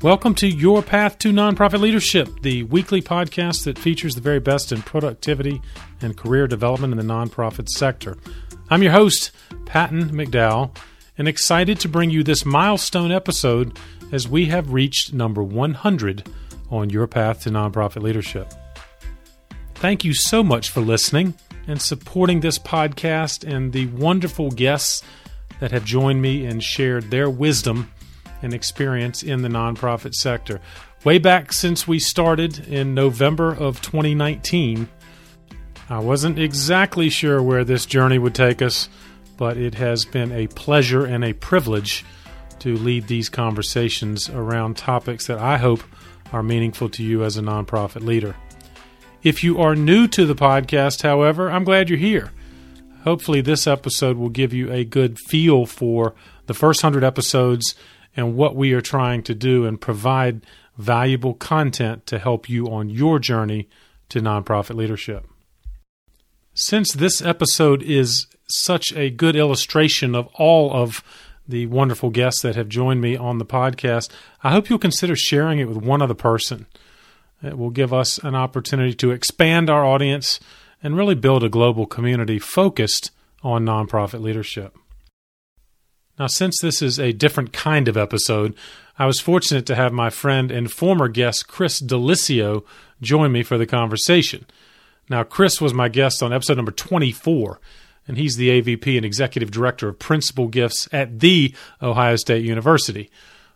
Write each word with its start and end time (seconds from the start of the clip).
Welcome 0.00 0.36
to 0.36 0.46
Your 0.46 0.80
Path 0.80 1.18
to 1.18 1.32
Nonprofit 1.32 1.80
Leadership, 1.80 2.28
the 2.42 2.62
weekly 2.62 3.02
podcast 3.02 3.64
that 3.64 3.76
features 3.76 4.14
the 4.14 4.20
very 4.20 4.38
best 4.38 4.70
in 4.70 4.80
productivity 4.80 5.60
and 6.00 6.16
career 6.16 6.46
development 6.46 6.92
in 6.92 7.04
the 7.04 7.12
nonprofit 7.12 7.68
sector. 7.68 8.16
I'm 8.70 8.84
your 8.84 8.92
host, 8.92 9.32
Patton 9.66 10.10
McDowell, 10.10 10.70
and 11.18 11.26
excited 11.26 11.80
to 11.80 11.88
bring 11.88 12.10
you 12.10 12.22
this 12.22 12.46
milestone 12.46 13.10
episode 13.10 13.76
as 14.12 14.28
we 14.28 14.46
have 14.46 14.72
reached 14.72 15.12
number 15.12 15.42
100 15.42 16.30
on 16.70 16.90
Your 16.90 17.08
Path 17.08 17.42
to 17.42 17.50
Nonprofit 17.50 18.00
Leadership. 18.00 18.54
Thank 19.74 20.04
you 20.04 20.14
so 20.14 20.44
much 20.44 20.70
for 20.70 20.80
listening 20.80 21.34
and 21.66 21.82
supporting 21.82 22.38
this 22.38 22.60
podcast 22.60 23.42
and 23.42 23.72
the 23.72 23.86
wonderful 23.86 24.52
guests 24.52 25.02
that 25.58 25.72
have 25.72 25.84
joined 25.84 26.22
me 26.22 26.46
and 26.46 26.62
shared 26.62 27.10
their 27.10 27.28
wisdom 27.28 27.90
and 28.42 28.54
experience 28.54 29.22
in 29.22 29.42
the 29.42 29.48
nonprofit 29.48 30.14
sector. 30.14 30.60
Way 31.04 31.18
back 31.18 31.52
since 31.52 31.86
we 31.86 31.98
started 31.98 32.68
in 32.68 32.94
November 32.94 33.52
of 33.52 33.80
2019, 33.82 34.88
I 35.88 35.98
wasn't 36.00 36.38
exactly 36.38 37.08
sure 37.08 37.42
where 37.42 37.64
this 37.64 37.86
journey 37.86 38.18
would 38.18 38.34
take 38.34 38.60
us, 38.60 38.88
but 39.36 39.56
it 39.56 39.74
has 39.76 40.04
been 40.04 40.32
a 40.32 40.48
pleasure 40.48 41.04
and 41.04 41.24
a 41.24 41.32
privilege 41.32 42.04
to 42.60 42.76
lead 42.76 43.06
these 43.06 43.28
conversations 43.28 44.28
around 44.28 44.76
topics 44.76 45.26
that 45.28 45.38
I 45.38 45.56
hope 45.58 45.82
are 46.32 46.42
meaningful 46.42 46.88
to 46.90 47.02
you 47.02 47.24
as 47.24 47.36
a 47.36 47.42
nonprofit 47.42 48.02
leader. 48.04 48.34
If 49.22 49.42
you 49.42 49.58
are 49.60 49.74
new 49.74 50.06
to 50.08 50.26
the 50.26 50.34
podcast, 50.34 51.02
however, 51.02 51.50
I'm 51.50 51.64
glad 51.64 51.88
you're 51.88 51.98
here. 51.98 52.32
Hopefully, 53.04 53.40
this 53.40 53.66
episode 53.66 54.16
will 54.16 54.28
give 54.28 54.52
you 54.52 54.70
a 54.70 54.84
good 54.84 55.18
feel 55.18 55.66
for 55.66 56.14
the 56.46 56.54
first 56.54 56.82
100 56.82 57.04
episodes 57.04 57.74
and 58.18 58.34
what 58.34 58.56
we 58.56 58.72
are 58.72 58.80
trying 58.80 59.22
to 59.22 59.32
do 59.32 59.64
and 59.64 59.80
provide 59.80 60.44
valuable 60.76 61.34
content 61.34 62.04
to 62.04 62.18
help 62.18 62.48
you 62.48 62.66
on 62.66 62.90
your 62.90 63.20
journey 63.20 63.68
to 64.08 64.20
nonprofit 64.20 64.74
leadership. 64.74 65.24
Since 66.52 66.94
this 66.94 67.22
episode 67.22 67.80
is 67.80 68.26
such 68.48 68.92
a 68.94 69.10
good 69.10 69.36
illustration 69.36 70.16
of 70.16 70.26
all 70.34 70.72
of 70.74 71.04
the 71.46 71.66
wonderful 71.66 72.10
guests 72.10 72.42
that 72.42 72.56
have 72.56 72.68
joined 72.68 73.00
me 73.00 73.16
on 73.16 73.38
the 73.38 73.46
podcast, 73.46 74.10
I 74.42 74.50
hope 74.50 74.68
you'll 74.68 74.80
consider 74.80 75.14
sharing 75.14 75.60
it 75.60 75.68
with 75.68 75.76
one 75.76 76.02
other 76.02 76.12
person. 76.12 76.66
It 77.40 77.56
will 77.56 77.70
give 77.70 77.92
us 77.92 78.18
an 78.18 78.34
opportunity 78.34 78.94
to 78.94 79.12
expand 79.12 79.70
our 79.70 79.84
audience 79.84 80.40
and 80.82 80.96
really 80.96 81.14
build 81.14 81.44
a 81.44 81.48
global 81.48 81.86
community 81.86 82.40
focused 82.40 83.12
on 83.44 83.64
nonprofit 83.64 84.20
leadership. 84.20 84.76
Now, 86.18 86.26
since 86.26 86.58
this 86.60 86.82
is 86.82 86.98
a 86.98 87.12
different 87.12 87.52
kind 87.52 87.86
of 87.86 87.96
episode, 87.96 88.56
I 88.98 89.06
was 89.06 89.20
fortunate 89.20 89.66
to 89.66 89.76
have 89.76 89.92
my 89.92 90.10
friend 90.10 90.50
and 90.50 90.70
former 90.70 91.06
guest 91.06 91.46
Chris 91.46 91.80
Delicio 91.80 92.64
join 93.00 93.30
me 93.30 93.44
for 93.44 93.56
the 93.56 93.66
conversation. 93.66 94.44
Now, 95.08 95.22
Chris 95.22 95.60
was 95.60 95.72
my 95.72 95.88
guest 95.88 96.20
on 96.22 96.32
episode 96.32 96.56
number 96.56 96.72
24, 96.72 97.60
and 98.08 98.18
he's 98.18 98.36
the 98.36 98.48
AVP 98.48 98.96
and 98.96 99.06
Executive 99.06 99.52
Director 99.52 99.88
of 99.88 100.00
Principal 100.00 100.48
Gifts 100.48 100.88
at 100.92 101.20
the 101.20 101.54
Ohio 101.80 102.16
State 102.16 102.44
University. 102.44 103.10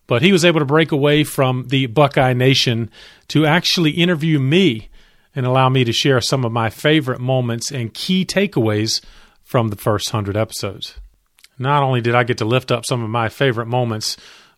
But 0.07 0.23
he 0.23 0.31
was 0.31 0.45
able 0.45 0.61
to 0.61 0.67
break 0.67 0.93
away 0.93 1.25
from 1.25 1.67
the 1.69 1.87
Buckeye 1.87 2.33
Nation 2.33 2.91
to 3.29 3.45
actually 3.45 3.91
interview 3.91 4.39
me 4.39 4.89
and 5.35 5.47
allow 5.47 5.69
me 5.69 5.83
to 5.85 5.93
share 5.93 6.21
some 6.21 6.45
of 6.45 6.53
my 6.53 6.71
favorite 6.71 7.21
moments 7.21 7.73
and 7.73 7.93
key 7.93 8.25
takeaways 8.25 9.01
from 9.43 9.69
the 9.69 9.77
first 9.77 10.13
100 10.13 10.37
episodes 10.37 11.01
not 11.59 11.83
only 11.83 12.01
did 12.01 12.15
I 12.15 12.25
get 12.25 12.39
to 12.39 12.45
lift 12.45 12.71
up 12.71 12.85
some 12.87 13.03
of 13.03 13.11
my 13.11 13.29
favorite 13.29 13.67
moments, 13.67 14.17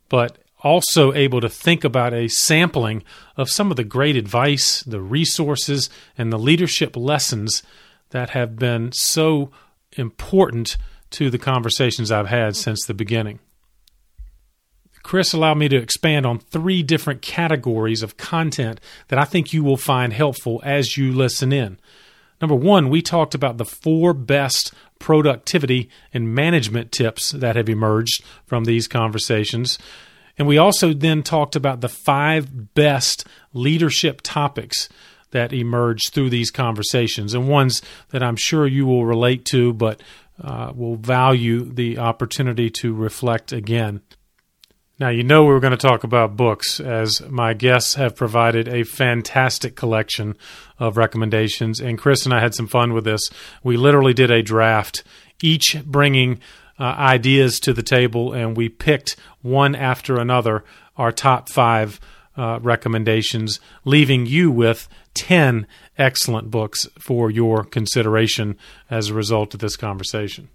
but 0.09 0.39
also 0.61 1.13
able 1.13 1.41
to 1.43 1.49
think 1.49 1.85
about 1.85 2.15
a 2.15 2.29
sampling 2.29 3.03
of 3.37 3.51
some 3.51 3.71
of 3.71 3.77
the 3.77 3.85
great 3.85 4.17
advice, 4.17 4.83
the 4.83 5.01
resources, 5.01 5.91
and 6.17 6.33
the 6.33 6.39
leadership 6.39 6.97
lessons 6.97 7.63
that 8.11 8.31
have 8.31 8.57
been 8.57 8.91
so 8.93 9.51
important 9.93 10.77
to 11.11 11.31
the 11.31 11.39
conversations 11.39 12.11
I've 12.11 12.29
had 12.29 12.57
since 12.57 12.85
the 12.85 12.95
beginning. 12.95 13.39
Chris 15.05 15.35
allowed 15.35 15.59
me 15.59 15.69
to 15.69 15.77
expand 15.77 16.25
on 16.25 16.39
three 16.39 16.83
different 16.83 17.21
categories 17.21 18.03
of 18.03 18.17
content 18.17 18.81
that 19.09 19.19
I 19.19 19.25
think 19.25 19.53
you 19.53 19.63
will 19.63 19.77
find 19.77 20.15
helpful 20.15 20.63
as 20.65 20.97
you 20.97 21.13
listen 21.13 21.53
in. 21.53 21.79
Number 22.45 22.57
one, 22.57 22.91
we 22.91 23.01
talked 23.01 23.35
about 23.35 23.57
the 23.57 23.65
four 23.65 24.13
best 24.13 24.75
productivity 24.99 25.89
and 26.13 26.35
management 26.35 26.93
tips 26.93 27.31
that 27.31 27.57
have 27.57 27.71
emerged 27.71 28.23
from 28.45 28.65
these 28.65 28.87
conversations. 28.87 29.79
And 30.37 30.47
we 30.47 30.59
also 30.59 30.93
then 30.93 31.23
talked 31.23 31.57
about 31.57 31.81
the 31.81 31.89
five 31.89 32.75
best 32.75 33.27
leadership 33.55 34.21
topics 34.23 34.91
that 35.31 35.55
emerged 35.55 36.13
through 36.13 36.29
these 36.29 36.51
conversations 36.51 37.33
and 37.33 37.49
ones 37.49 37.81
that 38.11 38.23
I'm 38.23 38.37
sure 38.37 38.67
you 38.67 38.85
will 38.85 39.07
relate 39.07 39.47
to, 39.47 39.73
but 39.73 40.03
uh, 40.39 40.71
will 40.75 40.97
value 40.97 41.65
the 41.65 41.97
opportunity 41.97 42.69
to 42.69 42.93
reflect 42.93 43.53
again. 43.53 44.03
Now, 45.01 45.09
you 45.09 45.25
know, 45.25 45.43
we 45.43 45.53
were 45.53 45.61
going 45.61 45.77
to 45.77 45.77
talk 45.77 46.05
about 46.05 46.37
books, 46.37 46.79
as 46.79 47.21
my 47.23 47.53
guests 47.53 47.95
have 47.95 48.15
provided 48.15 48.69
a 48.69 48.85
fantastic 48.85 49.75
collection 49.75 50.37
of 50.79 50.97
recommendations. 50.97 51.81
And 51.81 51.99
Chris 51.99 52.25
and 52.25 52.33
I 52.33 52.41
had 52.41 52.55
some 52.55 52.69
fun 52.69 52.93
with 52.93 53.05
this. 53.05 53.29
We 53.65 53.77
literally 53.77 54.15
did 54.15 54.31
a 54.31 54.41
draft, 54.41 55.03
each 55.43 55.77
bringing 55.85 56.39
uh, 56.79 56.85
ideas 56.85 57.59
to 57.61 57.73
the 57.73 57.83
table, 57.83 58.33
and 58.33 58.57
we 58.57 58.69
picked 58.69 59.17
one 59.43 59.75
after 59.75 60.17
another 60.17 60.65
our 60.97 61.11
top 61.11 61.49
five 61.49 61.99
uh, 62.37 62.61
recommendations, 62.63 63.59
leaving 63.85 64.27
you 64.27 64.49
with 64.49 64.89
10 65.15 65.67
excellent 65.99 66.53
books 66.53 66.89
for 67.01 67.33
your 67.33 67.65
consideration 67.65 68.57
as 68.91 69.09
a 69.09 69.15
result 69.15 69.55
of 69.55 69.61
this 69.61 69.77
conversation. 69.77 70.49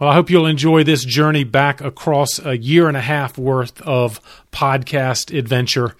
Well, 0.00 0.08
I 0.08 0.14
hope 0.14 0.30
you'll 0.30 0.46
enjoy 0.46 0.82
this 0.82 1.04
journey 1.04 1.44
back 1.44 1.82
across 1.82 2.38
a 2.38 2.56
year 2.56 2.88
and 2.88 2.96
a 2.96 3.02
half 3.02 3.36
worth 3.36 3.82
of 3.82 4.18
podcast 4.50 5.36
adventure. 5.36 5.94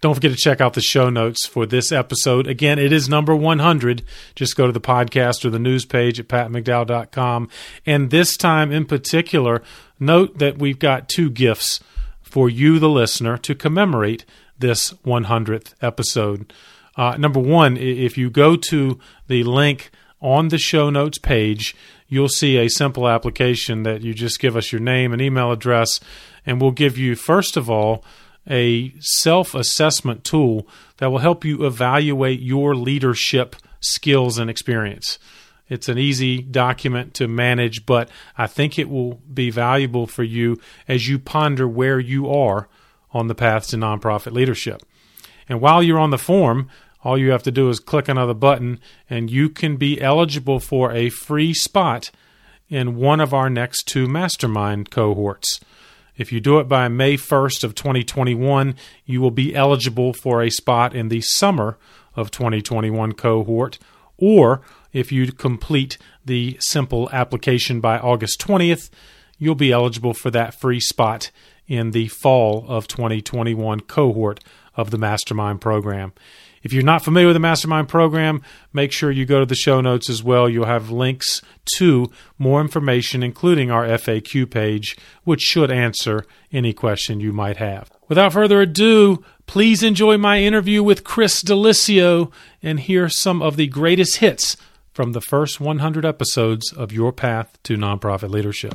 Don't 0.00 0.14
forget 0.16 0.32
to 0.32 0.36
check 0.36 0.60
out 0.60 0.74
the 0.74 0.80
show 0.80 1.10
notes 1.10 1.46
for 1.46 1.64
this 1.64 1.92
episode. 1.92 2.48
Again, 2.48 2.80
it 2.80 2.92
is 2.92 3.08
number 3.08 3.36
100. 3.36 4.02
Just 4.34 4.56
go 4.56 4.66
to 4.66 4.72
the 4.72 4.80
podcast 4.80 5.44
or 5.44 5.50
the 5.50 5.60
news 5.60 5.84
page 5.84 6.18
at 6.18 6.26
patmcdowell.com. 6.26 7.48
And 7.86 8.10
this 8.10 8.36
time 8.36 8.72
in 8.72 8.84
particular, 8.84 9.62
note 10.00 10.38
that 10.38 10.58
we've 10.58 10.80
got 10.80 11.08
two 11.08 11.30
gifts 11.30 11.78
for 12.22 12.50
you, 12.50 12.80
the 12.80 12.88
listener, 12.88 13.38
to 13.38 13.54
commemorate 13.54 14.24
this 14.58 14.92
100th 15.04 15.72
episode. 15.80 16.52
Uh, 16.96 17.16
number 17.16 17.38
one, 17.38 17.76
if 17.76 18.18
you 18.18 18.28
go 18.28 18.56
to 18.56 18.98
the 19.28 19.44
link 19.44 19.92
on 20.20 20.48
the 20.48 20.58
show 20.58 20.90
notes 20.90 21.18
page, 21.18 21.76
you'll 22.08 22.28
see 22.28 22.56
a 22.56 22.68
simple 22.68 23.08
application 23.08 23.82
that 23.82 24.02
you 24.02 24.14
just 24.14 24.40
give 24.40 24.56
us 24.56 24.72
your 24.72 24.80
name 24.80 25.12
and 25.12 25.20
email 25.20 25.52
address, 25.52 26.00
and 26.44 26.60
we'll 26.60 26.70
give 26.70 26.96
you, 26.98 27.14
first 27.14 27.56
of 27.56 27.68
all, 27.68 28.04
a 28.48 28.94
self 29.00 29.54
assessment 29.54 30.24
tool 30.24 30.68
that 30.98 31.10
will 31.10 31.18
help 31.18 31.44
you 31.44 31.66
evaluate 31.66 32.40
your 32.40 32.74
leadership 32.74 33.56
skills 33.80 34.38
and 34.38 34.48
experience. 34.48 35.18
It's 35.68 35.88
an 35.88 35.98
easy 35.98 36.42
document 36.42 37.14
to 37.14 37.26
manage, 37.26 37.86
but 37.86 38.08
I 38.38 38.46
think 38.46 38.78
it 38.78 38.88
will 38.88 39.14
be 39.32 39.50
valuable 39.50 40.06
for 40.06 40.22
you 40.22 40.60
as 40.86 41.08
you 41.08 41.18
ponder 41.18 41.66
where 41.66 41.98
you 41.98 42.30
are 42.30 42.68
on 43.12 43.26
the 43.26 43.34
path 43.34 43.68
to 43.68 43.76
nonprofit 43.76 44.32
leadership. 44.32 44.82
And 45.48 45.60
while 45.60 45.82
you're 45.82 45.98
on 45.98 46.10
the 46.10 46.18
form, 46.18 46.68
all 47.06 47.16
you 47.16 47.30
have 47.30 47.44
to 47.44 47.52
do 47.52 47.68
is 47.68 47.78
click 47.78 48.08
another 48.08 48.34
button, 48.34 48.80
and 49.08 49.30
you 49.30 49.48
can 49.48 49.76
be 49.76 50.00
eligible 50.00 50.58
for 50.58 50.90
a 50.90 51.08
free 51.08 51.54
spot 51.54 52.10
in 52.68 52.96
one 52.96 53.20
of 53.20 53.32
our 53.32 53.48
next 53.48 53.84
two 53.86 54.08
mastermind 54.08 54.90
cohorts. 54.90 55.60
If 56.16 56.32
you 56.32 56.40
do 56.40 56.58
it 56.58 56.66
by 56.66 56.88
May 56.88 57.16
1st 57.16 57.62
of 57.62 57.76
2021, 57.76 58.74
you 59.04 59.20
will 59.20 59.30
be 59.30 59.54
eligible 59.54 60.14
for 60.14 60.42
a 60.42 60.50
spot 60.50 60.96
in 60.96 61.08
the 61.08 61.20
summer 61.20 61.78
of 62.16 62.32
2021 62.32 63.12
cohort, 63.12 63.78
or 64.16 64.62
if 64.92 65.12
you 65.12 65.30
complete 65.30 65.98
the 66.24 66.56
simple 66.58 67.08
application 67.12 67.80
by 67.80 68.00
August 68.00 68.40
20th, 68.40 68.90
you'll 69.38 69.54
be 69.54 69.70
eligible 69.70 70.12
for 70.12 70.32
that 70.32 70.58
free 70.58 70.80
spot 70.80 71.30
in 71.68 71.92
the 71.92 72.08
fall 72.08 72.64
of 72.66 72.88
2021 72.88 73.80
cohort 73.80 74.42
of 74.74 74.90
the 74.90 74.98
mastermind 74.98 75.60
program. 75.60 76.12
If 76.66 76.72
you're 76.72 76.82
not 76.82 77.04
familiar 77.04 77.28
with 77.28 77.36
the 77.36 77.38
Mastermind 77.38 77.88
program, 77.88 78.42
make 78.72 78.90
sure 78.90 79.12
you 79.12 79.24
go 79.24 79.38
to 79.38 79.46
the 79.46 79.54
show 79.54 79.80
notes 79.80 80.10
as 80.10 80.24
well. 80.24 80.48
You'll 80.48 80.66
have 80.66 80.90
links 80.90 81.40
to 81.76 82.10
more 82.38 82.60
information, 82.60 83.22
including 83.22 83.70
our 83.70 83.86
FAQ 83.86 84.50
page, 84.50 84.96
which 85.22 85.42
should 85.42 85.70
answer 85.70 86.26
any 86.50 86.72
question 86.72 87.20
you 87.20 87.32
might 87.32 87.58
have. 87.58 87.92
Without 88.08 88.32
further 88.32 88.62
ado, 88.62 89.22
please 89.46 89.84
enjoy 89.84 90.18
my 90.18 90.40
interview 90.40 90.82
with 90.82 91.04
Chris 91.04 91.40
Delicio 91.40 92.32
and 92.64 92.80
hear 92.80 93.08
some 93.08 93.42
of 93.42 93.54
the 93.54 93.68
greatest 93.68 94.16
hits 94.16 94.56
from 94.92 95.12
the 95.12 95.20
first 95.20 95.60
100 95.60 96.04
episodes 96.04 96.72
of 96.72 96.90
Your 96.90 97.12
Path 97.12 97.60
to 97.62 97.76
Nonprofit 97.76 98.30
Leadership. 98.30 98.74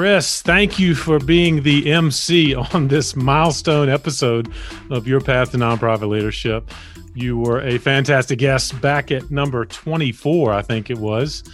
Chris, 0.00 0.40
thank 0.40 0.78
you 0.78 0.94
for 0.94 1.18
being 1.18 1.62
the 1.62 1.92
MC 1.92 2.54
on 2.54 2.88
this 2.88 3.14
milestone 3.14 3.90
episode 3.90 4.50
of 4.88 5.06
Your 5.06 5.20
Path 5.20 5.50
to 5.50 5.58
Nonprofit 5.58 6.08
Leadership. 6.08 6.70
You 7.14 7.36
were 7.36 7.60
a 7.60 7.76
fantastic 7.76 8.38
guest 8.38 8.80
back 8.80 9.10
at 9.10 9.30
number 9.30 9.66
24, 9.66 10.54
I 10.54 10.62
think 10.62 10.88
it 10.88 10.96
was. 10.96 11.44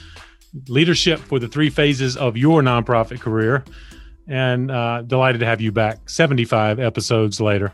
Leadership 0.69 1.19
for 1.19 1.40
the 1.40 1.48
three 1.48 1.70
phases 1.70 2.16
of 2.16 2.37
your 2.37 2.62
nonprofit 2.62 3.19
career. 3.19 3.64
And 4.28 4.70
uh, 4.70 5.02
delighted 5.02 5.40
to 5.40 5.46
have 5.46 5.60
you 5.60 5.72
back 5.72 6.08
75 6.08 6.78
episodes 6.78 7.40
later. 7.40 7.72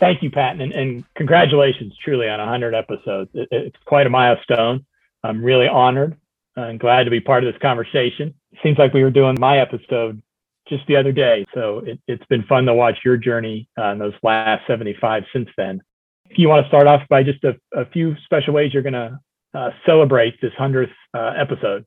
Thank 0.00 0.22
you, 0.22 0.30
Pat, 0.30 0.58
and, 0.58 0.72
and 0.72 1.04
congratulations 1.16 1.94
truly 2.02 2.30
on 2.30 2.38
100 2.38 2.74
episodes. 2.74 3.28
It, 3.34 3.48
it's 3.50 3.76
quite 3.84 4.06
a 4.06 4.10
milestone. 4.10 4.86
I'm 5.22 5.44
really 5.44 5.68
honored 5.68 6.16
and 6.56 6.80
glad 6.80 7.04
to 7.04 7.10
be 7.10 7.20
part 7.20 7.44
of 7.44 7.52
this 7.52 7.60
conversation. 7.60 8.32
Seems 8.62 8.78
like 8.78 8.92
we 8.92 9.02
were 9.02 9.10
doing 9.10 9.36
my 9.38 9.58
episode 9.58 10.22
just 10.68 10.86
the 10.86 10.96
other 10.96 11.12
day, 11.12 11.46
so 11.54 11.82
it, 11.86 11.98
has 12.08 12.18
been 12.28 12.42
fun 12.44 12.66
to 12.66 12.74
watch 12.74 12.98
your 13.04 13.16
journey 13.16 13.68
uh, 13.78 13.92
in 13.92 13.98
those 13.98 14.12
last 14.22 14.66
75 14.66 15.24
since 15.32 15.48
then. 15.56 15.80
If 16.28 16.38
you 16.38 16.48
want 16.48 16.64
to 16.64 16.68
start 16.68 16.86
off 16.86 17.02
by 17.08 17.22
just 17.22 17.42
a, 17.44 17.56
a 17.74 17.86
few 17.86 18.14
special 18.24 18.52
ways 18.52 18.74
you're 18.74 18.82
going 18.82 18.92
to 18.92 19.18
uh, 19.54 19.70
celebrate 19.86 20.40
this 20.42 20.52
100th 20.58 20.90
uh, 21.14 21.32
episode. 21.38 21.86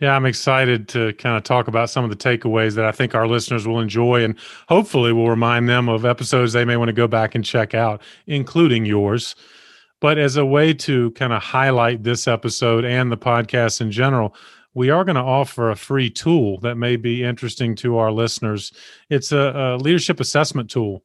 Yeah, 0.00 0.16
I'm 0.16 0.24
excited 0.24 0.88
to 0.88 1.12
kind 1.14 1.36
of 1.36 1.42
talk 1.42 1.68
about 1.68 1.90
some 1.90 2.04
of 2.04 2.10
the 2.10 2.16
takeaways 2.16 2.74
that 2.76 2.86
I 2.86 2.92
think 2.92 3.14
our 3.14 3.28
listeners 3.28 3.68
will 3.68 3.80
enjoy 3.80 4.24
and 4.24 4.34
hopefully 4.66 5.12
will 5.12 5.28
remind 5.28 5.68
them 5.68 5.90
of 5.90 6.06
episodes 6.06 6.54
they 6.54 6.64
may 6.64 6.78
want 6.78 6.88
to 6.88 6.94
go 6.94 7.06
back 7.06 7.34
and 7.34 7.44
check 7.44 7.74
out, 7.74 8.00
including 8.26 8.86
yours. 8.86 9.36
But 10.00 10.16
as 10.16 10.38
a 10.38 10.46
way 10.46 10.72
to 10.72 11.10
kind 11.10 11.34
of 11.34 11.42
highlight 11.42 12.02
this 12.02 12.26
episode 12.26 12.86
and 12.86 13.12
the 13.12 13.18
podcast 13.18 13.82
in 13.82 13.90
general, 13.90 14.34
we 14.74 14.90
are 14.90 15.04
going 15.04 15.16
to 15.16 15.22
offer 15.22 15.70
a 15.70 15.76
free 15.76 16.10
tool 16.10 16.58
that 16.60 16.76
may 16.76 16.96
be 16.96 17.24
interesting 17.24 17.74
to 17.76 17.98
our 17.98 18.12
listeners. 18.12 18.72
It's 19.08 19.32
a, 19.32 19.52
a 19.54 19.76
leadership 19.76 20.20
assessment 20.20 20.70
tool. 20.70 21.02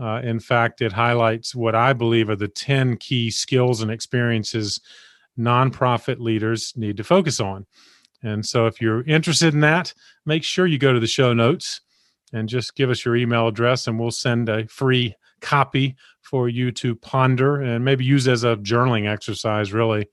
Uh, 0.00 0.20
in 0.24 0.40
fact, 0.40 0.82
it 0.82 0.92
highlights 0.92 1.54
what 1.54 1.74
I 1.74 1.92
believe 1.92 2.28
are 2.28 2.36
the 2.36 2.48
10 2.48 2.96
key 2.96 3.30
skills 3.30 3.80
and 3.80 3.90
experiences 3.90 4.80
nonprofit 5.38 6.18
leaders 6.18 6.72
need 6.76 6.96
to 6.96 7.04
focus 7.04 7.40
on. 7.40 7.66
And 8.22 8.44
so 8.44 8.66
if 8.66 8.80
you're 8.80 9.02
interested 9.02 9.52
in 9.52 9.60
that, 9.60 9.92
make 10.24 10.42
sure 10.42 10.66
you 10.66 10.78
go 10.78 10.92
to 10.92 11.00
the 11.00 11.06
show 11.06 11.34
notes 11.34 11.82
and 12.32 12.48
just 12.48 12.74
give 12.74 12.90
us 12.90 13.04
your 13.04 13.16
email 13.16 13.46
address 13.46 13.86
and 13.86 13.98
we'll 13.98 14.10
send 14.10 14.48
a 14.48 14.66
free 14.66 15.14
copy 15.40 15.94
for 16.22 16.48
you 16.48 16.72
to 16.72 16.96
ponder 16.96 17.60
and 17.60 17.84
maybe 17.84 18.04
use 18.04 18.26
as 18.26 18.44
a 18.44 18.56
journaling 18.56 19.06
exercise, 19.06 19.72
really. 19.72 20.08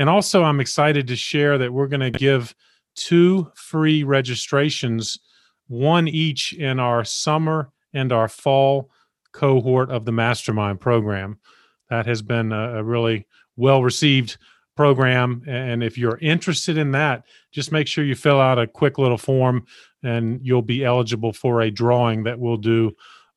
And 0.00 0.08
also, 0.08 0.44
I'm 0.44 0.60
excited 0.60 1.06
to 1.08 1.14
share 1.14 1.58
that 1.58 1.74
we're 1.74 1.86
going 1.86 2.00
to 2.00 2.18
give 2.18 2.54
two 2.96 3.52
free 3.54 4.02
registrations, 4.02 5.18
one 5.68 6.08
each 6.08 6.54
in 6.54 6.80
our 6.80 7.04
summer 7.04 7.70
and 7.92 8.10
our 8.10 8.26
fall 8.26 8.90
cohort 9.32 9.90
of 9.90 10.06
the 10.06 10.12
mastermind 10.12 10.80
program. 10.80 11.38
That 11.90 12.06
has 12.06 12.22
been 12.22 12.50
a, 12.50 12.82
really 12.82 13.26
well 13.58 13.82
received 13.82 14.38
program. 14.74 15.42
And 15.46 15.84
if 15.84 15.98
you're 15.98 16.18
interested 16.22 16.78
in 16.78 16.92
that, 16.92 17.24
just 17.52 17.70
make 17.70 17.86
sure 17.86 18.02
you 18.02 18.14
fill 18.14 18.40
out 18.40 18.58
a 18.58 18.66
quick 18.66 18.96
little 18.96 19.18
form 19.18 19.66
and 20.02 20.40
you'll 20.42 20.62
be 20.62 20.82
eligible 20.82 21.34
for 21.34 21.60
a 21.60 21.70
drawing 21.70 22.22
that 22.22 22.40
we'll 22.40 22.56
do 22.56 22.92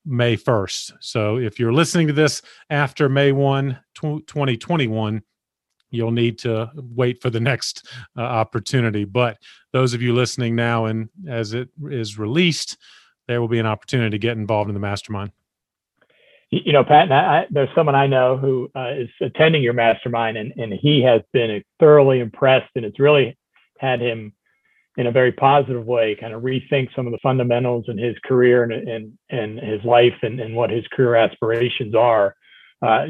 May 0.05 0.37
1st. 0.37 0.93
So 1.01 1.39
if 1.39 1.59
you're 1.59 1.73
listening 1.73 2.07
to 2.07 2.13
this 2.13 2.41
after 2.69 3.09
May 3.09 3.33
1, 3.33 3.77
2021, 3.95 5.23
you'll 5.93 6.11
need 6.11 6.39
to 6.39 6.69
wait 6.75 7.21
for 7.21 7.29
the 7.29 7.39
next 7.39 7.87
uh, 8.17 8.21
opportunity. 8.21 9.05
But 9.05 9.37
those 9.71 9.93
of 9.93 10.01
you 10.01 10.13
listening 10.13 10.55
now 10.55 10.85
and 10.85 11.09
as 11.27 11.53
it 11.53 11.69
is 11.89 12.17
released, 12.17 12.77
there 13.27 13.39
will 13.39 13.47
be 13.47 13.59
an 13.59 13.65
opportunity 13.65 14.11
to 14.11 14.19
get 14.19 14.37
involved 14.37 14.69
in 14.69 14.73
the 14.73 14.79
mastermind 14.79 15.31
you 16.53 16.71
know, 16.71 16.83
Pat, 16.83 17.11
I, 17.11 17.47
there's 17.49 17.69
someone 17.73 17.95
I 17.95 18.05
know 18.05 18.37
who 18.37 18.69
uh, 18.75 18.91
is 18.95 19.09
attending 19.21 19.63
your 19.63 19.73
mastermind, 19.73 20.37
and, 20.37 20.53
and 20.55 20.71
he 20.71 21.01
has 21.01 21.21
been 21.31 21.63
thoroughly 21.79 22.19
impressed, 22.19 22.69
and 22.75 22.85
it's 22.85 22.99
really 22.99 23.35
had 23.79 23.99
him 23.99 24.33
in 24.95 25.07
a 25.07 25.11
very 25.11 25.31
positive 25.31 25.83
way 25.83 26.15
kind 26.15 26.33
of 26.33 26.43
rethink 26.43 26.95
some 26.95 27.07
of 27.07 27.11
the 27.11 27.19
fundamentals 27.23 27.85
in 27.87 27.97
his 27.97 28.15
career 28.23 28.61
and 28.63 28.71
and, 28.71 29.17
and 29.31 29.59
his 29.59 29.83
life 29.83 30.13
and, 30.21 30.39
and 30.39 30.55
what 30.55 30.69
his 30.69 30.85
career 30.91 31.15
aspirations 31.15 31.95
are. 31.95 32.35
Uh, 32.81 33.07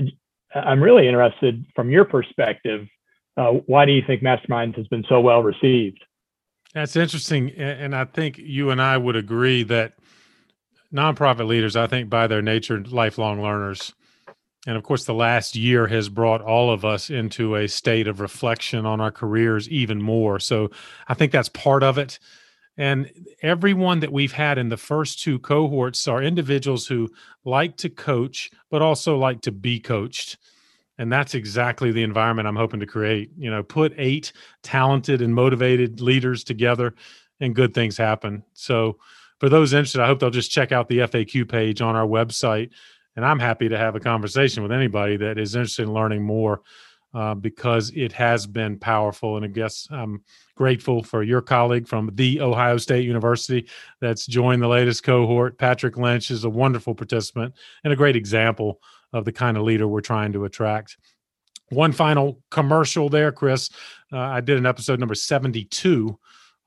I'm 0.54 0.82
really 0.82 1.08
interested 1.08 1.66
from 1.76 1.90
your 1.90 2.06
perspective. 2.06 2.88
Uh, 3.36 3.54
why 3.66 3.86
do 3.86 3.92
you 3.92 4.04
think 4.06 4.22
Masterminds 4.22 4.76
has 4.78 4.88
been 4.88 5.04
so 5.10 5.20
well 5.20 5.42
received? 5.42 6.04
That's 6.74 6.96
interesting, 6.96 7.52
and 7.52 7.96
I 7.96 8.06
think 8.06 8.40
you 8.40 8.72
and 8.72 8.82
I 8.82 8.98
would 8.98 9.16
agree 9.16 9.62
that 9.64 9.94
nonprofit 10.94 11.48
leaders, 11.48 11.76
I 11.76 11.86
think, 11.86 12.10
by 12.10 12.26
their 12.28 12.42
nature, 12.42 12.80
lifelong 12.80 13.42
learners. 13.42 13.94
And 14.66 14.78
of 14.78 14.84
course, 14.84 15.06
the 15.06 15.14
last 15.14 15.56
year 15.56 15.88
has 15.88 16.10
brought 16.10 16.42
all 16.42 16.72
of 16.72 16.86
us 16.86 17.10
into 17.10 17.56
a 17.56 17.68
state 17.68 18.08
of 18.08 18.20
reflection 18.20 18.86
on 18.86 19.02
our 19.02 19.12
careers 19.12 19.68
even 19.70 20.02
more. 20.02 20.40
So 20.40 20.72
I 21.08 21.14
think 21.14 21.32
that's 21.32 21.50
part 21.50 21.84
of 21.84 21.98
it. 21.98 22.18
And 22.78 23.12
everyone 23.42 24.00
that 24.00 24.12
we've 24.12 24.32
had 24.32 24.58
in 24.58 24.70
the 24.70 24.78
first 24.78 25.22
two 25.22 25.38
cohorts 25.40 26.08
are 26.08 26.24
individuals 26.24 26.88
who 26.88 27.12
like 27.46 27.78
to 27.78 27.90
coach, 27.90 28.50
but 28.72 28.82
also 28.82 29.18
like 29.18 29.42
to 29.42 29.52
be 29.52 29.80
coached. 29.80 30.38
And 30.98 31.12
that's 31.12 31.36
exactly 31.36 31.92
the 31.92 32.04
environment 32.04 32.48
I'm 32.48 32.56
hoping 32.56 32.80
to 32.80 32.86
create. 32.86 33.32
You 33.38 33.52
know, 33.52 33.64
put 33.64 33.94
eight 33.98 34.32
talented 34.64 35.22
and 35.22 35.34
motivated 35.34 36.02
leaders 36.02 36.44
together, 36.44 36.96
and 37.40 37.56
good 37.56 37.74
things 37.74 37.98
happen. 37.98 38.44
So, 38.54 38.98
for 39.40 39.50
those 39.50 39.74
interested, 39.74 40.02
I 40.02 40.08
hope 40.08 40.20
they'll 40.20 40.30
just 40.30 40.52
check 40.52 40.72
out 40.72 40.88
the 40.88 41.00
FAQ 41.00 41.50
page 41.50 41.82
on 41.82 41.96
our 41.96 42.08
website. 42.08 42.70
And 43.16 43.26
I'm 43.26 43.40
happy 43.40 43.68
to 43.70 43.78
have 43.78 43.96
a 43.96 44.00
conversation 44.00 44.64
with 44.64 44.72
anybody 44.72 45.18
that 45.18 45.38
is 45.38 45.56
interested 45.56 45.84
in 45.84 45.94
learning 45.94 46.24
more 46.24 46.62
uh, 47.14 47.36
because 47.36 47.92
it 47.94 48.14
has 48.14 48.48
been 48.48 48.80
powerful. 48.80 49.36
And 49.36 49.46
I 49.46 49.50
guess 49.50 49.88
I'm 49.92 50.24
grateful 50.56 51.04
for 51.04 51.24
your 51.24 51.42
colleague 51.42 51.88
from 51.88 52.10
the 52.14 52.42
Ohio 52.42 52.78
State 52.78 53.06
University 53.06 53.68
that's 54.02 54.26
joined 54.26 54.62
the 54.62 54.68
latest 54.68 55.04
cohort. 55.04 55.58
Patrick 55.58 55.98
Lynch 55.98 56.32
is 56.32 56.44
a 56.44 56.50
wonderful 56.50 56.96
participant 56.96 57.54
and 57.84 57.92
a 57.92 57.96
great 57.96 58.16
example 58.16 58.80
of 59.12 59.26
the 59.26 59.32
kind 59.32 59.58
of 59.58 59.64
leader 59.64 59.88
we're 59.88 60.02
trying 60.02 60.34
to 60.34 60.46
attract. 60.46 60.98
One 61.70 61.92
final 61.92 62.42
commercial 62.52 63.10
there, 63.10 63.32
Chris. 63.32 63.70
Uh, 64.12 64.20
I 64.20 64.42
did 64.42 64.58
an 64.58 64.66
episode 64.66 65.00
number 65.00 65.16
72 65.16 66.18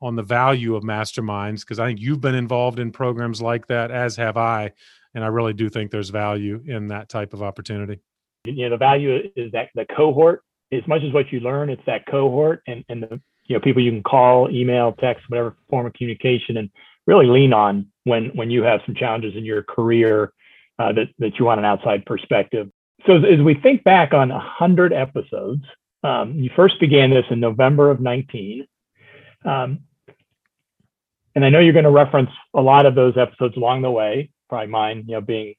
on 0.01 0.15
the 0.15 0.23
value 0.23 0.75
of 0.75 0.83
masterminds 0.83 1.61
because 1.61 1.79
I 1.79 1.87
think 1.87 1.99
you've 1.99 2.21
been 2.21 2.35
involved 2.35 2.79
in 2.79 2.91
programs 2.91 3.41
like 3.41 3.67
that, 3.67 3.91
as 3.91 4.15
have 4.17 4.37
I. 4.37 4.71
And 5.15 5.23
I 5.23 5.27
really 5.27 5.53
do 5.53 5.69
think 5.69 5.91
there's 5.91 6.09
value 6.09 6.61
in 6.67 6.89
that 6.89 7.09
type 7.09 7.33
of 7.33 7.41
opportunity. 7.41 7.99
You 8.45 8.65
know, 8.65 8.71
the 8.71 8.77
value 8.77 9.31
is 9.35 9.51
that 9.53 9.69
the 9.75 9.85
cohort, 9.95 10.43
as 10.71 10.87
much 10.87 11.01
as 11.03 11.13
what 11.13 11.31
you 11.31 11.39
learn, 11.39 11.69
it's 11.69 11.81
that 11.85 12.05
cohort 12.05 12.61
and, 12.67 12.83
and 12.89 13.03
the 13.03 13.21
you 13.47 13.55
know 13.55 13.59
people 13.59 13.81
you 13.81 13.91
can 13.91 14.03
call, 14.03 14.49
email, 14.51 14.93
text, 14.93 15.23
whatever 15.29 15.55
form 15.69 15.85
of 15.85 15.93
communication, 15.93 16.57
and 16.57 16.69
really 17.05 17.25
lean 17.25 17.53
on 17.53 17.87
when 18.03 18.29
when 18.35 18.49
you 18.49 18.63
have 18.63 18.81
some 18.85 18.95
challenges 18.95 19.35
in 19.35 19.45
your 19.45 19.63
career 19.63 20.33
uh, 20.79 20.91
that 20.93 21.07
that 21.19 21.39
you 21.39 21.45
want 21.45 21.59
an 21.59 21.65
outside 21.65 22.05
perspective. 22.05 22.69
So 23.05 23.17
as, 23.17 23.23
as 23.39 23.39
we 23.39 23.55
think 23.55 23.83
back 23.83 24.13
on 24.13 24.31
a 24.31 24.39
hundred 24.39 24.93
episodes, 24.93 25.63
um, 26.03 26.33
you 26.33 26.49
first 26.55 26.79
began 26.79 27.09
this 27.09 27.25
in 27.29 27.39
November 27.39 27.91
of 27.91 27.99
19. 27.99 28.67
Um, 29.45 29.79
and 31.35 31.45
I 31.45 31.49
know 31.49 31.59
you're 31.59 31.73
going 31.73 31.85
to 31.85 31.91
reference 31.91 32.31
a 32.53 32.61
lot 32.61 32.85
of 32.85 32.95
those 32.95 33.17
episodes 33.17 33.55
along 33.57 33.83
the 33.83 33.91
way. 33.91 34.31
Probably 34.49 34.67
mine, 34.67 35.05
you 35.07 35.13
know, 35.13 35.21
being 35.21 35.53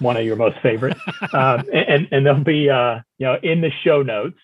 one 0.00 0.16
of 0.16 0.24
your 0.24 0.36
most 0.36 0.58
favorite. 0.62 0.96
uh, 1.32 1.62
and 1.72 2.08
and 2.10 2.26
they'll 2.26 2.42
be, 2.42 2.68
uh, 2.68 3.00
you 3.18 3.26
know, 3.26 3.38
in 3.42 3.60
the 3.60 3.70
show 3.84 4.02
notes. 4.02 4.38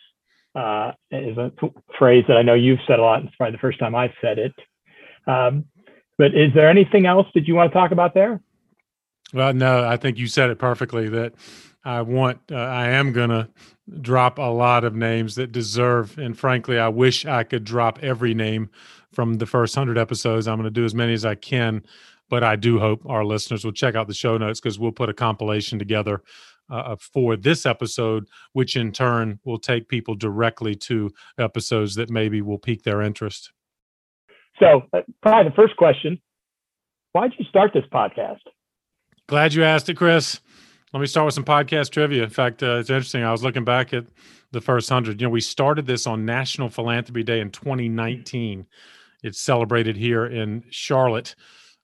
Uh, 0.58 0.92
is 1.12 1.38
a 1.38 1.52
phrase 1.96 2.24
that 2.26 2.36
I 2.36 2.42
know 2.42 2.54
you've 2.54 2.80
said 2.88 2.98
a 2.98 3.02
lot. 3.02 3.22
It's 3.22 3.34
probably 3.36 3.52
the 3.52 3.60
first 3.60 3.78
time 3.78 3.94
I've 3.94 4.14
said 4.20 4.38
it. 4.38 4.52
Um, 5.28 5.66
but 6.16 6.34
is 6.34 6.52
there 6.52 6.68
anything 6.68 7.06
else 7.06 7.28
that 7.34 7.46
you 7.46 7.54
want 7.54 7.70
to 7.70 7.78
talk 7.78 7.92
about 7.92 8.12
there? 8.12 8.40
Well, 9.32 9.52
no, 9.54 9.86
I 9.86 9.96
think 9.96 10.18
you 10.18 10.26
said 10.26 10.50
it 10.50 10.58
perfectly. 10.58 11.08
That 11.08 11.34
I 11.84 12.02
want, 12.02 12.40
uh, 12.50 12.56
I 12.56 12.88
am 12.88 13.12
going 13.12 13.30
to 13.30 13.48
drop 14.00 14.38
a 14.38 14.50
lot 14.50 14.82
of 14.82 14.96
names 14.96 15.36
that 15.36 15.52
deserve, 15.52 16.18
and 16.18 16.36
frankly, 16.36 16.76
I 16.76 16.88
wish 16.88 17.24
I 17.24 17.44
could 17.44 17.62
drop 17.62 18.00
every 18.02 18.34
name 18.34 18.68
from 19.12 19.34
the 19.34 19.46
first 19.46 19.76
100 19.76 19.96
episodes. 19.96 20.48
I'm 20.48 20.56
going 20.56 20.64
to 20.64 20.70
do 20.70 20.84
as 20.84 20.94
many 20.94 21.12
as 21.12 21.24
I 21.24 21.36
can, 21.36 21.84
but 22.28 22.42
I 22.42 22.56
do 22.56 22.80
hope 22.80 23.02
our 23.06 23.24
listeners 23.24 23.64
will 23.64 23.72
check 23.72 23.94
out 23.94 24.08
the 24.08 24.14
show 24.14 24.36
notes 24.38 24.60
because 24.60 24.78
we'll 24.78 24.90
put 24.90 25.08
a 25.08 25.14
compilation 25.14 25.78
together 25.78 26.20
uh, 26.70 26.96
for 26.96 27.36
this 27.36 27.66
episode, 27.66 28.26
which 28.52 28.76
in 28.76 28.92
turn 28.92 29.38
will 29.44 29.58
take 29.58 29.88
people 29.88 30.14
directly 30.14 30.74
to 30.74 31.10
episodes 31.38 31.94
that 31.94 32.10
maybe 32.10 32.42
will 32.42 32.58
pique 32.58 32.82
their 32.82 33.02
interest. 33.02 33.52
So, 34.58 34.82
uh, 34.92 35.02
probably 35.22 35.50
the 35.50 35.56
first 35.56 35.76
question 35.76 36.20
why 37.12 37.28
did 37.28 37.38
you 37.38 37.46
start 37.46 37.72
this 37.72 37.84
podcast? 37.92 38.40
Glad 39.26 39.54
you 39.54 39.64
asked 39.64 39.88
it, 39.88 39.96
Chris. 39.96 40.40
Let 40.92 41.00
me 41.00 41.06
start 41.06 41.26
with 41.26 41.34
some 41.34 41.44
podcast 41.44 41.90
trivia. 41.90 42.22
In 42.22 42.30
fact, 42.30 42.62
uh, 42.62 42.76
it's 42.76 42.90
interesting. 42.90 43.22
I 43.22 43.32
was 43.32 43.42
looking 43.42 43.64
back 43.64 43.92
at 43.92 44.06
the 44.52 44.60
first 44.60 44.88
hundred. 44.88 45.20
You 45.20 45.26
know, 45.26 45.30
we 45.30 45.40
started 45.40 45.86
this 45.86 46.06
on 46.06 46.24
National 46.24 46.68
Philanthropy 46.68 47.22
Day 47.22 47.40
in 47.40 47.50
2019 47.50 48.66
It's 49.22 49.40
celebrated 49.40 49.96
here 49.96 50.26
in 50.26 50.64
Charlotte 50.70 51.34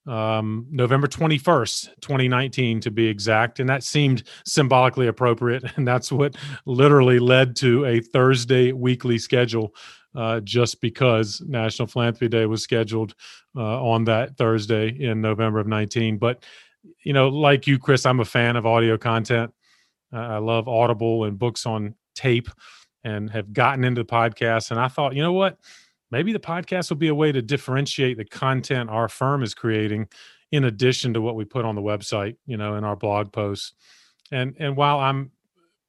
um, 0.06 0.66
November 0.70 1.06
21st, 1.06 1.88
2019, 2.00 2.80
to 2.80 2.90
be 2.90 3.06
exact. 3.06 3.60
And 3.60 3.68
that 3.68 3.82
seemed 3.82 4.24
symbolically 4.44 5.06
appropriate. 5.06 5.64
And 5.76 5.88
that's 5.88 6.12
what 6.12 6.36
literally 6.66 7.18
led 7.18 7.56
to 7.56 7.84
a 7.84 8.00
Thursday 8.00 8.72
weekly 8.72 9.18
schedule, 9.18 9.74
uh, 10.14 10.40
just 10.40 10.80
because 10.80 11.42
National 11.46 11.88
Philanthropy 11.88 12.28
Day 12.28 12.46
was 12.46 12.62
scheduled 12.62 13.14
uh, 13.56 13.82
on 13.82 14.04
that 14.04 14.36
Thursday 14.36 14.88
in 14.88 15.20
November 15.20 15.58
of 15.58 15.66
19. 15.66 16.18
But, 16.18 16.44
you 17.02 17.12
know, 17.12 17.28
like 17.28 17.66
you, 17.66 17.78
Chris, 17.78 18.06
I'm 18.06 18.20
a 18.20 18.24
fan 18.24 18.56
of 18.56 18.66
audio 18.66 18.96
content. 18.96 19.52
Uh, 20.12 20.18
I 20.18 20.38
love 20.38 20.68
Audible 20.68 21.24
and 21.24 21.38
books 21.38 21.66
on 21.66 21.94
tape 22.14 22.48
and 23.02 23.30
have 23.30 23.52
gotten 23.52 23.84
into 23.84 24.02
the 24.02 24.06
podcast. 24.06 24.70
And 24.70 24.80
I 24.80 24.88
thought, 24.88 25.14
you 25.14 25.22
know 25.22 25.32
what? 25.32 25.58
Maybe 26.14 26.32
the 26.32 26.38
podcast 26.38 26.90
will 26.90 26.96
be 26.96 27.08
a 27.08 27.14
way 27.14 27.32
to 27.32 27.42
differentiate 27.42 28.16
the 28.16 28.24
content 28.24 28.88
our 28.88 29.08
firm 29.08 29.42
is 29.42 29.52
creating 29.52 30.06
in 30.52 30.62
addition 30.62 31.12
to 31.12 31.20
what 31.20 31.34
we 31.34 31.44
put 31.44 31.64
on 31.64 31.74
the 31.74 31.82
website 31.82 32.36
you 32.46 32.56
know 32.56 32.76
in 32.76 32.84
our 32.84 32.94
blog 32.94 33.32
posts. 33.32 33.72
And 34.30 34.54
and 34.60 34.76
while 34.76 35.00
i'm 35.00 35.32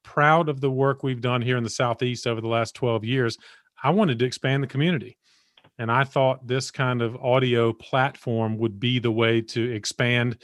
proud 0.03 0.50
of 0.50 0.62
the 0.62 0.72
work 0.72 1.03
we've 1.03 1.22
done 1.22 1.44
here 1.44 1.58
in 1.58 1.63
the 1.63 1.70
southeast 1.70 2.25
over 2.25 2.41
the 2.41 2.48
last 2.48 2.74
12 2.74 3.05
years 3.05 3.38
i 3.84 3.91
wanted 3.91 4.17
to 4.20 4.25
expand 4.25 4.63
the 4.63 4.67
community. 4.67 5.15
And 5.77 5.91
i 5.91 6.03
thought 6.03 6.48
this 6.48 6.72
kind 6.72 7.03
of 7.03 7.15
audio 7.17 7.72
platform 7.72 8.58
would 8.58 8.79
be 8.79 8.98
the 8.98 9.12
way 9.12 9.41
to 9.41 9.72
expand 9.72 10.41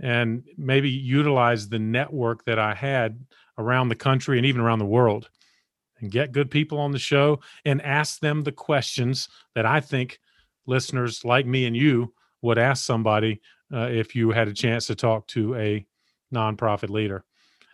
and 0.00 0.42
maybe 0.56 0.90
utilize 0.90 1.68
the 1.68 1.78
network 1.78 2.44
that 2.46 2.58
i 2.58 2.74
had 2.74 3.24
around 3.56 3.88
the 3.88 3.94
country 4.08 4.36
and 4.36 4.46
even 4.46 4.60
around 4.60 4.80
the 4.80 4.94
world 4.98 5.28
and 6.02 6.10
get 6.10 6.32
good 6.32 6.50
people 6.50 6.78
on 6.78 6.92
the 6.92 6.98
show 6.98 7.40
and 7.64 7.80
ask 7.82 8.20
them 8.20 8.42
the 8.42 8.52
questions 8.52 9.28
that 9.54 9.64
I 9.64 9.80
think 9.80 10.18
listeners 10.66 11.24
like 11.24 11.46
me 11.46 11.64
and 11.66 11.76
you 11.76 12.12
would 12.42 12.58
ask 12.58 12.84
somebody 12.84 13.40
uh, 13.72 13.88
if 13.90 14.14
you 14.14 14.30
had 14.32 14.48
a 14.48 14.52
chance 14.52 14.86
to 14.88 14.94
talk 14.94 15.26
to 15.28 15.54
a 15.54 15.86
nonprofit 16.34 16.90
leader. 16.90 17.24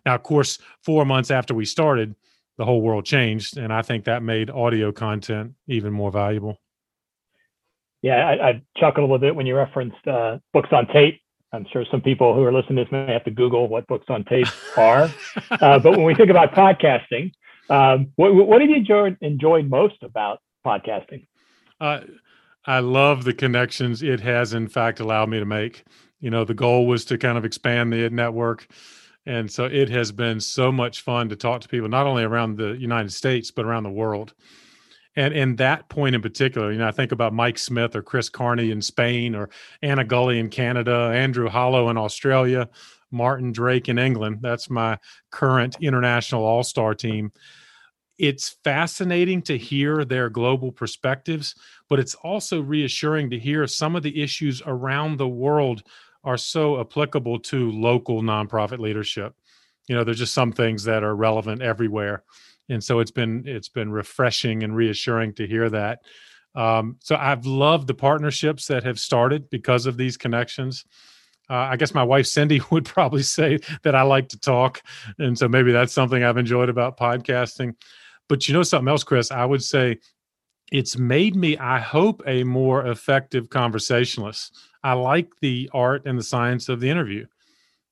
Now, 0.05 0.15
of 0.15 0.23
course, 0.23 0.59
four 0.83 1.05
months 1.05 1.31
after 1.31 1.53
we 1.53 1.65
started, 1.65 2.15
the 2.57 2.65
whole 2.65 2.81
world 2.81 3.05
changed, 3.05 3.57
and 3.57 3.73
I 3.73 3.81
think 3.81 4.05
that 4.05 4.23
made 4.23 4.49
audio 4.49 4.91
content 4.91 5.53
even 5.67 5.93
more 5.93 6.11
valuable. 6.11 6.57
Yeah, 8.01 8.15
I, 8.15 8.49
I 8.49 8.61
chuckled 8.77 8.99
a 8.99 9.01
little 9.01 9.19
bit 9.19 9.35
when 9.35 9.45
you 9.45 9.55
referenced 9.55 10.07
uh, 10.07 10.39
books 10.53 10.69
on 10.71 10.87
tape. 10.87 11.21
I'm 11.51 11.65
sure 11.71 11.83
some 11.89 12.01
people 12.01 12.35
who 12.35 12.43
are 12.43 12.53
listening 12.53 12.77
to 12.77 12.83
this 12.83 12.91
may 12.91 13.11
have 13.11 13.23
to 13.25 13.31
Google 13.31 13.67
what 13.67 13.87
books 13.87 14.05
on 14.09 14.23
tape 14.25 14.47
are. 14.77 15.11
uh, 15.51 15.79
but 15.79 15.91
when 15.91 16.03
we 16.03 16.15
think 16.15 16.29
about 16.29 16.53
podcasting, 16.53 17.31
um, 17.69 18.11
what, 18.15 18.33
what 18.33 18.61
have 18.61 18.69
you 18.69 18.77
enjoyed, 18.77 19.17
enjoyed 19.21 19.69
most 19.69 20.01
about 20.03 20.39
podcasting? 20.65 21.27
Uh, 21.79 22.01
I 22.65 22.79
love 22.79 23.23
the 23.23 23.33
connections 23.33 24.03
it 24.03 24.19
has, 24.21 24.53
in 24.53 24.67
fact, 24.67 24.99
allowed 24.99 25.29
me 25.29 25.39
to 25.39 25.45
make. 25.45 25.83
You 26.19 26.29
know, 26.29 26.43
the 26.43 26.53
goal 26.53 26.87
was 26.87 27.05
to 27.05 27.17
kind 27.17 27.37
of 27.37 27.45
expand 27.45 27.93
the 27.93 28.09
network. 28.09 28.67
And 29.25 29.49
so 29.51 29.65
it 29.65 29.89
has 29.89 30.11
been 30.11 30.39
so 30.39 30.71
much 30.71 31.01
fun 31.01 31.29
to 31.29 31.35
talk 31.35 31.61
to 31.61 31.67
people, 31.67 31.89
not 31.89 32.07
only 32.07 32.23
around 32.23 32.57
the 32.57 32.71
United 32.71 33.13
States, 33.13 33.51
but 33.51 33.65
around 33.65 33.83
the 33.83 33.89
world. 33.89 34.33
And 35.15 35.33
in 35.33 35.55
that 35.57 35.89
point 35.89 36.15
in 36.15 36.21
particular, 36.21 36.71
you 36.71 36.77
know, 36.77 36.87
I 36.87 36.91
think 36.91 37.11
about 37.11 37.33
Mike 37.33 37.57
Smith 37.57 37.95
or 37.95 38.01
Chris 38.01 38.29
Carnie 38.29 38.71
in 38.71 38.81
Spain 38.81 39.35
or 39.35 39.49
Anna 39.81 40.03
Gully 40.03 40.39
in 40.39 40.49
Canada, 40.49 41.11
Andrew 41.13 41.49
Hollow 41.49 41.89
in 41.89 41.97
Australia, 41.97 42.69
Martin 43.11 43.51
Drake 43.51 43.89
in 43.89 43.97
England. 43.97 44.39
That's 44.41 44.69
my 44.69 44.97
current 45.31 45.77
international 45.81 46.43
all 46.43 46.63
star 46.63 46.93
team 46.93 47.31
it's 48.19 48.57
fascinating 48.65 49.41
to 49.43 49.57
hear 49.57 50.03
their 50.03 50.29
global 50.29 50.71
perspectives, 50.71 51.55
but 51.87 51.99
it's 51.99 52.15
also 52.15 52.61
reassuring 52.61 53.29
to 53.29 53.39
hear 53.39 53.65
some 53.65 53.95
of 53.95 54.03
the 54.03 54.21
issues 54.21 54.61
around 54.65 55.17
the 55.17 55.27
world 55.27 55.83
are 56.25 56.37
so 56.37 56.81
applicable 56.81 57.39
to 57.39 57.71
local 57.71 58.21
nonprofit 58.21 58.79
leadership. 58.79 59.33
You 59.87 59.95
know, 59.95 60.03
there's 60.03 60.19
just 60.19 60.33
some 60.33 60.51
things 60.51 60.83
that 60.83 61.01
are 61.01 61.15
relevant 61.15 61.61
everywhere, 61.61 62.23
and 62.67 62.83
so 62.83 62.99
it's 62.99 63.09
been 63.09 63.43
it's 63.47 63.69
been 63.69 63.91
refreshing 63.91 64.63
and 64.63 64.75
reassuring 64.75 65.33
to 65.35 65.47
hear 65.47 65.69
that. 65.69 66.01
Um, 66.55 66.97
so 66.99 67.15
I've 67.15 67.45
loved 67.45 67.87
the 67.87 67.93
partnerships 67.93 68.67
that 68.67 68.83
have 68.83 68.99
started 68.99 69.49
because 69.49 69.85
of 69.85 69.95
these 69.95 70.17
connections. 70.17 70.83
Uh, 71.49 71.55
I 71.71 71.77
guess 71.77 71.93
my 71.93 72.03
wife 72.03 72.27
Cindy 72.27 72.61
would 72.71 72.85
probably 72.85 73.23
say 73.23 73.59
that 73.83 73.95
I 73.95 74.01
like 74.01 74.27
to 74.29 74.39
talk, 74.39 74.83
and 75.17 75.37
so 75.37 75.47
maybe 75.47 75.71
that's 75.71 75.93
something 75.93 76.21
I've 76.21 76.37
enjoyed 76.37 76.67
about 76.67 76.97
podcasting. 76.97 77.75
But 78.29 78.47
you 78.47 78.53
know 78.53 78.63
something 78.63 78.87
else, 78.87 79.03
Chris? 79.03 79.31
I 79.31 79.43
would 79.43 79.63
say 79.63 79.97
it's 80.71 80.97
made 80.97 81.35
me, 81.35 81.57
I 81.57 81.79
hope, 81.79 82.21
a 82.25 82.43
more 82.43 82.87
effective 82.87 83.49
conversationalist. 83.49 84.55
I 84.83 84.93
like 84.93 85.31
the 85.41 85.69
art 85.73 86.03
and 86.05 86.17
the 86.17 86.23
science 86.23 86.69
of 86.69 86.79
the 86.79 86.89
interview. 86.89 87.25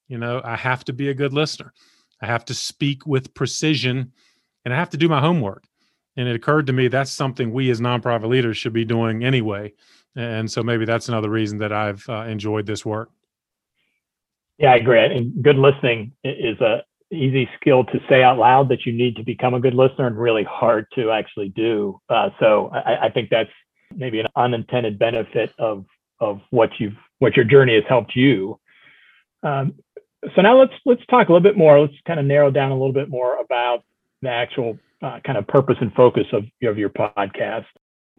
You 0.08 0.20
know, 0.20 0.42
I 0.44 0.56
have 0.56 0.86
to 0.86 0.94
be 0.94 1.10
a 1.10 1.14
good 1.14 1.34
listener. 1.34 1.74
I 2.22 2.28
have 2.28 2.46
to 2.46 2.54
speak 2.54 3.06
with 3.06 3.34
precision 3.34 4.14
and 4.64 4.74
I 4.74 4.78
have 4.78 4.90
to 4.92 4.98
do 4.98 5.10
my 5.10 5.20
homework. 5.20 5.66
And 6.16 6.28
it 6.28 6.36
occurred 6.36 6.68
to 6.68 6.74
me 6.74 6.88
that's 6.88 7.12
something 7.12 7.52
we 7.52 7.70
as 7.70 7.80
nonprofit 7.80 8.28
leaders 8.28 8.58
should 8.58 8.74
be 8.74 8.86
doing 8.86 9.24
anyway. 9.24 9.74
And 10.16 10.50
so 10.50 10.64
maybe 10.64 10.86
that's 10.86 11.10
another 11.10 11.30
reason 11.30 11.60
that 11.60 11.72
I've 11.72 12.04
uh, 12.10 12.22
enjoyed 12.24 12.66
this 12.66 12.86
work. 12.86 13.10
Yeah, 14.58 14.72
I 14.72 14.78
agree. 14.78 15.00
And 15.00 15.44
good 15.44 15.58
listening 15.58 16.14
is 16.24 16.60
a 16.60 16.84
easy 17.12 17.50
skill 17.60 17.84
to 17.86 18.00
say 18.10 18.24
out 18.24 18.38
loud 18.38 18.70
that 18.70 18.86
you 18.86 18.92
need 18.92 19.16
to 19.16 19.24
become 19.24 19.54
a 19.54 19.60
good 19.60 19.74
listener 19.74 20.08
and 20.08 20.18
really 20.18 20.44
hard 20.44 20.86
to 20.96 21.12
actually 21.12 21.50
do. 21.50 22.00
Uh, 22.10 22.30
so 22.40 22.70
I, 22.74 23.06
I, 23.06 23.10
think 23.10 23.30
that's 23.30 23.50
maybe 23.96 24.20
an 24.20 24.28
unintended 24.36 25.00
benefit 25.00 25.54
of 25.58 25.86
of 26.20 26.42
what 26.50 26.72
you've 26.80 26.98
what 27.20 27.36
your 27.36 27.46
journey 27.46 27.76
has 27.76 27.84
helped 27.88 28.16
you. 28.16 28.60
Um, 29.44 29.76
so 30.36 30.42
now 30.42 30.60
let's 30.60 30.74
let's 30.86 31.06
talk 31.10 31.30
a 31.30 31.32
little 31.32 31.44
bit 31.44 31.58
more. 31.58 31.80
Let's 31.80 31.94
kind 32.06 32.20
of 32.20 32.26
narrow 32.26 32.52
down 32.52 32.72
a 32.72 32.76
little 32.76 32.94
bit 32.94 33.10
more 33.10 33.38
about 33.40 33.84
the 34.22 34.30
actual 34.30 34.78
uh, 35.02 35.20
kind 35.26 35.38
of 35.38 35.48
purpose 35.48 35.78
and 35.80 35.94
focus 35.94 36.26
of, 36.34 36.44
of 36.64 36.78
your 36.78 36.90
podcast. 36.90 37.66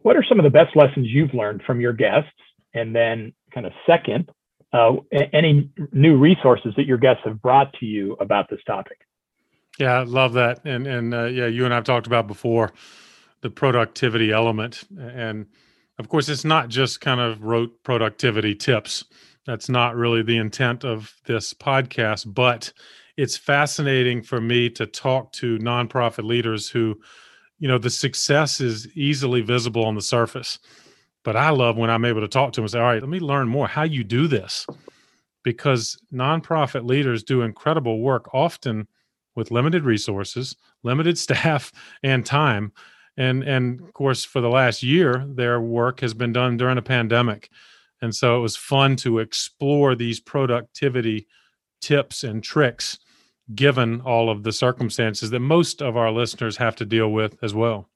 What 0.01 0.15
are 0.15 0.23
some 0.23 0.39
of 0.39 0.43
the 0.43 0.49
best 0.49 0.75
lessons 0.75 1.07
you've 1.07 1.33
learned 1.33 1.63
from 1.63 1.81
your 1.81 1.93
guests? 1.93 2.31
And 2.73 2.95
then, 2.95 3.33
kind 3.53 3.65
of 3.65 3.73
second, 3.85 4.29
uh, 4.73 4.95
any 5.33 5.69
new 5.91 6.17
resources 6.17 6.73
that 6.77 6.85
your 6.85 6.97
guests 6.97 7.23
have 7.25 7.41
brought 7.41 7.73
to 7.79 7.85
you 7.85 8.13
about 8.19 8.49
this 8.49 8.59
topic. 8.67 8.99
Yeah, 9.79 9.99
I 9.99 10.03
love 10.03 10.33
that. 10.33 10.59
And 10.65 10.85
and 10.85 11.13
uh, 11.13 11.25
yeah, 11.25 11.47
you 11.47 11.65
and 11.65 11.73
I've 11.73 11.85
talked 11.85 12.07
about 12.07 12.27
before 12.27 12.71
the 13.41 13.49
productivity 13.49 14.31
element, 14.31 14.83
and 14.99 15.47
of 15.97 16.09
course, 16.09 16.29
it's 16.29 16.45
not 16.45 16.69
just 16.69 17.01
kind 17.01 17.19
of 17.19 17.43
rote 17.43 17.83
productivity 17.83 18.55
tips. 18.55 19.05
That's 19.45 19.69
not 19.69 19.95
really 19.95 20.21
the 20.21 20.37
intent 20.37 20.83
of 20.83 21.13
this 21.25 21.53
podcast, 21.53 22.31
but 22.33 22.71
it's 23.17 23.37
fascinating 23.37 24.21
for 24.21 24.39
me 24.39 24.69
to 24.71 24.85
talk 24.85 25.31
to 25.33 25.57
nonprofit 25.57 26.23
leaders 26.23 26.69
who, 26.69 26.99
you 27.57 27.67
know, 27.67 27.77
the 27.77 27.89
success 27.89 28.61
is 28.61 28.87
easily 28.95 29.41
visible 29.41 29.85
on 29.85 29.95
the 29.95 30.01
surface 30.01 30.59
but 31.23 31.35
I 31.35 31.49
love 31.49 31.77
when 31.77 31.89
I'm 31.89 32.05
able 32.05 32.21
to 32.21 32.27
talk 32.27 32.53
to 32.53 32.57
them 32.57 32.65
and 32.65 32.71
say, 32.71 32.79
all 32.79 32.85
right, 32.85 33.01
let 33.01 33.09
me 33.09 33.19
learn 33.19 33.47
more 33.47 33.67
how 33.67 33.83
you 33.83 34.03
do 34.03 34.27
this. 34.27 34.65
Because 35.43 35.97
nonprofit 36.13 36.87
leaders 36.87 37.23
do 37.23 37.41
incredible 37.41 38.01
work, 38.01 38.33
often 38.33 38.87
with 39.35 39.51
limited 39.51 39.83
resources, 39.83 40.55
limited 40.83 41.17
staff, 41.25 41.71
and 42.03 42.25
time. 42.25 42.71
And, 43.17 43.43
and 43.43 43.81
of 43.81 43.93
course, 43.93 44.23
for 44.23 44.41
the 44.41 44.49
last 44.49 44.83
year, 44.83 45.25
their 45.27 45.59
work 45.59 45.99
has 46.01 46.13
been 46.13 46.33
done 46.33 46.57
during 46.57 46.77
a 46.77 46.81
pandemic. 46.81 47.49
And 48.01 48.15
so 48.15 48.37
it 48.37 48.41
was 48.41 48.55
fun 48.55 48.95
to 48.97 49.19
explore 49.19 49.95
these 49.95 50.19
productivity 50.19 51.27
tips 51.81 52.23
and 52.23 52.43
tricks 52.43 52.97
given 53.55 54.01
all 54.01 54.29
of 54.29 54.43
the 54.43 54.51
circumstances 54.51 55.31
that 55.31 55.39
most 55.39 55.81
of 55.81 55.97
our 55.97 56.11
listeners 56.11 56.57
have 56.57 56.75
to 56.77 56.85
deal 56.85 57.11
with 57.11 57.37
as 57.41 57.53
well. 57.53 57.89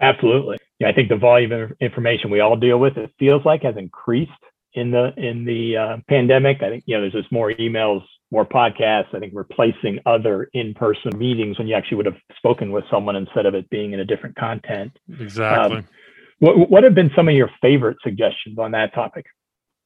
Absolutely. 0.00 0.58
Yeah, 0.80 0.88
I 0.88 0.92
think 0.92 1.10
the 1.10 1.16
volume 1.16 1.52
of 1.52 1.72
information 1.80 2.30
we 2.30 2.40
all 2.40 2.56
deal 2.56 2.80
with, 2.80 2.96
it 2.96 3.12
feels 3.18 3.44
like, 3.44 3.62
has 3.62 3.76
increased 3.76 4.32
in 4.74 4.90
the 4.90 5.12
in 5.16 5.44
the 5.44 5.76
uh, 5.76 5.96
pandemic. 6.08 6.62
I 6.62 6.70
think 6.70 6.84
you 6.86 6.96
know 6.96 7.02
there's 7.02 7.12
just 7.12 7.30
more 7.30 7.52
emails, 7.52 8.02
more 8.30 8.46
podcasts. 8.46 9.14
I 9.14 9.18
think 9.18 9.32
replacing 9.34 9.98
other 10.06 10.48
in-person 10.54 11.18
meetings 11.18 11.58
when 11.58 11.68
you 11.68 11.74
actually 11.74 11.98
would 11.98 12.06
have 12.06 12.16
spoken 12.36 12.72
with 12.72 12.84
someone 12.90 13.14
instead 13.14 13.46
of 13.46 13.54
it 13.54 13.68
being 13.70 13.92
in 13.92 14.00
a 14.00 14.04
different 14.04 14.36
content. 14.36 14.96
Exactly. 15.20 15.78
Um, 15.78 15.88
what 16.38 16.70
what 16.70 16.84
have 16.84 16.94
been 16.94 17.10
some 17.14 17.28
of 17.28 17.34
your 17.34 17.50
favorite 17.60 17.98
suggestions 18.02 18.58
on 18.58 18.70
that 18.72 18.94
topic? 18.94 19.26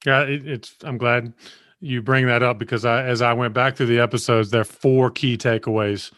Yeah, 0.05 0.21
it, 0.21 0.47
it's. 0.47 0.75
I'm 0.83 0.97
glad 0.97 1.33
you 1.81 2.01
bring 2.01 2.25
that 2.27 2.41
up 2.41 2.57
because 2.57 2.85
I, 2.85 3.03
as 3.03 3.21
I 3.21 3.33
went 3.33 3.53
back 3.53 3.75
through 3.75 3.87
the 3.87 3.99
episodes, 3.99 4.51
there 4.51 4.61
are 4.61 4.63
four 4.63 5.11
key 5.11 5.37
takeaways 5.37 6.11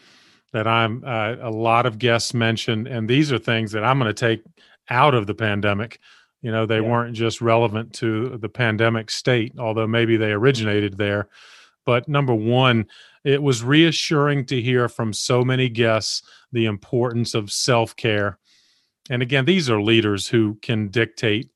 that 0.53 0.67
I'm 0.67 1.03
uh, 1.05 1.35
a 1.41 1.51
lot 1.51 1.85
of 1.85 1.99
guests 1.99 2.33
mentioned, 2.33 2.87
and 2.87 3.09
these 3.09 3.31
are 3.31 3.39
things 3.39 3.71
that 3.71 3.83
I'm 3.83 3.99
going 3.99 4.13
to 4.13 4.13
take 4.13 4.43
out 4.89 5.13
of 5.13 5.27
the 5.27 5.35
pandemic. 5.35 5.99
You 6.41 6.51
know, 6.51 6.65
they 6.65 6.79
yeah. 6.79 6.89
weren't 6.89 7.15
just 7.15 7.41
relevant 7.41 7.93
to 7.95 8.37
the 8.37 8.49
pandemic 8.49 9.09
state, 9.09 9.53
although 9.57 9.87
maybe 9.87 10.17
they 10.17 10.31
originated 10.31 10.97
there. 10.97 11.29
But 11.85 12.07
number 12.07 12.35
one, 12.35 12.87
it 13.23 13.41
was 13.41 13.63
reassuring 13.63 14.45
to 14.47 14.61
hear 14.61 14.87
from 14.87 15.13
so 15.13 15.43
many 15.43 15.69
guests 15.69 16.21
the 16.51 16.65
importance 16.65 17.33
of 17.33 17.51
self 17.51 17.95
care. 17.95 18.39
And 19.09 19.21
again, 19.21 19.45
these 19.45 19.69
are 19.69 19.81
leaders 19.81 20.27
who 20.27 20.55
can 20.61 20.89
dictate 20.89 21.49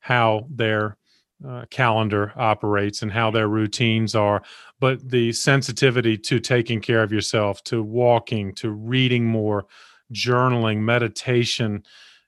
how 0.00 0.46
their 0.50 0.96
uh, 1.46 1.64
calendar 1.70 2.32
operates 2.36 3.02
and 3.02 3.12
how 3.12 3.30
their 3.30 3.48
routines 3.48 4.14
are, 4.14 4.42
but 4.80 5.08
the 5.08 5.32
sensitivity 5.32 6.18
to 6.18 6.38
taking 6.38 6.80
care 6.80 7.02
of 7.02 7.12
yourself, 7.12 7.62
to 7.64 7.82
walking, 7.82 8.54
to 8.54 8.70
reading 8.70 9.24
more, 9.24 9.66
journaling, 10.12 10.78
meditation. 10.78 11.82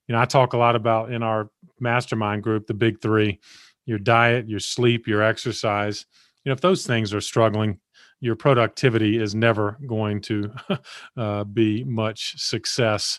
You 0.07 0.15
know, 0.15 0.21
I 0.21 0.25
talk 0.25 0.53
a 0.53 0.59
lot 0.59 0.77
about 0.77 1.13
in 1.13 1.23
our 1.23 1.51
mastermind 1.81 2.43
group, 2.43 2.67
the 2.67 2.75
big 2.75 3.01
three 3.01 3.41
your 3.87 3.99
diet, 3.99 4.47
your 4.47 4.61
sleep, 4.61 5.07
your 5.07 5.23
exercise. 5.23 6.05
You 6.45 6.51
know, 6.51 6.53
if 6.53 6.61
those 6.61 6.87
things 6.87 7.15
are 7.15 7.23
struggling, 7.23 7.81
your 8.21 8.37
productivity 8.37 9.17
is 9.17 9.35
never 9.35 9.79
going 9.87 10.21
to 10.23 10.53
uh, 11.17 11.45
be 11.45 11.85
much 11.85 12.39
success. 12.39 13.19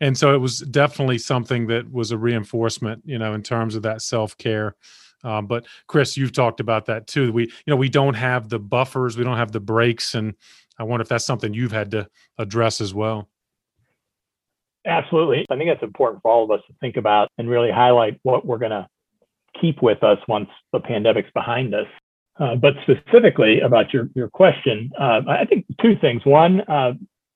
And 0.00 0.16
so 0.16 0.34
it 0.34 0.38
was 0.38 0.60
definitely 0.60 1.18
something 1.18 1.66
that 1.66 1.90
was 1.92 2.12
a 2.12 2.18
reinforcement, 2.18 3.02
you 3.04 3.18
know, 3.18 3.34
in 3.34 3.42
terms 3.42 3.74
of 3.74 3.82
that 3.82 4.00
self 4.00 4.36
care. 4.38 4.76
Um, 5.24 5.46
but 5.46 5.66
Chris, 5.86 6.16
you've 6.16 6.32
talked 6.32 6.60
about 6.60 6.86
that 6.86 7.06
too. 7.06 7.32
We, 7.32 7.44
you 7.44 7.50
know, 7.66 7.76
we 7.76 7.88
don't 7.88 8.14
have 8.14 8.48
the 8.48 8.58
buffers, 8.58 9.16
we 9.16 9.24
don't 9.24 9.36
have 9.36 9.52
the 9.52 9.60
breaks, 9.60 10.14
and 10.14 10.34
I 10.78 10.84
wonder 10.84 11.02
if 11.02 11.08
that's 11.08 11.24
something 11.24 11.54
you've 11.54 11.72
had 11.72 11.90
to 11.92 12.08
address 12.38 12.80
as 12.80 12.92
well. 12.94 13.28
Absolutely. 14.86 15.44
I 15.50 15.56
think 15.56 15.68
that's 15.68 15.82
important 15.82 16.22
for 16.22 16.30
all 16.30 16.44
of 16.44 16.50
us 16.50 16.64
to 16.68 16.74
think 16.80 16.96
about 16.96 17.28
and 17.38 17.50
really 17.50 17.72
highlight 17.72 18.20
what 18.22 18.46
we're 18.46 18.58
going 18.58 18.70
to 18.70 18.86
keep 19.60 19.82
with 19.82 20.02
us 20.04 20.18
once 20.28 20.48
the 20.72 20.80
pandemic's 20.80 21.30
behind 21.34 21.74
us. 21.74 21.86
Uh, 22.38 22.54
but 22.54 22.74
specifically 22.82 23.60
about 23.60 23.92
your, 23.92 24.10
your 24.14 24.28
question, 24.28 24.92
uh, 25.00 25.22
I 25.26 25.46
think 25.46 25.64
two 25.80 25.96
things. 25.96 26.24
One, 26.24 26.60
uh, 26.62 26.92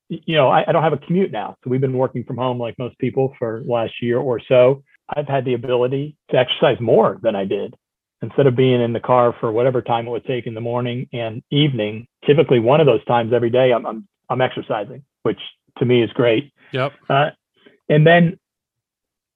you 0.09 0.37
know, 0.37 0.49
I, 0.49 0.65
I, 0.69 0.73
don't 0.73 0.83
have 0.83 0.93
a 0.93 0.99
commute 0.99 1.33
now. 1.33 1.57
So 1.65 1.71
we've 1.71 1.81
been 1.81 1.97
working 1.97 2.23
from 2.23 2.37
home 2.37 2.59
like 2.59 2.79
most 2.79 2.99
people 2.99 3.35
for 3.39 3.63
last 3.67 3.95
year 4.03 4.19
or 4.19 4.41
so. 4.47 4.83
I've 5.17 5.29
had 5.29 5.45
the 5.45 5.55
ability 5.55 6.17
to 6.31 6.37
exercise 6.37 6.81
more 6.81 7.19
than 7.23 7.35
I 7.35 7.45
did. 7.45 7.75
Instead 8.23 8.47
of 8.47 8.55
being 8.55 8.83
in 8.83 8.93
the 8.93 9.01
car 9.01 9.35
for 9.41 9.51
whatever 9.51 9.81
time 9.81 10.07
it 10.07 10.11
would 10.11 10.27
take 10.27 10.47
in 10.47 10.55
the 10.55 10.61
morning 10.61 11.09
and 11.13 11.43
evening, 11.51 12.07
typically 12.27 12.59
one 12.59 12.81
of 12.81 12.87
those 12.87 13.05
times 13.07 13.33
every 13.33 13.49
day, 13.49 13.73
I'm, 13.73 13.87
I'm, 13.87 14.07
I'm 14.29 14.43
exercising, 14.43 15.03
which 15.23 15.41
to 15.79 15.87
me 15.87 16.03
is 16.03 16.11
great. 16.13 16.53
Yep. 16.73 16.93
Uh, 17.09 17.31
and 17.89 18.07
then 18.07 18.39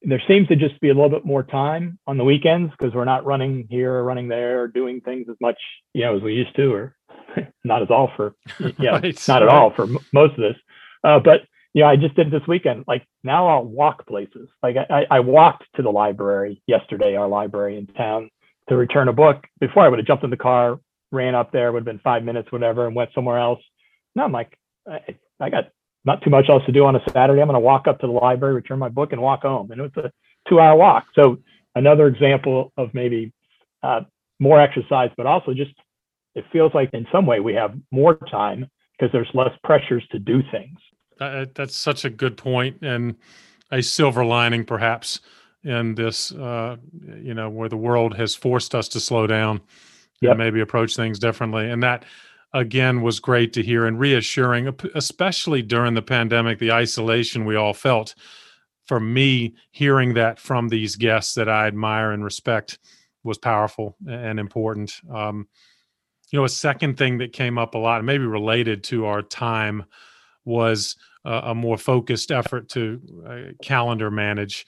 there 0.03 0.23
seems 0.29 0.49
to 0.49 0.57
just 0.57 0.79
be 0.81 0.91
a 0.91 0.95
little 0.95 1.09
bit 1.09 1.25
more 1.25 1.43
time 1.43 1.99
on 2.07 2.19
the 2.19 2.25
weekends 2.25 2.71
because 2.73 2.95
we're 2.95 3.07
not 3.07 3.25
running 3.25 3.67
here 3.71 3.93
or 3.95 4.05
running 4.05 4.29
there 4.29 4.61
or 4.61 4.69
doing 4.69 5.01
things 5.01 5.27
as 5.31 5.37
much, 5.41 5.57
you 5.95 6.03
know, 6.03 6.17
as 6.17 6.23
we 6.23 6.35
used 6.35 6.55
to, 6.57 6.73
or 6.73 6.97
not 7.65 7.81
at 7.81 7.91
all 7.91 8.11
for, 8.17 8.35
yeah, 8.79 8.91
right. 9.03 9.29
not 9.29 9.43
at 9.43 9.49
all 9.49 9.73
for 9.75 9.85
m- 9.85 9.99
most 10.13 10.33
of 10.33 10.41
this. 10.41 10.57
Uh, 11.03 11.19
but 11.19 11.41
you 11.73 11.83
know, 11.83 11.89
I 11.89 11.97
just 11.97 12.15
did 12.15 12.31
this 12.31 12.47
weekend. 12.47 12.85
Like 12.87 13.07
now, 13.25 13.49
I'll 13.49 13.65
walk 13.65 14.07
places. 14.07 14.49
Like 14.63 14.77
I, 14.77 15.07
I 15.11 15.21
walked 15.21 15.65
to 15.77 15.83
the 15.83 15.91
library 15.91 16.63
yesterday, 16.67 17.17
our 17.17 17.27
library 17.27 17.79
in 17.79 17.87
town, 17.87 18.31
to 18.69 18.77
return 18.77 19.09
a 19.09 19.13
book. 19.13 19.45
Before 19.61 19.83
I 19.83 19.89
would 19.89 19.99
have 19.99 20.07
jumped 20.07 20.25
in 20.25 20.31
the 20.31 20.37
car, 20.37 20.79
ran 21.11 21.35
up 21.35 21.51
there, 21.51 21.73
would 21.73 21.81
have 21.81 21.87
been 21.87 22.01
five 22.01 22.23
minutes, 22.23 22.53
whatever, 22.53 22.87
and 22.87 22.95
went 22.95 23.11
somewhere 23.15 23.39
else. 23.39 23.61
Now 24.15 24.25
I'm 24.25 24.33
like, 24.33 24.57
I, 24.89 25.01
I 25.41 25.51
got 25.51 25.71
not 26.05 26.23
too 26.23 26.31
much 26.31 26.49
else 26.51 26.63
to 26.67 26.73
do 26.73 26.85
on 26.85 26.97
a 26.97 27.03
Saturday. 27.11 27.41
I'm 27.41 27.49
going 27.49 27.55
to 27.55 27.61
walk 27.61 27.89
up 27.89 28.01
to 28.01 28.07
the 28.07 28.13
library, 28.13 28.55
return 28.55 28.79
my 28.79 28.91
book, 28.91 29.13
and 29.13 29.23
walk 29.23 29.43
home. 29.43 29.71
And 29.71 29.81
it 29.81 29.95
was 29.95 30.05
a 30.05 30.11
two 30.49 30.61
hour 30.61 30.77
walk. 30.77 31.07
So 31.15 31.39
another 31.75 32.07
example 32.07 32.73
of 32.77 32.93
maybe 32.93 33.33
uh, 33.83 34.03
more 34.39 34.61
exercise, 34.61 35.11
but 35.17 35.27
also 35.27 35.55
just 35.55 35.73
it 36.35 36.45
feels 36.53 36.73
like 36.75 36.91
in 36.93 37.07
some 37.11 37.27
way 37.27 37.41
we 37.41 37.55
have 37.55 37.75
more 37.91 38.17
time 38.31 38.67
because 38.99 39.13
there's 39.13 39.29
less 39.35 39.51
pressures 39.63 40.05
to 40.13 40.19
do 40.19 40.43
things. 40.53 40.79
Uh, 41.21 41.47
that's 41.55 41.77
such 41.77 42.05
a 42.05 42.11
good 42.11 42.37
point 42.37 42.77
and 42.83 43.15
a 43.71 43.83
silver 43.83 44.25
lining 44.25 44.65
perhaps 44.65 45.21
in 45.63 45.95
this 45.95 46.33
uh, 46.33 46.77
you 47.17 47.35
know 47.35 47.49
where 47.49 47.69
the 47.69 47.77
world 47.77 48.15
has 48.15 48.35
forced 48.35 48.75
us 48.75 48.89
to 48.89 49.01
slow 49.01 49.27
down 49.27 49.61
yep. 50.21 50.33
and 50.33 50.39
maybe 50.39 50.61
approach 50.61 50.97
things 50.97 51.19
differently 51.19 51.71
and 51.71 51.83
that 51.83 52.05
again 52.55 53.03
was 53.03 53.21
great 53.21 53.53
to 53.53 53.63
hear 53.63 53.85
and 53.85 53.99
reassuring, 53.99 54.75
especially 54.95 55.61
during 55.61 55.93
the 55.93 56.03
pandemic, 56.03 56.59
the 56.59 56.73
isolation 56.73 57.45
we 57.45 57.57
all 57.57 57.75
felt. 57.75 58.15
For 58.87 59.01
me, 59.01 59.55
hearing 59.71 60.15
that 60.15 60.39
from 60.39 60.69
these 60.69 60.97
guests 60.97 61.35
that 61.35 61.49
I 61.49 61.67
admire 61.67 62.13
and 62.13 62.25
respect 62.25 62.79
was 63.25 63.39
powerful 63.39 63.97
and 64.07 64.39
important. 64.39 65.01
Um, 65.13 65.49
you 66.31 66.39
know, 66.39 66.45
a 66.45 66.51
second 66.51 66.97
thing 66.97 67.19
that 67.19 67.33
came 67.33 67.59
up 67.59 67.75
a 67.75 67.79
lot, 67.79 67.99
and 67.99 68.07
maybe 68.07 68.25
related 68.25 68.85
to 68.85 69.07
our 69.07 69.23
time, 69.23 69.85
was 70.45 70.97
uh, 71.25 71.43
a 71.45 71.55
more 71.55 71.79
focused 71.79 72.31
effort 72.31 72.69
to 72.71 73.01
uh, 73.27 73.53
calendar 73.63 74.11
manage. 74.11 74.67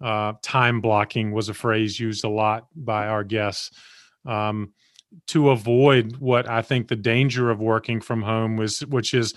Uh, 0.00 0.34
time 0.42 0.80
blocking 0.80 1.32
was 1.32 1.48
a 1.48 1.54
phrase 1.54 1.98
used 1.98 2.24
a 2.24 2.28
lot 2.28 2.66
by 2.74 3.06
our 3.06 3.24
guests. 3.24 3.70
Um, 4.26 4.72
to 5.28 5.50
avoid 5.50 6.16
what 6.16 6.48
I 6.48 6.62
think 6.62 6.88
the 6.88 6.96
danger 6.96 7.50
of 7.50 7.60
working 7.60 8.00
from 8.00 8.22
home 8.22 8.56
was, 8.56 8.80
which 8.80 9.14
is 9.14 9.34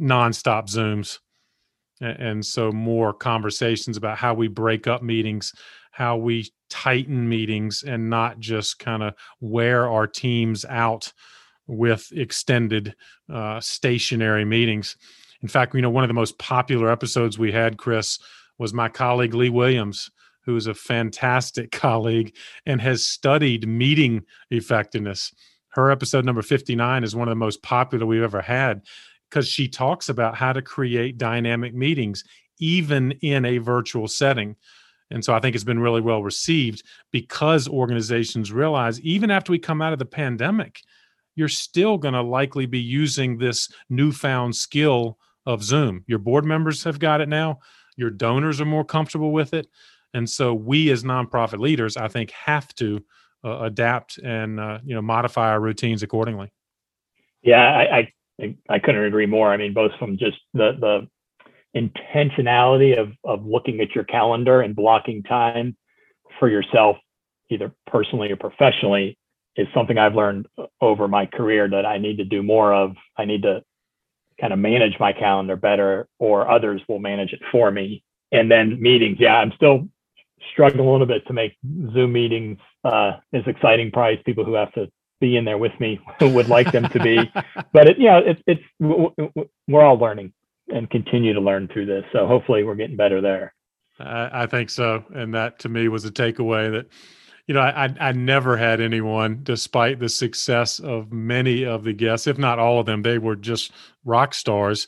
nonstop 0.00 0.68
Zooms. 0.68 1.18
And 2.00 2.44
so 2.44 2.70
more 2.70 3.12
conversations 3.12 3.96
about 3.96 4.18
how 4.18 4.34
we 4.34 4.48
break 4.48 4.86
up 4.86 5.02
meetings, 5.02 5.52
how 5.90 6.16
we 6.16 6.52
tighten 6.68 7.28
meetings 7.28 7.82
and 7.82 8.10
not 8.10 8.38
just 8.38 8.78
kind 8.78 9.02
of 9.02 9.14
wear 9.40 9.88
our 9.88 10.06
teams 10.06 10.64
out 10.66 11.12
with 11.66 12.12
extended 12.12 12.94
uh, 13.32 13.60
stationary 13.60 14.44
meetings. 14.44 14.96
In 15.46 15.50
fact, 15.50 15.76
you 15.76 15.80
know, 15.80 15.90
one 15.90 16.02
of 16.02 16.08
the 16.08 16.12
most 16.12 16.40
popular 16.40 16.90
episodes 16.90 17.38
we 17.38 17.52
had, 17.52 17.78
Chris, 17.78 18.18
was 18.58 18.74
my 18.74 18.88
colleague 18.88 19.32
Lee 19.32 19.48
Williams, 19.48 20.10
who 20.40 20.56
is 20.56 20.66
a 20.66 20.74
fantastic 20.74 21.70
colleague 21.70 22.34
and 22.66 22.80
has 22.80 23.06
studied 23.06 23.68
meeting 23.68 24.24
effectiveness. 24.50 25.32
Her 25.68 25.92
episode 25.92 26.24
number 26.24 26.42
59 26.42 27.04
is 27.04 27.14
one 27.14 27.28
of 27.28 27.30
the 27.30 27.36
most 27.36 27.62
popular 27.62 28.04
we've 28.04 28.24
ever 28.24 28.42
had 28.42 28.82
because 29.30 29.46
she 29.46 29.68
talks 29.68 30.08
about 30.08 30.34
how 30.34 30.52
to 30.52 30.60
create 30.60 31.16
dynamic 31.16 31.72
meetings, 31.72 32.24
even 32.58 33.12
in 33.22 33.44
a 33.44 33.58
virtual 33.58 34.08
setting. 34.08 34.56
And 35.12 35.24
so 35.24 35.32
I 35.32 35.38
think 35.38 35.54
it's 35.54 35.62
been 35.62 35.78
really 35.78 36.00
well 36.00 36.24
received 36.24 36.82
because 37.12 37.68
organizations 37.68 38.50
realize 38.50 39.00
even 39.02 39.30
after 39.30 39.52
we 39.52 39.60
come 39.60 39.80
out 39.80 39.92
of 39.92 40.00
the 40.00 40.06
pandemic, 40.06 40.80
you're 41.36 41.46
still 41.46 41.98
going 41.98 42.14
to 42.14 42.22
likely 42.22 42.66
be 42.66 42.80
using 42.80 43.38
this 43.38 43.68
newfound 43.88 44.56
skill 44.56 45.20
of 45.46 45.62
Zoom. 45.62 46.04
Your 46.06 46.18
board 46.18 46.44
members 46.44 46.84
have 46.84 46.98
got 46.98 47.20
it 47.20 47.28
now, 47.28 47.60
your 47.96 48.10
donors 48.10 48.60
are 48.60 48.66
more 48.66 48.84
comfortable 48.84 49.32
with 49.32 49.54
it. 49.54 49.68
And 50.14 50.28
so 50.28 50.54
we 50.54 50.90
as 50.90 51.02
nonprofit 51.02 51.58
leaders, 51.58 51.96
I 51.96 52.08
think, 52.08 52.30
have 52.30 52.74
to 52.76 53.04
uh, 53.44 53.60
adapt 53.60 54.18
and 54.18 54.58
uh, 54.58 54.78
you 54.84 54.94
know 54.94 55.02
modify 55.02 55.50
our 55.50 55.60
routines 55.60 56.02
accordingly. 56.02 56.50
Yeah, 57.42 57.62
I, 57.62 58.12
I 58.40 58.56
I 58.68 58.78
couldn't 58.78 59.04
agree 59.04 59.26
more. 59.26 59.52
I 59.52 59.56
mean, 59.56 59.72
both 59.72 59.92
from 59.98 60.18
just 60.18 60.38
the 60.54 60.72
the 60.80 61.08
intentionality 61.78 62.98
of 62.98 63.12
of 63.24 63.46
looking 63.46 63.80
at 63.80 63.94
your 63.94 64.04
calendar 64.04 64.62
and 64.62 64.74
blocking 64.74 65.22
time 65.22 65.76
for 66.38 66.48
yourself, 66.48 66.96
either 67.50 67.72
personally 67.86 68.30
or 68.32 68.36
professionally, 68.36 69.18
is 69.56 69.68
something 69.74 69.98
I've 69.98 70.14
learned 70.14 70.46
over 70.80 71.08
my 71.08 71.26
career 71.26 71.68
that 71.68 71.86
I 71.86 71.98
need 71.98 72.16
to 72.16 72.24
do 72.24 72.42
more 72.42 72.74
of. 72.74 72.96
I 73.16 73.26
need 73.26 73.42
to 73.42 73.62
kind 74.40 74.52
of 74.52 74.58
manage 74.58 74.98
my 75.00 75.12
calendar 75.12 75.56
better, 75.56 76.08
or 76.18 76.50
others 76.50 76.82
will 76.88 76.98
manage 76.98 77.32
it 77.32 77.40
for 77.50 77.70
me. 77.70 78.02
And 78.32 78.50
then 78.50 78.80
meetings, 78.80 79.16
yeah, 79.20 79.36
I'm 79.36 79.52
still 79.52 79.88
struggling 80.52 80.86
a 80.86 80.90
little 80.90 81.06
bit 81.06 81.26
to 81.26 81.32
make 81.32 81.56
Zoom 81.92 82.12
meetings 82.12 82.58
uh, 82.84 83.12
as 83.32 83.42
exciting 83.46 83.90
price. 83.90 84.18
People 84.24 84.44
who 84.44 84.54
have 84.54 84.72
to 84.72 84.90
be 85.20 85.36
in 85.36 85.44
there 85.44 85.58
with 85.58 85.72
me 85.80 86.00
would 86.20 86.48
like 86.48 86.72
them 86.72 86.88
to 86.90 87.00
be, 87.00 87.18
but 87.72 87.88
it, 87.88 87.98
you 87.98 88.06
know, 88.06 88.20
it's 88.24 88.42
it's 88.46 88.62
we're 89.68 89.82
all 89.82 89.98
learning 89.98 90.32
and 90.68 90.90
continue 90.90 91.32
to 91.32 91.40
learn 91.40 91.68
through 91.68 91.86
this. 91.86 92.04
So 92.12 92.26
hopefully, 92.26 92.64
we're 92.64 92.74
getting 92.74 92.96
better 92.96 93.20
there. 93.20 93.54
I, 93.98 94.42
I 94.42 94.46
think 94.46 94.70
so, 94.70 95.04
and 95.14 95.34
that 95.34 95.58
to 95.60 95.68
me 95.68 95.88
was 95.88 96.04
a 96.04 96.10
takeaway 96.10 96.70
that 96.70 96.86
you 97.46 97.54
know, 97.54 97.60
I, 97.60 97.94
I 98.00 98.12
never 98.12 98.56
had 98.56 98.80
anyone, 98.80 99.40
despite 99.42 100.00
the 100.00 100.08
success 100.08 100.78
of 100.80 101.12
many 101.12 101.64
of 101.64 101.84
the 101.84 101.92
guests, 101.92 102.26
if 102.26 102.38
not 102.38 102.58
all 102.58 102.80
of 102.80 102.86
them, 102.86 103.02
they 103.02 103.18
were 103.18 103.36
just 103.36 103.72
rock 104.04 104.34
stars 104.34 104.86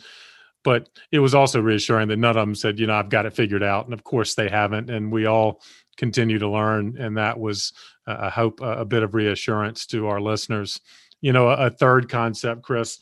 but 0.65 0.89
it 1.13 1.21
was 1.21 1.35
also 1.35 1.61
reassuring 1.61 2.09
that 2.09 2.19
none 2.19 2.37
of 2.37 2.47
them 2.47 2.55
said, 2.55 2.79
you 2.79 2.87
know, 2.87 2.95
I've 2.95 3.09
got 3.09 3.27
it 3.27 3.35
figured 3.35 3.63
out. 3.63 3.85
And 3.85 3.95
of 3.95 4.05
course 4.05 4.35
they 4.35 4.49
haven't. 4.49 4.91
And 4.91 5.13
we 5.13 5.27
all 5.27 5.63
continue 5.97 6.39
to 6.39 6.49
learn. 6.49 6.97
And 6.99 7.17
that 7.17 7.39
was, 7.39 7.73
uh, 8.07 8.17
I 8.21 8.29
hope, 8.29 8.61
a, 8.61 8.85
bit 8.85 9.03
of 9.03 9.15
reassurance 9.15 9.87
to 9.87 10.09
our 10.09 10.21
listeners. 10.21 10.81
You 11.21 11.33
know, 11.33 11.49
a, 11.49 11.67
a 11.67 11.71
third 11.71 12.09
concept, 12.09 12.63
Chris, 12.63 12.99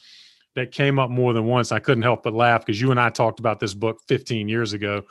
that 0.54 0.70
came 0.70 0.98
up 0.98 1.10
more 1.10 1.32
than 1.32 1.44
once. 1.44 1.72
I 1.72 1.78
couldn't 1.78 2.04
help 2.04 2.22
but 2.22 2.34
laugh 2.34 2.64
because 2.64 2.80
you 2.80 2.90
and 2.90 3.00
I 3.00 3.10
talked 3.10 3.40
about 3.40 3.60
this 3.60 3.74
book 3.74 3.98
15 4.08 4.48
years 4.48 4.72
ago 4.72 5.02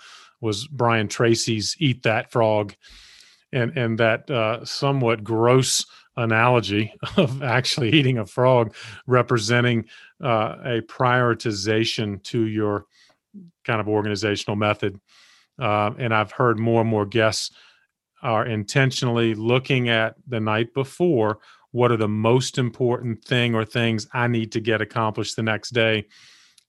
was 0.41 0.67
Brian 0.67 1.07
Tracy's 1.07 1.75
Eat 1.79 2.03
That 2.03 2.31
Frog. 2.31 2.73
And, 3.55 3.77
and 3.77 3.97
that 3.97 4.29
uh, 4.29 4.65
somewhat 4.65 5.23
gross 5.23 5.85
analogy 6.17 6.93
of 7.17 7.41
actually 7.41 7.91
eating 7.91 8.17
a 8.17 8.25
frog 8.25 8.75
representing 9.07 9.85
uh, 10.23 10.57
a 10.63 10.81
prioritization 10.81 12.21
to 12.23 12.45
your 12.47 12.85
kind 13.63 13.81
of 13.81 13.87
organizational 13.87 14.55
method. 14.55 14.99
Uh, 15.59 15.91
and 15.97 16.13
I've 16.13 16.31
heard 16.31 16.59
more 16.59 16.81
and 16.81 16.89
more 16.89 17.05
guests 17.05 17.51
are 18.21 18.45
intentionally 18.45 19.35
looking 19.35 19.89
at 19.89 20.15
the 20.27 20.39
night 20.39 20.73
before 20.73 21.39
what 21.71 21.91
are 21.91 21.97
the 21.97 22.07
most 22.07 22.57
important 22.57 23.23
thing 23.23 23.53
or 23.53 23.65
things 23.65 24.07
I 24.13 24.27
need 24.27 24.53
to 24.53 24.61
get 24.61 24.81
accomplished 24.81 25.35
the 25.35 25.43
next 25.43 25.71
day 25.71 26.05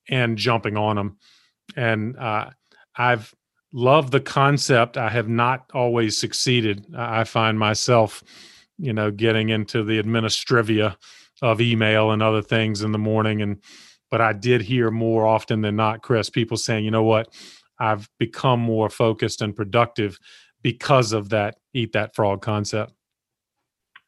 and 0.09 0.37
jumping 0.37 0.77
on 0.77 0.97
them. 0.97 1.19
And 1.77 2.17
uh, 2.17 2.51
I've 2.97 3.33
loved 3.73 4.13
the 4.13 4.21
concept. 4.21 4.97
I 4.97 5.11
have 5.11 5.29
not 5.29 5.71
always 5.75 6.17
succeeded. 6.17 6.87
I 6.97 7.25
find 7.25 7.59
myself, 7.59 8.23
you 8.79 8.93
know, 8.93 9.11
getting 9.11 9.49
into 9.49 9.83
the 9.83 10.03
administrivia 10.03 10.97
of 11.43 11.61
email 11.61 12.11
and 12.11 12.23
other 12.23 12.43
things 12.43 12.83
in 12.83 12.93
the 12.93 12.99
morning. 12.99 13.43
And, 13.43 13.63
but 14.11 14.21
I 14.21 14.33
did 14.33 14.63
hear 14.63 14.91
more 14.91 15.27
often 15.27 15.61
than 15.61 15.77
not, 15.77 16.03
Chris, 16.03 16.31
people 16.31 16.57
saying, 16.57 16.85
you 16.85 16.91
know 16.91 17.03
what, 17.03 17.29
I've 17.79 18.09
become 18.19 18.61
more 18.61 18.89
focused 18.89 19.43
and 19.43 19.55
productive 19.55 20.19
because 20.63 21.13
of 21.13 21.29
that 21.31 21.57
eat 21.75 21.93
that 21.93 22.15
frog 22.15 22.41
concept. 22.43 22.93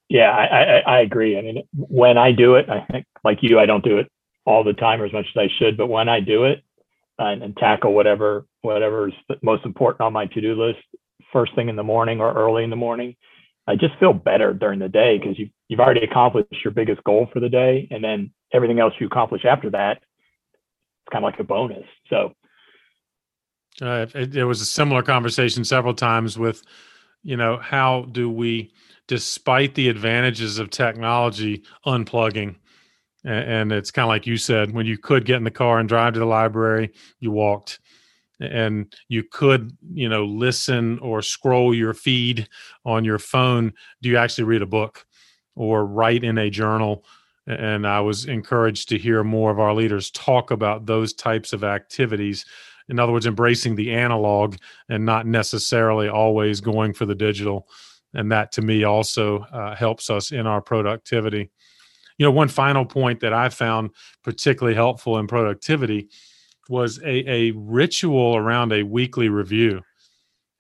Yeah, 0.08 0.30
I, 0.30 0.44
I, 0.44 0.78
I 0.96 1.00
agree. 1.00 1.36
I 1.38 1.42
mean, 1.42 1.62
when 1.74 2.16
I 2.16 2.32
do 2.32 2.54
it, 2.54 2.70
I 2.70 2.80
think 2.90 3.04
like 3.24 3.42
you, 3.42 3.58
I 3.58 3.66
don't 3.66 3.84
do 3.84 3.98
it 3.98 4.10
all 4.46 4.64
the 4.64 4.72
time 4.72 5.02
or 5.02 5.04
as 5.04 5.12
much 5.12 5.26
as 5.36 5.36
I 5.36 5.48
should. 5.58 5.76
But 5.76 5.88
when 5.88 6.08
I 6.08 6.20
do 6.20 6.44
it 6.44 6.64
and, 7.18 7.42
and 7.42 7.57
tackle 7.57 7.92
whatever 7.94 8.46
whatever 8.62 9.09
is 9.09 9.14
most 9.42 9.64
important 9.64 10.00
on 10.00 10.12
my 10.12 10.26
to 10.26 10.40
do 10.40 10.54
list 10.54 10.78
first 11.33 11.54
thing 11.54 11.68
in 11.68 11.76
the 11.76 11.83
morning 11.83 12.20
or 12.20 12.33
early 12.33 12.64
in 12.64 12.70
the 12.70 12.76
morning, 12.76 13.16
I 13.66 13.76
just 13.76 13.98
feel 14.00 14.12
better 14.12 14.54
during 14.54 14.78
the 14.78 14.88
day 14.88 15.18
because 15.18 15.38
you 15.38 15.50
you've 15.68 15.81
already 15.81 16.04
accomplished 16.04 16.64
your 16.64 16.72
biggest 16.72 17.02
goal 17.04 17.28
for 17.33 17.40
the 17.40 17.48
day, 17.48 17.88
and 17.90 18.02
then 18.02 18.33
everything 18.52 18.81
else 18.81 18.94
you 18.98 19.07
accomplish 19.07 19.44
after 19.44 19.70
that, 19.70 19.98
it's 19.98 21.12
kind 21.12 21.24
of 21.24 21.31
like 21.31 21.40
a 21.40 21.44
bonus. 21.44 21.87
So. 22.09 22.33
Uh, 23.81 24.07
it, 24.12 24.35
it 24.35 24.44
was 24.44 24.61
a 24.61 24.66
similar 24.66 25.02
conversation 25.02 25.64
several 25.64 25.94
times 25.94 26.37
with, 26.37 26.64
you 27.22 27.37
know, 27.37 27.59
how 27.59 28.09
do 28.11 28.28
we 28.28 28.72
despite 29.09 29.74
the 29.74 29.88
advantages 29.88 30.59
of 30.59 30.70
technology, 30.70 31.64
unplugging. 31.85 32.57
And 33.24 33.72
it's 33.72 33.90
kind 33.90 34.04
of 34.04 34.09
like 34.09 34.26
you 34.26 34.37
said, 34.37 34.72
when 34.72 34.87
you 34.87 34.96
could 34.96 35.24
get 35.24 35.37
in 35.37 35.44
the 35.44 35.50
car 35.50 35.78
and 35.78 35.88
drive 35.88 36.14
to 36.14 36.20
the 36.20 36.26
library, 36.26 36.92
you 37.20 37.31
walked. 37.31 37.81
And 38.40 38.94
you 39.09 39.24
could, 39.24 39.76
you 39.92 40.09
know, 40.09 40.24
listen 40.24 41.00
or 41.00 41.22
scroll 41.22 41.74
your 41.74 41.94
feed 41.94 42.48
on 42.85 43.04
your 43.04 43.18
phone. 43.18 43.72
Do 44.00 44.09
you 44.09 44.16
actually 44.16 44.44
read 44.44 44.62
a 44.62 44.66
book 44.66 45.04
or 45.57 45.85
write 45.85 46.22
in 46.22 46.38
a 46.38 46.48
journal? 46.48 47.04
And 47.48 47.87
I 47.87 48.00
was 48.00 48.26
encouraged 48.26 48.88
to 48.90 48.98
hear 48.98 49.24
more 49.24 49.50
of 49.50 49.59
our 49.59 49.74
leaders 49.74 50.12
talk 50.12 50.52
about 50.52 50.87
those 50.87 51.12
types 51.12 51.52
of 51.52 51.64
activities. 51.64 52.46
In 52.88 53.00
other 53.00 53.12
words, 53.12 53.26
embracing 53.26 53.74
the 53.74 53.92
analog 53.92 54.57
and 54.88 55.04
not 55.04 55.26
necessarily 55.26 56.09
always 56.09 56.61
going 56.61 56.92
for 56.92 57.07
the 57.07 57.14
digital 57.14 57.68
and 58.14 58.33
that 58.33 58.52
to 58.52 58.62
me 58.62 58.85
also 58.85 59.40
uh, 59.52 59.74
helps 59.74 60.11
us 60.11 60.33
in 60.33 60.46
our 60.46 60.61
productivity 60.61 61.50
you 62.18 62.26
know 62.26 62.31
one 62.31 62.48
final 62.48 62.85
point 62.85 63.20
that 63.20 63.33
i 63.33 63.48
found 63.48 63.90
particularly 64.22 64.74
helpful 64.74 65.18
in 65.18 65.26
productivity 65.26 66.09
was 66.68 66.98
a, 67.02 67.31
a 67.31 67.50
ritual 67.52 68.37
around 68.37 68.72
a 68.72 68.83
weekly 68.83 69.28
review 69.28 69.81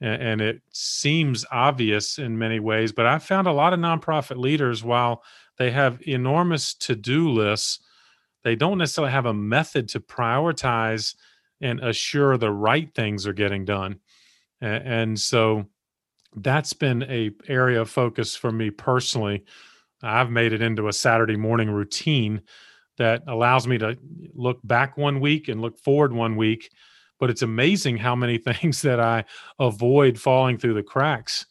and, 0.00 0.22
and 0.22 0.40
it 0.40 0.62
seems 0.72 1.44
obvious 1.50 2.18
in 2.18 2.38
many 2.38 2.60
ways 2.60 2.92
but 2.92 3.06
i 3.06 3.18
found 3.18 3.46
a 3.46 3.52
lot 3.52 3.72
of 3.72 3.80
nonprofit 3.80 4.36
leaders 4.36 4.82
while 4.82 5.22
they 5.58 5.70
have 5.70 6.00
enormous 6.06 6.74
to-do 6.74 7.28
lists 7.28 7.80
they 8.44 8.54
don't 8.54 8.78
necessarily 8.78 9.12
have 9.12 9.26
a 9.26 9.34
method 9.34 9.88
to 9.88 10.00
prioritize 10.00 11.14
and 11.60 11.80
assure 11.80 12.36
the 12.36 12.52
right 12.52 12.94
things 12.94 13.26
are 13.26 13.32
getting 13.32 13.64
done 13.64 13.98
and, 14.60 14.86
and 14.86 15.20
so 15.20 15.66
that's 16.36 16.72
been 16.72 17.02
a 17.04 17.30
area 17.48 17.80
of 17.80 17.90
focus 17.90 18.36
for 18.36 18.52
me 18.52 18.70
personally. 18.70 19.44
I've 20.02 20.30
made 20.30 20.52
it 20.52 20.62
into 20.62 20.88
a 20.88 20.92
Saturday 20.92 21.36
morning 21.36 21.70
routine 21.70 22.42
that 22.98 23.22
allows 23.26 23.66
me 23.66 23.78
to 23.78 23.96
look 24.34 24.60
back 24.64 24.96
one 24.96 25.20
week 25.20 25.48
and 25.48 25.60
look 25.60 25.78
forward 25.78 26.12
one 26.12 26.36
week. 26.36 26.70
But 27.18 27.30
it's 27.30 27.42
amazing 27.42 27.96
how 27.96 28.14
many 28.14 28.38
things 28.38 28.82
that 28.82 29.00
I 29.00 29.24
avoid 29.58 30.18
falling 30.18 30.58
through 30.58 30.74
the 30.74 30.82
cracks 30.82 31.46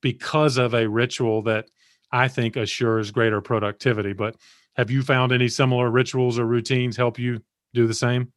because 0.00 0.58
of 0.58 0.74
a 0.74 0.88
ritual 0.88 1.42
that 1.42 1.66
I 2.12 2.28
think 2.28 2.56
assures 2.56 3.10
greater 3.10 3.40
productivity. 3.40 4.12
But 4.12 4.36
have 4.76 4.90
you 4.90 5.02
found 5.02 5.32
any 5.32 5.48
similar 5.48 5.90
rituals 5.90 6.38
or 6.38 6.46
routines 6.46 6.96
help 6.96 7.18
you 7.18 7.42
do 7.74 7.86
the 7.86 7.94
same? 7.94 8.32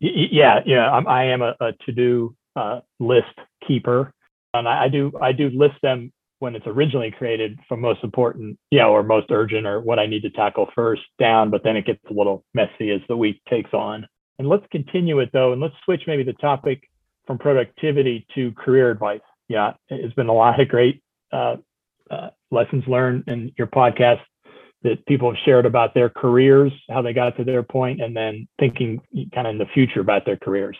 Yeah, 0.00 0.60
yeah, 0.66 0.90
I'm, 0.90 1.06
I 1.06 1.24
am 1.24 1.42
a, 1.42 1.54
a 1.60 1.72
to 1.86 1.92
do 1.92 2.36
uh, 2.56 2.80
list 2.98 3.38
keeper 3.66 4.12
and 4.54 4.68
I, 4.68 4.84
I 4.84 4.88
do 4.88 5.12
I 5.20 5.32
do 5.32 5.50
list 5.50 5.76
them 5.82 6.12
when 6.42 6.56
it's 6.56 6.66
originally 6.66 7.12
created 7.12 7.56
from 7.68 7.80
most 7.80 8.02
important, 8.02 8.58
yeah, 8.72 8.86
or 8.86 9.04
most 9.04 9.30
urgent, 9.30 9.64
or 9.64 9.80
what 9.80 10.00
I 10.00 10.06
need 10.06 10.22
to 10.22 10.30
tackle 10.30 10.68
first 10.74 11.02
down. 11.16 11.50
But 11.50 11.62
then 11.62 11.76
it 11.76 11.86
gets 11.86 12.00
a 12.10 12.12
little 12.12 12.44
messy 12.52 12.90
as 12.90 13.00
the 13.08 13.16
week 13.16 13.40
takes 13.48 13.72
on. 13.72 14.08
And 14.40 14.48
let's 14.48 14.66
continue 14.72 15.20
it 15.20 15.30
though, 15.32 15.52
and 15.52 15.62
let's 15.62 15.76
switch 15.84 16.02
maybe 16.08 16.24
the 16.24 16.32
topic 16.32 16.82
from 17.28 17.38
productivity 17.38 18.26
to 18.34 18.50
career 18.52 18.90
advice. 18.90 19.20
Yeah, 19.46 19.74
it's 19.88 20.14
been 20.14 20.26
a 20.26 20.32
lot 20.32 20.58
of 20.58 20.66
great 20.66 21.00
uh, 21.30 21.58
uh, 22.10 22.30
lessons 22.50 22.82
learned 22.88 23.22
in 23.28 23.52
your 23.56 23.68
podcast 23.68 24.22
that 24.82 25.06
people 25.06 25.30
have 25.30 25.38
shared 25.44 25.64
about 25.64 25.94
their 25.94 26.08
careers, 26.08 26.72
how 26.90 27.02
they 27.02 27.12
got 27.12 27.36
to 27.36 27.44
their 27.44 27.62
point, 27.62 28.02
and 28.02 28.16
then 28.16 28.48
thinking 28.58 29.00
kind 29.32 29.46
of 29.46 29.52
in 29.52 29.58
the 29.58 29.66
future 29.66 30.00
about 30.00 30.26
their 30.26 30.38
careers. 30.38 30.76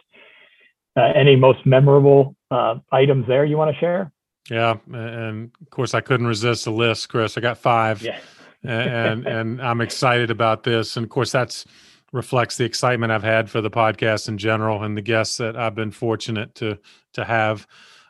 Uh, 0.97 1.13
any 1.15 1.37
most 1.37 1.65
memorable 1.65 2.35
uh, 2.51 2.75
items 2.91 3.29
there 3.29 3.45
you 3.45 3.57
want 3.57 3.73
to 3.73 3.79
share? 3.79 4.11
Yeah, 4.51 4.77
and 4.93 5.51
of 5.61 5.71
course 5.71 5.95
I 5.95 6.01
couldn't 6.01 6.27
resist 6.27 6.65
the 6.65 6.73
list, 6.73 7.09
Chris. 7.09 7.39
I 7.39 7.41
got 7.41 7.59
five, 7.59 8.03
yeah. 8.03 8.19
and 8.65 9.27
and 9.27 9.63
I'm 9.63 9.81
excited 9.81 10.31
about 10.31 10.65
this. 10.65 10.97
And 10.97 11.05
of 11.05 11.11
course 11.11 11.31
that's 11.31 11.65
reflects 12.13 12.57
the 12.57 12.65
excitement 12.65 13.11
I've 13.13 13.23
had 13.23 13.49
for 13.51 13.61
the 13.61 13.71
podcast 13.71 14.29
in 14.29 14.37
general 14.37 14.83
and 14.83 14.97
the 14.97 15.03
guests 15.03 15.39
that 15.39 15.57
I've 15.57 15.75
been 15.75 15.91
fortunate 15.91 16.55
to 16.57 16.79
to 17.15 17.25
have. 17.25 17.67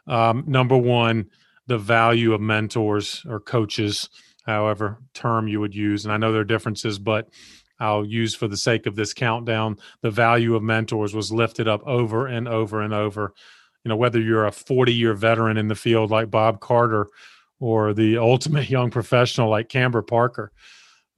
Um, 0.06 0.44
number 0.46 0.76
one, 0.76 1.30
the 1.66 1.78
value 1.78 2.32
of 2.32 2.40
mentors 2.40 3.24
or 3.28 3.38
coaches, 3.38 4.08
however 4.44 4.98
term 5.14 5.48
you 5.48 5.60
would 5.60 5.74
use, 5.74 6.04
and 6.04 6.12
I 6.12 6.16
know 6.16 6.32
there 6.32 6.40
are 6.40 6.44
differences, 6.44 6.98
but 6.98 7.28
I'll 7.78 8.04
use 8.04 8.34
for 8.34 8.48
the 8.48 8.56
sake 8.56 8.86
of 8.86 8.94
this 8.94 9.12
countdown, 9.12 9.76
the 10.02 10.10
value 10.10 10.54
of 10.54 10.62
mentors 10.62 11.14
was 11.14 11.32
lifted 11.32 11.66
up 11.66 11.82
over 11.84 12.26
and 12.26 12.48
over 12.48 12.80
and 12.80 12.94
over. 12.94 13.34
You 13.84 13.88
know, 13.88 13.96
whether 13.96 14.20
you're 14.20 14.46
a 14.46 14.52
40 14.52 14.92
year 14.94 15.14
veteran 15.14 15.56
in 15.56 15.68
the 15.68 15.74
field 15.74 16.10
like 16.10 16.30
Bob 16.30 16.60
Carter 16.60 17.08
or 17.60 17.92
the 17.92 18.16
ultimate 18.18 18.70
young 18.70 18.90
professional 18.90 19.50
like 19.50 19.68
Camber 19.68 20.02
Parker, 20.02 20.52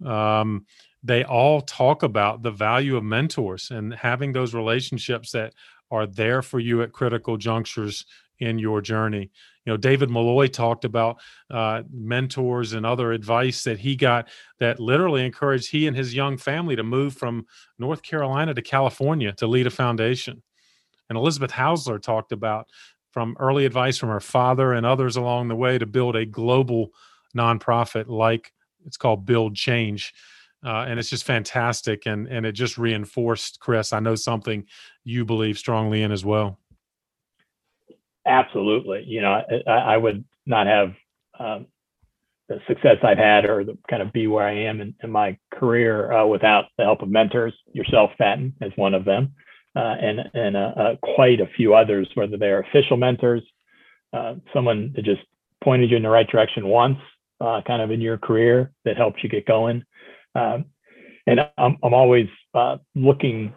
um, 0.04 0.66
they 1.02 1.22
all 1.24 1.60
talk 1.60 2.02
about 2.02 2.42
the 2.42 2.50
value 2.50 2.96
of 2.96 3.04
mentors 3.04 3.70
and 3.70 3.92
having 3.94 4.32
those 4.32 4.54
relationships 4.54 5.30
that 5.32 5.52
are 5.90 6.06
there 6.06 6.40
for 6.40 6.58
you 6.58 6.82
at 6.82 6.92
critical 6.92 7.36
junctures 7.36 8.06
in 8.38 8.58
your 8.58 8.80
journey. 8.80 9.30
You 9.64 9.72
know 9.72 9.76
david 9.78 10.10
malloy 10.10 10.48
talked 10.48 10.84
about 10.84 11.20
uh, 11.50 11.82
mentors 11.90 12.74
and 12.74 12.84
other 12.84 13.12
advice 13.12 13.64
that 13.64 13.78
he 13.78 13.96
got 13.96 14.28
that 14.60 14.78
literally 14.78 15.24
encouraged 15.24 15.70
he 15.70 15.86
and 15.86 15.96
his 15.96 16.14
young 16.14 16.36
family 16.36 16.76
to 16.76 16.82
move 16.82 17.14
from 17.14 17.46
north 17.78 18.02
carolina 18.02 18.52
to 18.52 18.60
california 18.60 19.32
to 19.32 19.46
lead 19.46 19.66
a 19.66 19.70
foundation 19.70 20.42
and 21.08 21.18
elizabeth 21.18 21.50
hausler 21.50 21.98
talked 21.98 22.32
about 22.32 22.68
from 23.12 23.36
early 23.38 23.64
advice 23.64 23.96
from 23.96 24.08
her 24.08 24.20
father 24.20 24.72
and 24.72 24.84
others 24.84 25.16
along 25.16 25.48
the 25.48 25.56
way 25.56 25.78
to 25.78 25.86
build 25.86 26.16
a 26.16 26.26
global 26.26 26.90
nonprofit 27.36 28.08
like 28.08 28.52
it's 28.84 28.96
called 28.96 29.24
build 29.24 29.54
change 29.54 30.12
uh, 30.64 30.86
and 30.88 30.98
it's 30.98 31.10
just 31.10 31.24
fantastic 31.24 32.06
and 32.06 32.26
and 32.28 32.46
it 32.46 32.52
just 32.52 32.78
reinforced 32.78 33.60
chris 33.60 33.92
i 33.92 34.00
know 34.00 34.14
something 34.14 34.64
you 35.04 35.24
believe 35.24 35.58
strongly 35.58 36.02
in 36.02 36.12
as 36.12 36.24
well 36.24 36.58
absolutely. 38.26 39.04
You 39.06 39.22
know, 39.22 39.42
I, 39.66 39.70
I 39.70 39.96
would 39.96 40.24
not 40.46 40.66
have 40.66 40.92
um, 41.38 41.66
the 42.48 42.60
success 42.66 42.96
I've 43.02 43.18
had 43.18 43.44
or 43.44 43.64
the 43.64 43.78
kind 43.88 44.02
of 44.02 44.12
be 44.12 44.26
where 44.26 44.46
I 44.46 44.52
am 44.52 44.80
in, 44.80 44.94
in 45.02 45.10
my 45.10 45.38
career 45.52 46.12
uh, 46.12 46.26
without 46.26 46.66
the 46.78 46.84
help 46.84 47.02
of 47.02 47.08
mentors. 47.08 47.54
Yourself, 47.72 48.10
Patton, 48.18 48.54
is 48.60 48.72
one 48.76 48.94
of 48.94 49.04
them, 49.04 49.34
uh, 49.76 49.96
and 50.00 50.20
and 50.34 50.56
uh, 50.56 50.72
uh 50.76 50.96
quite 51.02 51.40
a 51.40 51.46
few 51.56 51.74
others, 51.74 52.08
whether 52.14 52.36
they're 52.36 52.60
official 52.60 52.96
mentors, 52.96 53.42
uh, 54.12 54.34
someone 54.52 54.92
that 54.94 55.04
just 55.04 55.22
pointed 55.62 55.90
you 55.90 55.96
in 55.96 56.02
the 56.02 56.08
right 56.08 56.28
direction 56.28 56.68
once, 56.68 56.98
uh, 57.40 57.60
kind 57.66 57.82
of 57.82 57.90
in 57.90 58.00
your 58.00 58.18
career 58.18 58.72
that 58.84 58.96
helps 58.96 59.22
you 59.22 59.28
get 59.28 59.46
going. 59.46 59.84
Um, 60.34 60.66
and 61.26 61.40
I'm, 61.56 61.78
I'm 61.82 61.94
always 61.94 62.28
looking 62.94 63.54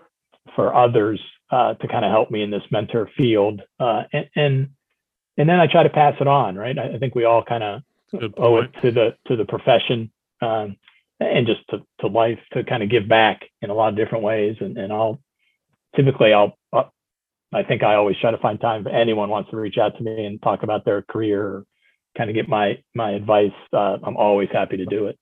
for 0.56 0.74
others 0.74 1.20
uh, 1.52 1.74
to 1.76 1.88
kind 1.88 2.04
of 2.04 2.12
help 2.12 2.32
me 2.32 2.42
in 2.42 2.52
this 2.52 2.64
mentor 2.72 3.10
field. 3.16 3.62
Uh, 3.80 4.04
and, 4.12 4.30
and, 4.36 4.70
and 5.38 5.50
then 5.50 5.60
I 5.60 5.68
try 5.68 5.84
to 5.84 5.90
pass 5.90 6.16
it 6.20 6.28
on, 6.28 6.56
right? 6.56 6.78
I, 6.78 6.96
I 6.96 6.98
think 6.98 7.16
we 7.16 7.26
all 7.26 7.44
kind 7.44 7.64
of 7.64 7.82
owe 8.38 8.58
it 8.58 8.72
to 8.82 8.92
the 8.92 9.16
to 9.28 9.36
the 9.36 9.46
profession 9.46 10.12
um, 10.42 10.78
and 11.20 11.46
just 11.46 11.68
to, 11.70 11.80
to 12.00 12.08
life 12.08 12.40
to 12.54 12.64
kind 12.64 12.84
of 12.84 12.90
give 12.90 13.08
back 13.08 13.42
in 13.62 13.70
a 13.70 13.74
lot 13.74 13.90
of 13.90 13.98
different 13.98 14.24
ways. 14.24 14.56
And, 14.60 14.78
and 14.78 14.92
I'll 14.92 15.20
typically 15.98 16.32
I'll, 16.32 16.54
I'll 16.72 16.92
think 17.68 17.84
I 17.84 17.96
always 17.96 18.16
try 18.22 18.32
to 18.32 18.38
find 18.38 18.60
time 18.62 18.86
if 18.86 18.94
anyone 18.94 19.30
wants 19.30 19.50
to 19.52 19.58
reach 19.58 19.78
out 19.78 19.98
to 19.98 20.04
me 20.04 20.26
and 20.26 20.42
talk 20.42 20.64
about 20.64 20.86
their 20.86 21.02
career 21.02 21.44
or 21.44 21.66
kind 22.18 22.30
of 22.30 22.36
get 22.36 22.48
my 22.48 22.78
my 22.96 23.12
advice. 23.12 23.52
Uh, 23.74 23.98
I'm 24.04 24.18
always 24.18 24.50
happy 24.52 24.78
to 24.78 24.86
do 24.86 25.08
it. 25.08 25.18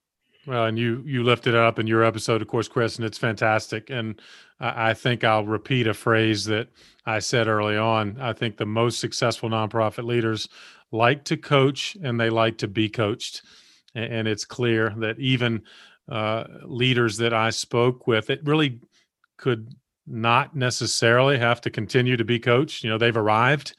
Well, 0.48 0.66
and 0.66 0.78
you 0.78 1.02
you 1.06 1.24
lifted 1.24 1.54
it 1.54 1.60
up 1.60 1.80
in 1.80 1.88
your 1.88 2.04
episode, 2.04 2.42
of 2.42 2.48
course, 2.48 2.68
Chris, 2.68 2.98
and 2.98 3.06
it's 3.06 3.18
fantastic. 3.18 3.90
And 3.90 4.22
I, 4.60 4.90
I 4.90 4.94
think 4.94 5.24
I'll 5.24 5.46
repeat 5.46 5.88
a 5.88 5.94
phrase 5.94 6.46
that 6.46 6.70
I 7.06 7.20
said 7.20 7.48
early 7.48 7.78
on. 7.78 8.18
I 8.20 8.34
think 8.34 8.58
the 8.58 8.66
most 8.66 9.00
successful 9.00 9.50
nonprofit 9.50 10.06
leaders 10.06 10.48
like 10.92 11.24
to 11.26 11.38
coach 11.38 11.98
and 12.02 12.20
they 12.20 12.30
like 12.30 12.58
to 12.60 12.68
be 12.68 12.90
coached. 12.90 13.42
And, 13.96 14.14
and 14.14 14.28
it's 14.28 14.46
clear 14.46 14.94
that 14.98 15.20
even 15.20 15.64
uh, 16.10 16.46
leaders 16.64 17.18
that 17.18 17.34
I 17.34 17.50
spoke 17.50 18.08
with, 18.08 18.30
it 18.30 18.42
really 18.44 18.80
could 19.38 19.74
not 20.08 20.56
necessarily 20.56 21.38
have 21.38 21.62
to 21.62 21.70
continue 21.70 22.18
to 22.18 22.26
be 22.26 22.40
coached. 22.40 22.84
You 22.84 22.90
know, 22.90 22.98
they've 22.98 23.16
arrived, 23.16 23.76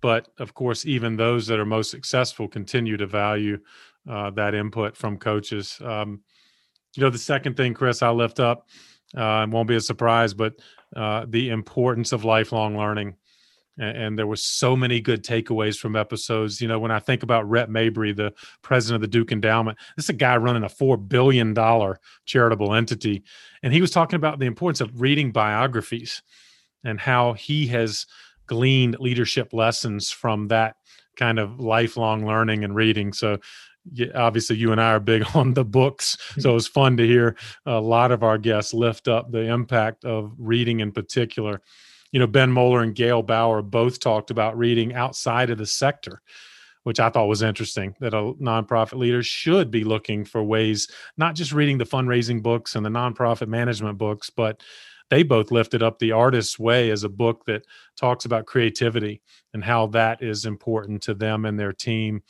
but 0.00 0.28
of 0.38 0.54
course, 0.54 0.86
even 0.86 1.16
those 1.16 1.46
that 1.46 1.58
are 1.58 1.66
most 1.66 1.90
successful 1.90 2.48
continue 2.48 2.96
to 2.96 3.06
value 3.06 3.58
uh, 4.08 4.30
that 4.30 4.54
input 4.54 4.96
from 4.96 5.18
coaches. 5.18 5.78
Um, 5.82 6.22
you 6.96 7.02
know, 7.02 7.10
the 7.10 7.18
second 7.18 7.56
thing, 7.56 7.74
Chris, 7.74 8.02
I'll 8.02 8.14
lift 8.14 8.40
up, 8.40 8.68
uh, 9.16 9.46
won't 9.48 9.68
be 9.68 9.76
a 9.76 9.80
surprise, 9.80 10.32
but 10.32 10.54
uh, 10.94 11.26
the 11.28 11.50
importance 11.50 12.12
of 12.12 12.24
lifelong 12.24 12.76
learning. 12.76 13.16
And, 13.78 14.18
there 14.18 14.26
was 14.26 14.42
so 14.42 14.74
many 14.74 15.00
good 15.00 15.22
takeaways 15.22 15.78
from 15.78 15.96
episodes. 15.96 16.62
You 16.62 16.68
know, 16.68 16.78
when 16.78 16.90
I 16.90 16.98
think 16.98 17.22
about 17.22 17.48
Rhett 17.48 17.68
Mabry, 17.68 18.12
the 18.12 18.32
president 18.62 18.96
of 18.96 19.00
the 19.02 19.18
Duke 19.18 19.32
Endowment, 19.32 19.76
this 19.96 20.06
is 20.06 20.10
a 20.10 20.14
guy 20.14 20.36
running 20.38 20.62
a 20.62 20.68
four 20.68 20.96
billion 20.96 21.52
dollar 21.52 22.00
charitable 22.24 22.74
entity, 22.74 23.22
and 23.62 23.72
he 23.72 23.80
was 23.80 23.90
talking 23.90 24.16
about 24.16 24.38
the 24.38 24.46
importance 24.46 24.80
of 24.80 25.00
reading 25.00 25.32
biographies 25.32 26.22
and 26.84 27.00
how 27.00 27.34
he 27.34 27.66
has 27.66 28.06
gleaned 28.46 28.96
leadership 28.98 29.52
lessons 29.52 30.10
from 30.10 30.48
that 30.48 30.76
kind 31.16 31.38
of 31.38 31.58
lifelong 31.58 32.26
learning 32.26 32.64
and 32.64 32.74
reading. 32.74 33.12
So 33.12 33.38
obviously 34.14 34.56
you 34.56 34.72
and 34.72 34.80
I 34.80 34.92
are 34.92 35.00
big 35.00 35.24
on 35.34 35.54
the 35.54 35.64
books, 35.64 36.16
so 36.38 36.50
it 36.50 36.54
was 36.54 36.68
fun 36.68 36.96
to 36.98 37.06
hear 37.06 37.36
a 37.64 37.80
lot 37.80 38.12
of 38.12 38.22
our 38.22 38.38
guests 38.38 38.72
lift 38.72 39.08
up 39.08 39.30
the 39.30 39.40
impact 39.40 40.04
of 40.04 40.32
reading 40.38 40.80
in 40.80 40.92
particular. 40.92 41.60
You 42.12 42.20
know, 42.20 42.26
Ben 42.26 42.50
Moeller 42.50 42.82
and 42.82 42.94
Gail 42.94 43.22
Bauer 43.22 43.62
both 43.62 44.00
talked 44.00 44.30
about 44.30 44.56
reading 44.56 44.94
outside 44.94 45.50
of 45.50 45.58
the 45.58 45.66
sector, 45.66 46.22
which 46.84 47.00
I 47.00 47.10
thought 47.10 47.28
was 47.28 47.42
interesting. 47.42 47.94
That 48.00 48.14
a 48.14 48.32
nonprofit 48.40 48.98
leader 48.98 49.22
should 49.22 49.70
be 49.70 49.84
looking 49.84 50.24
for 50.24 50.42
ways, 50.42 50.88
not 51.16 51.34
just 51.34 51.52
reading 51.52 51.78
the 51.78 51.84
fundraising 51.84 52.42
books 52.42 52.74
and 52.74 52.84
the 52.84 52.90
nonprofit 52.90 53.48
management 53.48 53.98
books, 53.98 54.30
but 54.30 54.62
they 55.08 55.22
both 55.22 55.50
lifted 55.52 55.82
up 55.82 55.98
the 55.98 56.12
artist's 56.12 56.58
way 56.58 56.90
as 56.90 57.04
a 57.04 57.08
book 57.08 57.44
that 57.46 57.64
talks 57.96 58.24
about 58.24 58.46
creativity 58.46 59.22
and 59.54 59.62
how 59.62 59.86
that 59.86 60.22
is 60.22 60.44
important 60.46 61.02
to 61.02 61.14
them 61.14 61.44
and 61.44 61.58
their 61.58 61.72
team 61.72 62.22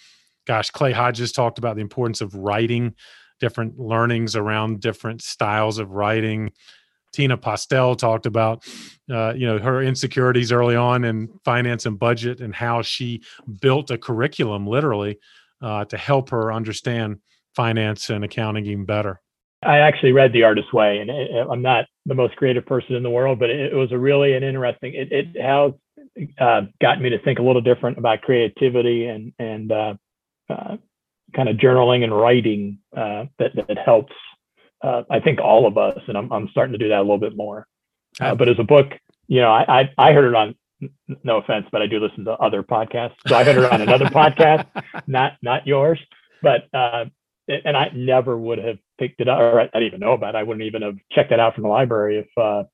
gosh, 0.46 0.70
Clay 0.70 0.92
Hodges 0.92 1.32
talked 1.32 1.58
about 1.58 1.76
the 1.76 1.82
importance 1.82 2.20
of 2.20 2.34
writing, 2.34 2.94
different 3.40 3.78
learnings 3.78 4.34
around 4.34 4.80
different 4.80 5.20
styles 5.22 5.78
of 5.78 5.90
writing. 5.90 6.52
Tina 7.16 7.38
Postel 7.38 7.96
talked 7.96 8.26
about, 8.26 8.62
uh, 9.10 9.32
you 9.34 9.46
know, 9.46 9.58
her 9.58 9.82
insecurities 9.82 10.52
early 10.52 10.76
on 10.76 11.02
in 11.02 11.28
finance 11.46 11.86
and 11.86 11.98
budget 11.98 12.40
and 12.40 12.54
how 12.54 12.82
she 12.82 13.22
built 13.62 13.90
a 13.90 13.96
curriculum 13.96 14.66
literally 14.66 15.18
uh, 15.62 15.86
to 15.86 15.96
help 15.96 16.28
her 16.28 16.52
understand 16.52 17.16
finance 17.54 18.10
and 18.10 18.22
accounting 18.22 18.66
even 18.66 18.84
better. 18.84 19.22
I 19.62 19.78
actually 19.78 20.12
read 20.12 20.34
The 20.34 20.42
Artist's 20.42 20.74
Way, 20.74 20.98
and 20.98 21.08
it, 21.08 21.30
I'm 21.50 21.62
not 21.62 21.86
the 22.04 22.14
most 22.14 22.36
creative 22.36 22.66
person 22.66 22.94
in 22.94 23.02
the 23.02 23.08
world, 23.08 23.38
but 23.38 23.48
it, 23.48 23.72
it 23.72 23.74
was 23.74 23.92
a 23.92 23.98
really 23.98 24.34
an 24.34 24.42
interesting. 24.42 24.92
It, 24.94 25.10
it 25.10 25.40
has 25.40 25.72
uh, 26.38 26.66
got 26.82 27.00
me 27.00 27.08
to 27.08 27.18
think 27.20 27.38
a 27.38 27.42
little 27.42 27.62
different 27.62 27.96
about 27.96 28.20
creativity 28.20 29.06
and 29.06 29.32
and 29.38 29.72
uh, 29.72 29.94
uh, 30.50 30.76
kind 31.34 31.48
of 31.48 31.56
journaling 31.56 32.04
and 32.04 32.14
writing 32.14 32.78
uh, 32.94 33.24
that 33.38 33.52
that 33.56 33.78
helps. 33.78 34.12
Uh, 34.82 35.02
I 35.10 35.20
think 35.20 35.40
all 35.40 35.66
of 35.66 35.78
us, 35.78 35.98
and 36.06 36.16
I'm 36.16 36.32
I'm 36.32 36.48
starting 36.50 36.72
to 36.72 36.78
do 36.78 36.88
that 36.88 36.98
a 36.98 37.02
little 37.02 37.18
bit 37.18 37.36
more. 37.36 37.66
Uh, 38.20 38.34
but 38.34 38.48
as 38.48 38.58
a 38.58 38.64
book, 38.64 38.92
you 39.28 39.40
know, 39.40 39.50
I, 39.50 39.80
I, 39.80 39.90
I 39.98 40.12
heard 40.12 40.28
it 40.28 40.34
on. 40.34 40.54
No 41.24 41.38
offense, 41.38 41.66
but 41.72 41.80
I 41.80 41.86
do 41.86 41.98
listen 41.98 42.26
to 42.26 42.32
other 42.32 42.62
podcasts, 42.62 43.14
so 43.26 43.34
I 43.34 43.44
heard 43.44 43.56
it 43.56 43.72
on 43.72 43.80
another 43.80 44.04
podcast, 44.06 44.66
not 45.06 45.32
not 45.40 45.66
yours. 45.66 45.98
But 46.42 46.68
uh, 46.74 47.06
and 47.48 47.76
I 47.76 47.90
never 47.94 48.36
would 48.36 48.58
have 48.58 48.78
picked 48.98 49.20
it 49.20 49.28
up, 49.28 49.38
or 49.38 49.60
I, 49.60 49.64
didn't 49.66 49.84
even 49.84 50.00
know 50.00 50.12
about 50.12 50.34
it. 50.34 50.38
I 50.38 50.42
wouldn't 50.42 50.66
even 50.66 50.82
have 50.82 50.96
checked 51.12 51.32
it 51.32 51.40
out 51.40 51.54
from 51.54 51.62
the 51.62 51.68
library 51.68 52.18
if 52.18 52.28
uh, 52.36 52.64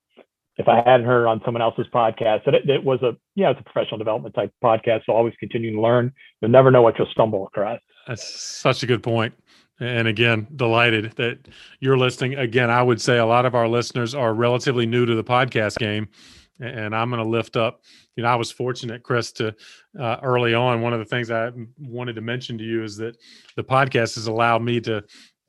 if 0.57 0.67
I 0.67 0.77
hadn't 0.77 1.05
heard 1.05 1.27
on 1.27 1.41
someone 1.45 1.61
else's 1.61 1.87
podcast. 1.93 2.45
That 2.45 2.55
it, 2.55 2.69
it, 2.69 2.83
was 2.83 3.01
a 3.03 3.15
yeah, 3.35 3.51
it's 3.51 3.59
a 3.59 3.63
professional 3.63 3.99
development 3.99 4.35
type 4.35 4.51
podcast. 4.63 5.05
So 5.05 5.13
always 5.13 5.33
continuing 5.39 5.75
to 5.75 5.81
learn. 5.81 6.11
You'll 6.41 6.51
never 6.51 6.71
know 6.71 6.81
what 6.81 6.97
you'll 6.97 7.07
stumble 7.11 7.47
across. 7.47 7.79
That's 8.07 8.41
such 8.41 8.83
a 8.83 8.85
good 8.85 9.03
point. 9.03 9.33
And 9.83 10.07
again, 10.07 10.47
delighted 10.55 11.11
that 11.17 11.39
you're 11.81 11.97
listening. 11.97 12.35
Again, 12.35 12.69
I 12.69 12.81
would 12.81 13.01
say 13.01 13.17
a 13.17 13.25
lot 13.25 13.45
of 13.45 13.53
our 13.53 13.67
listeners 13.67 14.15
are 14.15 14.33
relatively 14.33 14.85
new 14.85 15.05
to 15.05 15.13
the 15.13 15.23
podcast 15.23 15.77
game. 15.77 16.07
And 16.61 16.95
I'm 16.95 17.09
going 17.09 17.21
to 17.21 17.29
lift 17.29 17.57
up. 17.57 17.81
You 18.15 18.23
know, 18.23 18.29
I 18.29 18.35
was 18.35 18.49
fortunate, 18.49 19.03
Chris, 19.03 19.33
to 19.33 19.53
uh, 19.99 20.17
early 20.23 20.53
on. 20.53 20.79
One 20.79 20.93
of 20.93 20.99
the 20.99 21.05
things 21.05 21.29
I 21.29 21.51
wanted 21.77 22.13
to 22.13 22.21
mention 22.21 22.57
to 22.59 22.63
you 22.63 22.81
is 22.81 22.95
that 22.97 23.17
the 23.57 23.63
podcast 23.63 24.15
has 24.15 24.27
allowed 24.27 24.61
me 24.61 24.79
to 24.81 24.97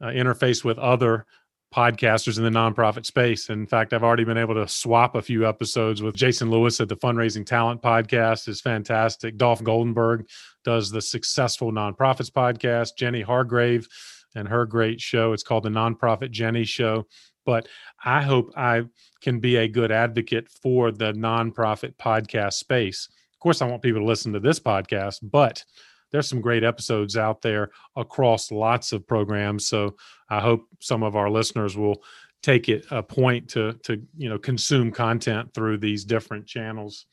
uh, 0.00 0.06
interface 0.06 0.64
with 0.64 0.78
other 0.78 1.26
podcasters 1.72 2.36
in 2.36 2.42
the 2.44 2.50
nonprofit 2.50 3.06
space. 3.06 3.50
In 3.50 3.66
fact, 3.68 3.92
I've 3.92 4.02
already 4.02 4.24
been 4.24 4.38
able 4.38 4.54
to 4.54 4.66
swap 4.66 5.14
a 5.14 5.22
few 5.22 5.46
episodes 5.46 6.02
with 6.02 6.16
Jason 6.16 6.50
Lewis 6.50 6.80
at 6.80 6.88
the 6.88 6.96
Fundraising 6.96 7.46
Talent 7.46 7.82
podcast 7.82 8.48
is 8.48 8.60
fantastic. 8.60 9.36
Dolph 9.36 9.62
Goldenberg 9.62 10.26
does 10.64 10.90
the 10.90 11.02
Successful 11.02 11.70
Nonprofits 11.70 12.30
podcast. 12.30 12.96
Jenny 12.96 13.20
Hargrave 13.20 13.86
and 14.34 14.48
her 14.48 14.66
great 14.66 15.00
show. 15.00 15.32
It's 15.32 15.42
called 15.42 15.64
the 15.64 15.68
Nonprofit 15.70 16.30
Jenny 16.30 16.64
Show. 16.64 17.06
But 17.44 17.68
I 18.04 18.22
hope 18.22 18.52
I 18.56 18.84
can 19.20 19.38
be 19.38 19.56
a 19.56 19.68
good 19.68 19.92
advocate 19.92 20.48
for 20.48 20.90
the 20.90 21.12
nonprofit 21.12 21.96
podcast 21.96 22.54
space. 22.54 23.08
Of 23.32 23.38
course, 23.38 23.60
I 23.60 23.66
want 23.66 23.82
people 23.82 24.00
to 24.00 24.06
listen 24.06 24.32
to 24.32 24.40
this 24.40 24.58
podcast, 24.58 25.18
but 25.22 25.62
there's 26.10 26.28
some 26.28 26.40
great 26.40 26.64
episodes 26.64 27.16
out 27.16 27.42
there 27.42 27.70
across 27.96 28.50
lots 28.50 28.92
of 28.92 29.06
programs. 29.06 29.66
So 29.66 29.96
I 30.30 30.40
hope 30.40 30.68
some 30.80 31.02
of 31.02 31.16
our 31.16 31.28
listeners 31.28 31.76
will 31.76 32.02
take 32.40 32.68
it 32.68 32.84
a 32.90 33.02
point 33.02 33.48
to 33.48 33.72
to 33.84 34.02
you 34.16 34.28
know 34.28 34.38
consume 34.38 34.92
content 34.92 35.52
through 35.54 35.78
these 35.78 36.04
different 36.04 36.46
channels. 36.46 37.06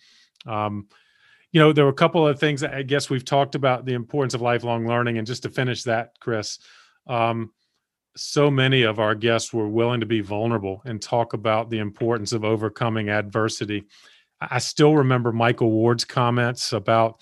Um, 0.45 0.88
you 1.51 1.60
know, 1.60 1.73
there 1.73 1.86
were 1.86 1.91
a 1.91 1.95
couple 1.95 2.27
of 2.27 2.39
things 2.39 2.63
I 2.63 2.84
guess 2.84 3.10
we've 3.10 3.25
talked 3.25 3.55
about 3.55 3.86
the 3.86 3.93
importance 3.93 4.34
of 4.34 4.41
lifelong 4.41 4.88
learning, 4.88 5.17
and 5.17 5.27
just 5.27 5.43
to 5.43 5.49
finish 5.49 5.84
that, 5.84 6.12
Chris. 6.19 6.60
Um, 7.08 7.52
so 8.16 8.52
many 8.52 8.84
of 8.84 9.00
our 9.00 9.16
guests 9.16 9.54
were 9.54 9.68
willing 9.68 10.02
to 10.02 10.06
be 10.06 10.22
vulnerable 10.22 10.82
and 10.86 11.02
talk 11.02 11.34
about 11.34 11.70
the 11.70 11.80
importance 11.80 12.34
of 12.34 12.44
overcoming 12.44 13.10
adversity. 13.10 13.86
I 14.42 14.60
still 14.60 14.96
remember 14.96 15.32
Michael 15.32 15.72
Ward's 15.72 16.04
comments 16.04 16.74
about 16.74 17.22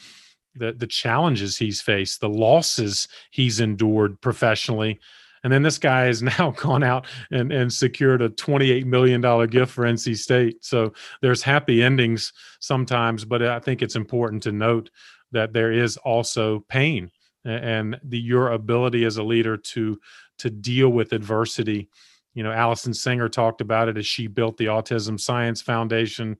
the 0.56 0.74
the 0.74 0.88
challenges 0.88 1.58
he's 1.58 1.82
faced, 1.82 2.22
the 2.22 2.30
losses 2.30 3.08
he's 3.32 3.60
endured 3.60 4.20
professionally. 4.22 5.00
And 5.44 5.54
then 5.54 5.64
this 5.64 5.78
guy 5.78 6.06
has 6.06 6.22
now 6.40 6.52
gone 6.52 6.84
out 6.84 7.08
and, 7.32 7.52
and 7.52 7.72
secured 7.72 8.22
a 8.22 8.30
$28 8.30 8.86
million 8.86 9.22
gift 9.48 9.72
for 9.72 9.86
NC 9.86 10.18
State. 10.18 10.64
So 10.66 10.94
there's 11.22 11.44
happy 11.44 11.82
endings 11.82 12.34
sometimes, 12.60 13.26
but 13.26 13.42
I 13.42 13.60
think 13.60 13.82
it's 13.82 13.96
important 13.96 14.44
to 14.44 14.52
note 14.52 14.90
that 15.32 15.54
there 15.54 15.72
is 15.72 15.98
also 15.98 16.66
pain 16.68 17.12
and 17.46 18.00
the 18.04 18.20
your 18.20 18.52
ability 18.52 19.06
as 19.06 19.18
a 19.18 19.24
leader 19.24 19.58
to 19.58 20.00
to 20.40 20.50
deal 20.50 20.90
with 20.90 21.14
adversity. 21.14 21.90
You 22.34 22.44
know, 22.44 22.52
Alison 22.52 22.94
Singer 22.94 23.30
talked 23.30 23.62
about 23.62 23.90
it 23.90 23.98
as 23.98 24.06
she 24.06 24.28
built 24.28 24.58
the 24.58 24.68
Autism 24.68 25.20
Science 25.20 25.62
Foundation. 25.62 26.38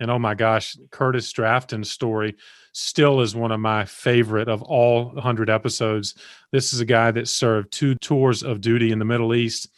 And 0.00 0.10
oh 0.10 0.18
my 0.18 0.34
gosh, 0.34 0.76
Curtis 0.90 1.32
Drafton's 1.32 1.90
story 1.90 2.36
still 2.72 3.20
is 3.20 3.36
one 3.36 3.52
of 3.52 3.60
my 3.60 3.84
favorite 3.84 4.48
of 4.48 4.62
all 4.62 5.12
100 5.12 5.48
episodes. 5.48 6.14
This 6.50 6.72
is 6.72 6.80
a 6.80 6.84
guy 6.84 7.10
that 7.12 7.28
served 7.28 7.72
two 7.72 7.94
tours 7.96 8.42
of 8.42 8.60
duty 8.60 8.90
in 8.90 8.98
the 8.98 9.04
Middle 9.04 9.34
East, 9.34 9.68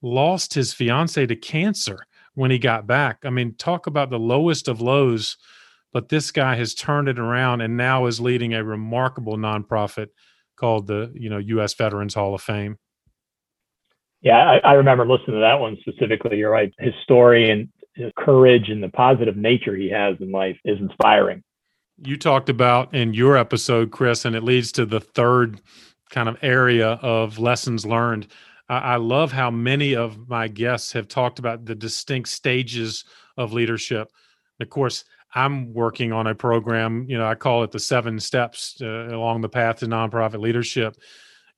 lost 0.00 0.54
his 0.54 0.72
fiance 0.72 1.26
to 1.26 1.36
cancer 1.36 2.06
when 2.34 2.50
he 2.50 2.58
got 2.58 2.86
back. 2.86 3.18
I 3.24 3.30
mean, 3.30 3.54
talk 3.58 3.88
about 3.88 4.10
the 4.10 4.18
lowest 4.18 4.68
of 4.68 4.80
lows, 4.80 5.36
but 5.92 6.08
this 6.08 6.30
guy 6.30 6.56
has 6.56 6.74
turned 6.74 7.08
it 7.08 7.18
around 7.18 7.60
and 7.60 7.76
now 7.76 8.06
is 8.06 8.20
leading 8.20 8.54
a 8.54 8.64
remarkable 8.64 9.36
nonprofit 9.36 10.08
called 10.56 10.86
the, 10.86 11.12
you 11.14 11.30
know, 11.30 11.38
US 11.38 11.74
Veterans 11.74 12.14
Hall 12.14 12.34
of 12.34 12.42
Fame. 12.42 12.78
Yeah, 14.20 14.36
I, 14.36 14.70
I 14.70 14.72
remember 14.74 15.06
listening 15.06 15.36
to 15.36 15.40
that 15.40 15.60
one 15.60 15.76
specifically. 15.80 16.38
You're 16.38 16.50
right. 16.50 16.72
His 16.78 16.94
story 17.04 17.50
and 17.50 17.68
his 17.94 18.12
courage 18.16 18.68
and 18.68 18.82
the 18.82 18.88
positive 18.88 19.36
nature 19.36 19.76
he 19.76 19.88
has 19.90 20.16
in 20.20 20.32
life 20.32 20.56
is 20.64 20.78
inspiring 20.80 21.42
you 22.04 22.16
talked 22.16 22.48
about 22.48 22.94
in 22.94 23.14
your 23.14 23.36
episode, 23.36 23.90
Chris, 23.90 24.24
and 24.24 24.36
it 24.36 24.44
leads 24.44 24.72
to 24.72 24.86
the 24.86 25.00
third 25.00 25.60
kind 26.10 26.28
of 26.28 26.36
area 26.42 26.90
of 27.02 27.38
lessons 27.38 27.84
learned. 27.84 28.28
I, 28.68 28.78
I 28.78 28.96
love 28.96 29.32
how 29.32 29.50
many 29.50 29.94
of 29.94 30.28
my 30.28 30.48
guests 30.48 30.92
have 30.92 31.08
talked 31.08 31.38
about 31.38 31.64
the 31.64 31.74
distinct 31.74 32.28
stages 32.28 33.04
of 33.36 33.52
leadership. 33.52 34.10
Of 34.60 34.70
course, 34.70 35.04
I'm 35.34 35.72
working 35.74 36.12
on 36.12 36.26
a 36.26 36.34
program, 36.34 37.04
you 37.08 37.18
know, 37.18 37.26
I 37.26 37.34
call 37.34 37.62
it 37.62 37.70
the 37.70 37.78
seven 37.78 38.18
steps 38.18 38.76
uh, 38.80 39.08
along 39.08 39.42
the 39.42 39.48
path 39.48 39.76
to 39.76 39.86
nonprofit 39.86 40.40
leadership. 40.40 40.96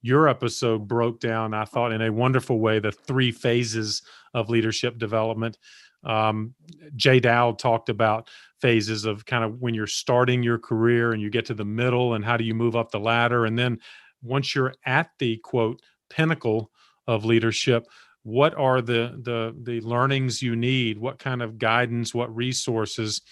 Your 0.03 0.29
episode 0.29 0.89
broke 0.89 1.21
down, 1.21 1.55
I 1.55 1.65
thought, 1.65 1.93
in 1.93 2.03
a 2.03 2.13
wonderful 2.13 2.59
way, 2.59 2.79
the 2.79 2.91
three 2.91 3.31
phases 3.31 4.03
of 4.35 4.49
leadership 4.49 4.99
development. 4.99 5.59
Um, 6.03 6.55
Jay 6.97 7.21
Dowd 7.21 7.59
talked 7.59 7.91
about 7.91 8.29
phases 8.61 9.05
of 9.05 9.25
kind 9.27 9.45
of 9.45 9.61
when 9.61 9.75
you're 9.75 9.87
starting 9.87 10.43
your 10.43 10.59
career 10.59 11.13
and 11.13 11.21
you 11.21 11.31
get 11.31 11.47
to 11.47 11.55
the 11.55 11.65
middle 11.65 12.15
and 12.15 12.25
how 12.25 12.37
do 12.37 12.45
you 12.45 12.55
move 12.55 12.77
up 12.77 12.91
the 12.91 12.99
ladder. 12.99 13.45
And 13.45 13.59
then 13.59 13.79
once 14.23 14.55
you're 14.55 14.75
at 14.87 15.11
the 15.19 15.37
quote 15.39 15.81
pinnacle 16.09 16.71
of 17.07 17.25
leadership, 17.25 17.87
what 18.23 18.55
are 18.55 18.83
the 18.83 19.19
the 19.23 19.55
the 19.63 19.81
learnings 19.81 20.43
you 20.43 20.55
need 20.55 20.99
what 20.99 21.19
kind 21.19 21.41
of 21.41 21.59
guidance 21.59 22.15
what 22.15 22.35
resources 22.37 23.23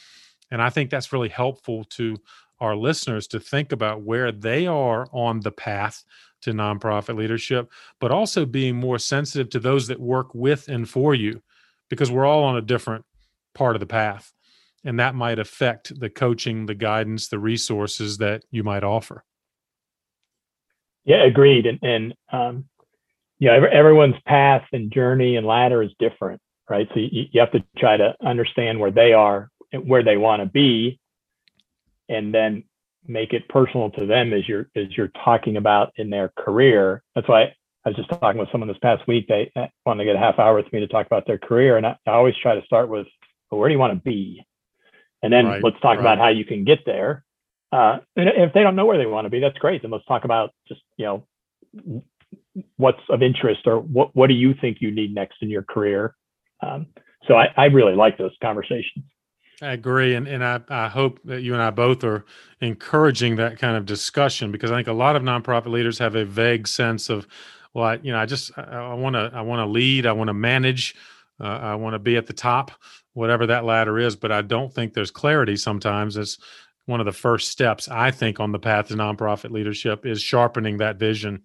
and 0.50 0.62
i 0.62 0.70
think 0.70 0.90
that's 0.90 1.12
really 1.12 1.28
helpful 1.28 1.84
to 1.84 2.16
our 2.60 2.74
listeners 2.74 3.26
to 3.28 3.38
think 3.38 3.72
about 3.72 4.02
where 4.02 4.32
they 4.32 4.66
are 4.66 5.06
on 5.12 5.40
the 5.40 5.52
path 5.52 6.02
to 6.40 6.52
nonprofit 6.52 7.16
leadership 7.16 7.70
but 8.00 8.10
also 8.10 8.44
being 8.44 8.76
more 8.76 8.98
sensitive 8.98 9.48
to 9.50 9.58
those 9.58 9.88
that 9.88 10.00
work 10.00 10.34
with 10.34 10.68
and 10.68 10.88
for 10.88 11.14
you 11.14 11.42
because 11.88 12.10
we're 12.10 12.26
all 12.26 12.44
on 12.44 12.56
a 12.56 12.62
different 12.62 13.04
part 13.54 13.76
of 13.76 13.80
the 13.80 13.86
path 13.86 14.32
and 14.84 15.00
that 15.00 15.14
might 15.14 15.38
affect 15.38 15.98
the 15.98 16.10
coaching 16.10 16.66
the 16.66 16.74
guidance 16.74 17.28
the 17.28 17.38
resources 17.38 18.18
that 18.18 18.42
you 18.50 18.62
might 18.62 18.84
offer 18.84 19.24
yeah 21.04 21.24
agreed 21.24 21.66
and, 21.66 21.78
and 21.82 22.14
um, 22.32 22.64
you 23.38 23.48
know, 23.48 23.64
everyone's 23.64 24.20
path 24.26 24.64
and 24.72 24.92
journey 24.92 25.36
and 25.36 25.46
ladder 25.46 25.82
is 25.82 25.90
different, 25.98 26.40
right? 26.68 26.88
So 26.92 27.00
you, 27.00 27.26
you 27.30 27.40
have 27.40 27.52
to 27.52 27.64
try 27.76 27.96
to 27.96 28.14
understand 28.24 28.80
where 28.80 28.90
they 28.90 29.12
are, 29.12 29.50
where 29.72 30.02
they 30.02 30.16
want 30.16 30.42
to 30.42 30.46
be, 30.46 30.98
and 32.08 32.34
then 32.34 32.64
make 33.06 33.32
it 33.32 33.48
personal 33.48 33.90
to 33.90 34.06
them 34.06 34.32
as 34.32 34.48
you're 34.48 34.68
as 34.76 34.96
you're 34.96 35.12
talking 35.24 35.56
about 35.56 35.92
in 35.96 36.10
their 36.10 36.32
career. 36.38 37.02
That's 37.14 37.28
why 37.28 37.54
I 37.84 37.88
was 37.88 37.96
just 37.96 38.08
talking 38.08 38.38
with 38.38 38.50
someone 38.50 38.68
this 38.68 38.78
past 38.82 39.06
week. 39.06 39.26
They 39.28 39.50
wanted 39.86 40.04
to 40.04 40.04
get 40.04 40.16
a 40.16 40.20
half 40.20 40.38
hour 40.38 40.54
with 40.54 40.72
me 40.72 40.80
to 40.80 40.88
talk 40.88 41.06
about 41.06 41.26
their 41.26 41.38
career, 41.38 41.76
and 41.76 41.86
I, 41.86 41.96
I 42.06 42.12
always 42.12 42.34
try 42.36 42.54
to 42.54 42.64
start 42.64 42.88
with, 42.88 43.06
well, 43.50 43.60
where 43.60 43.68
do 43.68 43.74
you 43.74 43.78
want 43.78 43.94
to 43.94 44.02
be, 44.02 44.44
and 45.22 45.32
then 45.32 45.46
right, 45.46 45.62
let's 45.62 45.80
talk 45.80 45.96
right. 45.96 46.00
about 46.00 46.18
how 46.18 46.28
you 46.28 46.44
can 46.44 46.64
get 46.64 46.80
there. 46.86 47.24
Uh, 47.70 47.98
and 48.16 48.28
if 48.28 48.54
they 48.54 48.62
don't 48.62 48.76
know 48.76 48.86
where 48.86 48.96
they 48.96 49.06
want 49.06 49.26
to 49.26 49.30
be, 49.30 49.40
that's 49.40 49.58
great. 49.58 49.82
Then 49.82 49.90
let's 49.90 50.06
talk 50.06 50.24
about 50.24 50.52
just 50.68 50.80
you 50.96 51.04
know 51.04 52.02
what's 52.76 53.00
of 53.08 53.22
interest 53.22 53.60
or 53.66 53.78
what 53.78 54.14
what 54.14 54.28
do 54.28 54.34
you 54.34 54.54
think 54.60 54.78
you 54.80 54.90
need 54.90 55.14
next 55.14 55.36
in 55.42 55.50
your 55.50 55.62
career 55.62 56.14
um, 56.60 56.86
so 57.26 57.34
I, 57.34 57.48
I 57.56 57.66
really 57.66 57.94
like 57.94 58.18
those 58.18 58.32
conversations 58.42 59.04
I 59.60 59.72
agree, 59.72 60.14
and 60.14 60.28
and 60.28 60.44
I, 60.44 60.60
I 60.68 60.88
hope 60.88 61.18
that 61.24 61.42
you 61.42 61.52
and 61.52 61.62
I 61.62 61.70
both 61.70 62.04
are 62.04 62.24
encouraging 62.60 63.36
that 63.36 63.58
kind 63.58 63.76
of 63.76 63.86
discussion 63.86 64.52
because 64.52 64.70
I 64.70 64.76
think 64.76 64.86
a 64.88 64.92
lot 64.92 65.16
of 65.16 65.22
nonprofit 65.22 65.66
leaders 65.66 65.98
have 65.98 66.14
a 66.14 66.24
vague 66.24 66.68
sense 66.68 67.08
of, 67.10 67.26
well, 67.74 67.84
I, 67.84 67.94
you 67.96 68.12
know, 68.12 68.18
I 68.18 68.26
just 68.26 68.56
I 68.56 68.94
want 68.94 69.14
to 69.14 69.30
I 69.34 69.40
want 69.40 69.58
to 69.60 69.66
lead, 69.66 70.06
I 70.06 70.12
want 70.12 70.28
to 70.28 70.34
manage, 70.34 70.94
uh, 71.40 71.44
I 71.44 71.74
want 71.74 71.94
to 71.94 71.98
be 71.98 72.16
at 72.16 72.26
the 72.28 72.32
top, 72.32 72.70
whatever 73.14 73.46
that 73.46 73.64
ladder 73.64 73.98
is, 73.98 74.14
but 74.14 74.30
I 74.30 74.42
don't 74.42 74.72
think 74.72 74.94
there's 74.94 75.10
clarity 75.10 75.56
sometimes. 75.56 76.16
It's 76.16 76.38
one 76.86 77.00
of 77.00 77.06
the 77.06 77.12
first 77.12 77.48
steps 77.48 77.88
I 77.88 78.12
think 78.12 78.38
on 78.38 78.52
the 78.52 78.58
path 78.60 78.88
to 78.88 78.94
nonprofit 78.94 79.50
leadership 79.50 80.06
is 80.06 80.22
sharpening 80.22 80.78
that 80.78 80.98
vision 80.98 81.42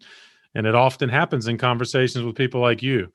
and 0.56 0.68
it 0.68 0.76
often 0.76 1.10
happens 1.10 1.48
in 1.48 1.58
conversations 1.58 2.24
with 2.26 2.36
people 2.36 2.62
like 2.62 2.84
you 2.84 3.12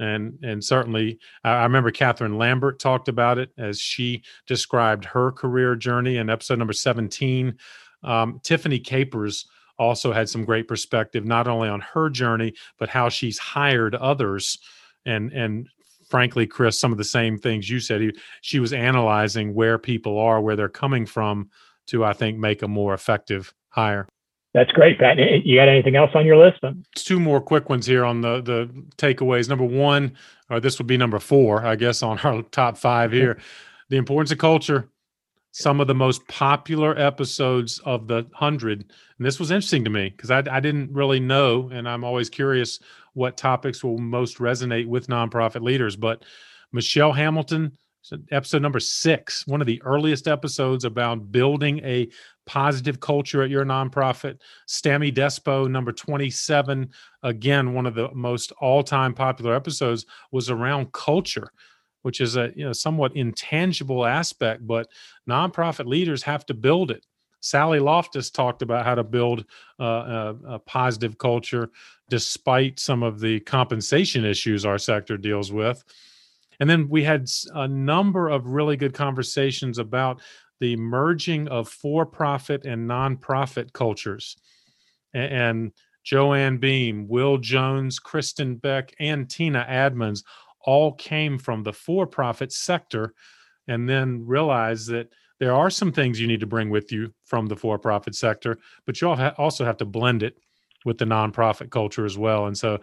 and 0.00 0.38
and 0.42 0.64
certainly 0.64 1.18
I 1.44 1.62
remember 1.62 1.90
Catherine 1.90 2.38
Lambert 2.38 2.80
talked 2.80 3.08
about 3.08 3.38
it 3.38 3.50
as 3.58 3.80
she 3.80 4.24
described 4.46 5.04
her 5.04 5.30
career 5.30 5.76
journey 5.76 6.16
in 6.16 6.30
episode 6.30 6.58
number 6.58 6.72
17. 6.72 7.56
Um, 8.02 8.40
Tiffany 8.42 8.80
Capers 8.80 9.46
also 9.78 10.12
had 10.12 10.28
some 10.28 10.44
great 10.44 10.66
perspective, 10.66 11.24
not 11.24 11.46
only 11.46 11.68
on 11.68 11.80
her 11.80 12.10
journey, 12.10 12.54
but 12.78 12.88
how 12.88 13.08
she's 13.08 13.38
hired 13.38 13.94
others 13.94 14.58
and 15.04 15.32
and 15.32 15.68
frankly, 16.08 16.46
Chris, 16.46 16.78
some 16.78 16.92
of 16.92 16.98
the 16.98 17.04
same 17.04 17.38
things 17.38 17.70
you 17.70 17.78
said. 17.78 18.12
She 18.42 18.58
was 18.58 18.72
analyzing 18.72 19.54
where 19.54 19.78
people 19.78 20.18
are, 20.18 20.40
where 20.40 20.56
they're 20.56 20.68
coming 20.68 21.06
from 21.06 21.50
to, 21.86 22.04
I 22.04 22.12
think, 22.12 22.36
make 22.36 22.62
a 22.62 22.68
more 22.68 22.94
effective 22.94 23.54
hire. 23.68 24.08
That's 24.52 24.72
great, 24.72 24.98
Pat. 24.98 25.16
You 25.18 25.56
got 25.56 25.68
anything 25.68 25.94
else 25.94 26.10
on 26.14 26.26
your 26.26 26.36
list? 26.36 26.58
Two 26.96 27.20
more 27.20 27.40
quick 27.40 27.68
ones 27.68 27.86
here 27.86 28.04
on 28.04 28.20
the 28.20 28.40
the 28.40 28.68
takeaways. 28.96 29.48
Number 29.48 29.64
one, 29.64 30.16
or 30.48 30.58
this 30.58 30.78
would 30.78 30.88
be 30.88 30.96
number 30.96 31.20
four, 31.20 31.64
I 31.64 31.76
guess, 31.76 32.02
on 32.02 32.18
our 32.20 32.42
top 32.50 32.76
five 32.76 33.12
here. 33.12 33.38
the 33.90 33.96
importance 33.96 34.32
of 34.32 34.38
culture. 34.38 34.88
Some 35.52 35.80
of 35.80 35.88
the 35.88 35.96
most 35.96 36.26
popular 36.28 36.96
episodes 36.96 37.80
of 37.80 38.06
the 38.06 38.24
hundred, 38.32 38.84
and 39.18 39.26
this 39.26 39.40
was 39.40 39.50
interesting 39.50 39.82
to 39.82 39.90
me 39.90 40.10
because 40.10 40.30
I, 40.30 40.44
I 40.48 40.60
didn't 40.60 40.92
really 40.92 41.18
know, 41.18 41.68
and 41.72 41.88
I'm 41.88 42.04
always 42.04 42.30
curious 42.30 42.78
what 43.14 43.36
topics 43.36 43.82
will 43.82 43.98
most 43.98 44.38
resonate 44.38 44.86
with 44.86 45.08
nonprofit 45.08 45.62
leaders. 45.62 45.96
But 45.96 46.24
Michelle 46.72 47.12
Hamilton, 47.12 47.76
episode 48.30 48.62
number 48.62 48.80
six, 48.80 49.46
one 49.46 49.60
of 49.60 49.66
the 49.66 49.80
earliest 49.82 50.26
episodes 50.26 50.84
about 50.84 51.30
building 51.30 51.80
a 51.84 52.08
positive 52.46 53.00
culture 53.00 53.42
at 53.42 53.50
your 53.50 53.64
nonprofit. 53.64 54.38
Stammy 54.68 55.14
Despo, 55.14 55.70
number 55.70 55.92
27, 55.92 56.90
again, 57.22 57.74
one 57.74 57.86
of 57.86 57.94
the 57.94 58.10
most 58.14 58.52
all 58.60 58.82
time 58.82 59.14
popular 59.14 59.54
episodes 59.54 60.06
was 60.32 60.50
around 60.50 60.92
culture. 60.92 61.52
Which 62.02 62.22
is 62.22 62.36
a 62.36 62.50
you 62.56 62.64
know 62.64 62.72
somewhat 62.72 63.14
intangible 63.14 64.06
aspect, 64.06 64.66
but 64.66 64.88
nonprofit 65.28 65.84
leaders 65.84 66.22
have 66.22 66.46
to 66.46 66.54
build 66.54 66.90
it. 66.90 67.04
Sally 67.40 67.78
Loftus 67.78 68.30
talked 68.30 68.62
about 68.62 68.86
how 68.86 68.94
to 68.94 69.04
build 69.04 69.44
uh, 69.78 69.84
a, 69.84 70.36
a, 70.46 70.58
positive 70.60 71.18
culture 71.18 71.70
despite 72.08 72.78
some 72.78 73.02
of 73.02 73.20
the 73.20 73.40
compensation 73.40 74.24
issues 74.24 74.64
our 74.64 74.78
sector 74.78 75.16
deals 75.16 75.52
with. 75.52 75.84
And 76.60 76.68
then 76.68 76.88
we 76.88 77.02
had 77.02 77.26
a 77.54 77.66
number 77.66 78.28
of 78.28 78.46
really 78.46 78.76
good 78.76 78.94
conversations 78.94 79.78
about 79.78 80.20
the 80.60 80.76
merging 80.76 81.48
of 81.48 81.68
for 81.68 82.04
profit 82.04 82.66
and 82.66 82.88
nonprofit 82.88 83.72
cultures. 83.72 84.36
And 85.14 85.72
Joanne 86.04 86.58
Beam, 86.58 87.08
Will 87.08 87.38
Jones, 87.38 87.98
Kristen 87.98 88.56
Beck, 88.56 88.94
and 89.00 89.28
Tina 89.28 89.66
Admons 89.68 90.22
all 90.62 90.92
came 90.92 91.38
from 91.38 91.62
the 91.62 91.72
for 91.72 92.06
profit 92.06 92.52
sector 92.52 93.14
and 93.66 93.88
then 93.88 94.26
realized 94.26 94.88
that 94.90 95.08
there 95.38 95.54
are 95.54 95.70
some 95.70 95.90
things 95.90 96.20
you 96.20 96.26
need 96.26 96.40
to 96.40 96.46
bring 96.46 96.68
with 96.68 96.92
you 96.92 97.12
from 97.24 97.46
the 97.46 97.56
for 97.56 97.78
profit 97.78 98.14
sector, 98.14 98.58
but 98.84 99.00
you 99.00 99.08
also 99.08 99.64
have 99.64 99.78
to 99.78 99.86
blend 99.86 100.22
it 100.22 100.36
with 100.84 100.98
the 100.98 101.04
nonprofit 101.04 101.70
culture 101.70 102.04
as 102.04 102.18
well. 102.18 102.46
And 102.46 102.56
so 102.56 102.78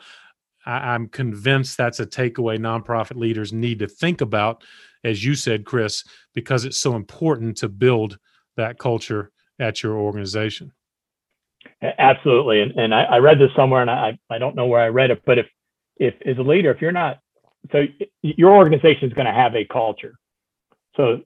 I, 0.66 0.96
am 0.96 1.08
convinced 1.08 1.78
that's 1.78 2.00
a 2.00 2.06
takeaway 2.06 2.58
nonprofit 2.58 3.16
leaders 3.16 3.54
need 3.54 3.80
to 3.80 3.88
think 3.88 4.22
about, 4.22 4.64
as 5.04 5.24
you 5.24 5.36
said, 5.36 5.66
Chris, 5.66 6.04
because 6.34 6.66
it's 6.66 6.80
so 6.80 6.96
important 6.96 7.58
to 7.58 7.70
build 7.70 8.18
that 8.58 8.78
culture 8.78 9.32
at 9.60 9.84
your 9.84 9.98
organization. 9.98 10.72
Absolutely, 11.82 12.62
and 12.62 12.72
and 12.78 12.94
I, 12.94 13.04
I 13.04 13.18
read 13.18 13.40
this 13.40 13.52
somewhere, 13.56 13.82
and 13.82 13.92
I 13.92 14.18
I 14.30 14.38
don't 14.38 14.56
know 14.56 14.68
where 14.68 14.82
I 14.82 14.88
read 14.88 15.12
it, 15.12 15.22
but 15.26 15.38
if 15.38 15.48
if 15.98 16.14
as 16.26 16.38
a 16.38 16.42
leader, 16.42 16.72
if 16.72 16.82
you're 16.82 16.92
not, 16.92 17.20
so 17.72 17.84
your 18.22 18.56
organization 18.56 19.08
is 19.08 19.14
going 19.14 19.28
to 19.28 19.34
have 19.34 19.56
a 19.56 19.66
culture. 19.66 20.16
So 20.96 21.22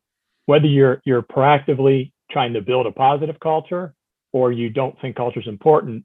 whether 0.45 0.65
you're 0.65 1.01
you're 1.05 1.21
proactively 1.21 2.11
trying 2.31 2.53
to 2.53 2.61
build 2.61 2.85
a 2.85 2.91
positive 2.91 3.39
culture 3.39 3.93
or 4.33 4.51
you 4.51 4.69
don't 4.69 4.99
think 5.01 5.15
culture 5.15 5.39
is 5.39 5.47
important, 5.47 6.03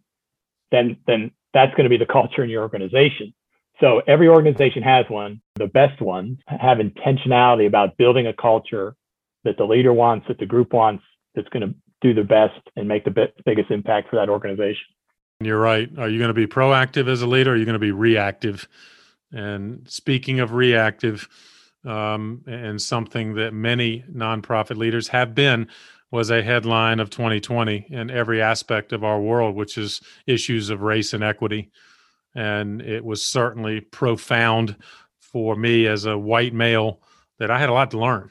then 0.70 0.96
then 1.06 1.30
that's 1.54 1.72
going 1.72 1.84
to 1.84 1.90
be 1.90 1.96
the 1.96 2.06
culture 2.06 2.44
in 2.44 2.50
your 2.50 2.62
organization. 2.62 3.32
So 3.80 4.00
every 4.06 4.28
organization 4.28 4.82
has 4.82 5.04
one. 5.08 5.40
The 5.56 5.66
best 5.66 6.00
ones 6.00 6.38
have 6.46 6.78
intentionality 6.78 7.66
about 7.66 7.96
building 7.96 8.26
a 8.26 8.32
culture 8.32 8.94
that 9.44 9.56
the 9.58 9.64
leader 9.64 9.92
wants, 9.92 10.26
that 10.28 10.38
the 10.38 10.46
group 10.46 10.72
wants, 10.72 11.04
that's 11.34 11.48
going 11.48 11.68
to 11.68 11.74
do 12.00 12.14
the 12.14 12.24
best 12.24 12.60
and 12.74 12.88
make 12.88 13.04
the 13.04 13.30
biggest 13.44 13.70
impact 13.70 14.08
for 14.10 14.16
that 14.16 14.28
organization. 14.28 14.86
You're 15.40 15.60
right. 15.60 15.90
Are 15.98 16.08
you 16.08 16.18
going 16.18 16.28
to 16.28 16.34
be 16.34 16.46
proactive 16.46 17.08
as 17.08 17.20
a 17.20 17.26
leader? 17.26 17.52
Are 17.52 17.56
you 17.56 17.66
going 17.66 17.74
to 17.74 17.78
be 17.78 17.92
reactive? 17.92 18.66
And 19.32 19.86
speaking 19.88 20.40
of 20.40 20.52
reactive, 20.52 21.28
um, 21.84 22.42
and 22.46 22.82
something 22.82 23.34
that 23.34 23.54
many 23.54 24.04
nonprofit 24.12 24.76
leaders 24.76 25.08
have 25.08 25.34
been 25.34 25.68
was 26.10 26.30
a 26.30 26.42
headline 26.42 27.00
of 27.00 27.10
2020 27.10 27.86
in 27.90 28.10
every 28.10 28.40
aspect 28.40 28.92
of 28.92 29.04
our 29.04 29.20
world, 29.20 29.54
which 29.54 29.76
is 29.76 30.00
issues 30.26 30.70
of 30.70 30.82
race 30.82 31.12
and 31.12 31.24
equity. 31.24 31.70
And 32.34 32.80
it 32.82 33.04
was 33.04 33.26
certainly 33.26 33.80
profound 33.80 34.76
for 35.18 35.56
me 35.56 35.86
as 35.86 36.04
a 36.04 36.16
white 36.16 36.54
male 36.54 37.00
that 37.38 37.50
I 37.50 37.58
had 37.58 37.68
a 37.68 37.72
lot 37.72 37.90
to 37.90 37.98
learn. 37.98 38.30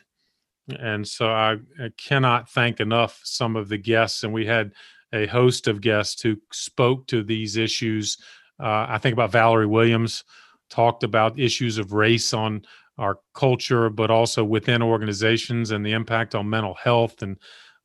And 0.79 1.07
so 1.07 1.27
I, 1.27 1.57
I 1.79 1.89
cannot 1.97 2.49
thank 2.49 2.79
enough 2.79 3.19
some 3.23 3.55
of 3.55 3.69
the 3.69 3.77
guests. 3.77 4.23
And 4.23 4.33
we 4.33 4.45
had 4.45 4.71
a 5.13 5.27
host 5.27 5.67
of 5.67 5.81
guests 5.81 6.21
who 6.21 6.37
spoke 6.51 7.07
to 7.07 7.23
these 7.23 7.57
issues. 7.57 8.17
Uh, 8.59 8.85
I 8.89 8.97
think 8.97 9.13
about 9.13 9.31
Valerie 9.31 9.67
Williams, 9.67 10.23
talked 10.69 11.03
about 11.03 11.39
issues 11.39 11.77
of 11.77 11.93
race 11.93 12.33
on 12.33 12.63
our 12.97 13.19
culture, 13.33 13.89
but 13.89 14.09
also 14.09 14.43
within 14.43 14.81
organizations 14.81 15.71
and 15.71 15.85
the 15.85 15.91
impact 15.91 16.33
on 16.33 16.49
mental 16.49 16.75
health. 16.75 17.21
And 17.21 17.37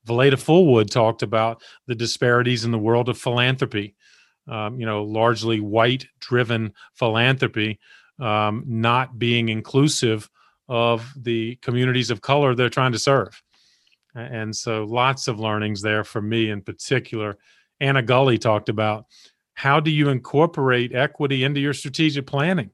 Valeda 0.06 0.32
Fullwood 0.32 0.90
talked 0.90 1.22
about 1.22 1.62
the 1.86 1.94
disparities 1.94 2.64
in 2.64 2.70
the 2.70 2.78
world 2.78 3.08
of 3.08 3.18
philanthropy. 3.18 3.94
Um, 4.48 4.80
you 4.80 4.86
know, 4.86 5.04
largely 5.04 5.60
white 5.60 6.06
driven 6.18 6.72
philanthropy, 6.94 7.78
um, 8.18 8.64
not 8.66 9.18
being 9.18 9.48
inclusive 9.48 10.28
of 10.68 11.12
the 11.16 11.56
communities 11.56 12.10
of 12.10 12.20
color 12.20 12.54
they're 12.54 12.68
trying 12.68 12.92
to 12.92 12.98
serve. 12.98 13.42
And 14.14 14.54
so 14.56 14.84
lots 14.84 15.28
of 15.28 15.38
learnings 15.38 15.82
there 15.82 16.04
for 16.04 16.20
me 16.20 16.50
in 16.50 16.62
particular. 16.62 17.38
Anna 17.80 18.02
Gully 18.02 18.38
talked 18.38 18.68
about 18.68 19.06
how 19.54 19.78
do 19.78 19.90
you 19.90 20.08
incorporate 20.08 20.94
equity 20.94 21.44
into 21.44 21.60
your 21.60 21.74
strategic 21.74 22.26
planning? 22.26 22.66
You 22.66 22.72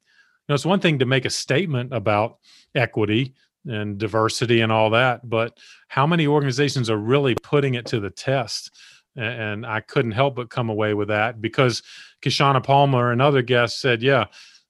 know, 0.48 0.54
it's 0.54 0.66
one 0.66 0.80
thing 0.80 1.00
to 1.00 1.06
make 1.06 1.24
a 1.24 1.30
statement 1.30 1.92
about 1.92 2.38
equity 2.74 3.34
and 3.66 3.98
diversity 3.98 4.60
and 4.60 4.72
all 4.72 4.90
that, 4.90 5.28
but 5.28 5.58
how 5.88 6.06
many 6.06 6.26
organizations 6.26 6.90
are 6.90 6.98
really 6.98 7.34
putting 7.34 7.74
it 7.74 7.86
to 7.86 8.00
the 8.00 8.10
test? 8.10 8.70
And 9.16 9.64
I 9.64 9.80
couldn't 9.80 10.12
help 10.12 10.36
but 10.36 10.50
come 10.50 10.68
away 10.68 10.94
with 10.94 11.08
that 11.08 11.40
because 11.40 11.82
Kishshana 12.22 12.62
Palmer 12.62 13.12
and 13.12 13.22
other 13.22 13.42
guests 13.42 13.80
said, 13.80 14.02
yeah, 14.02 14.26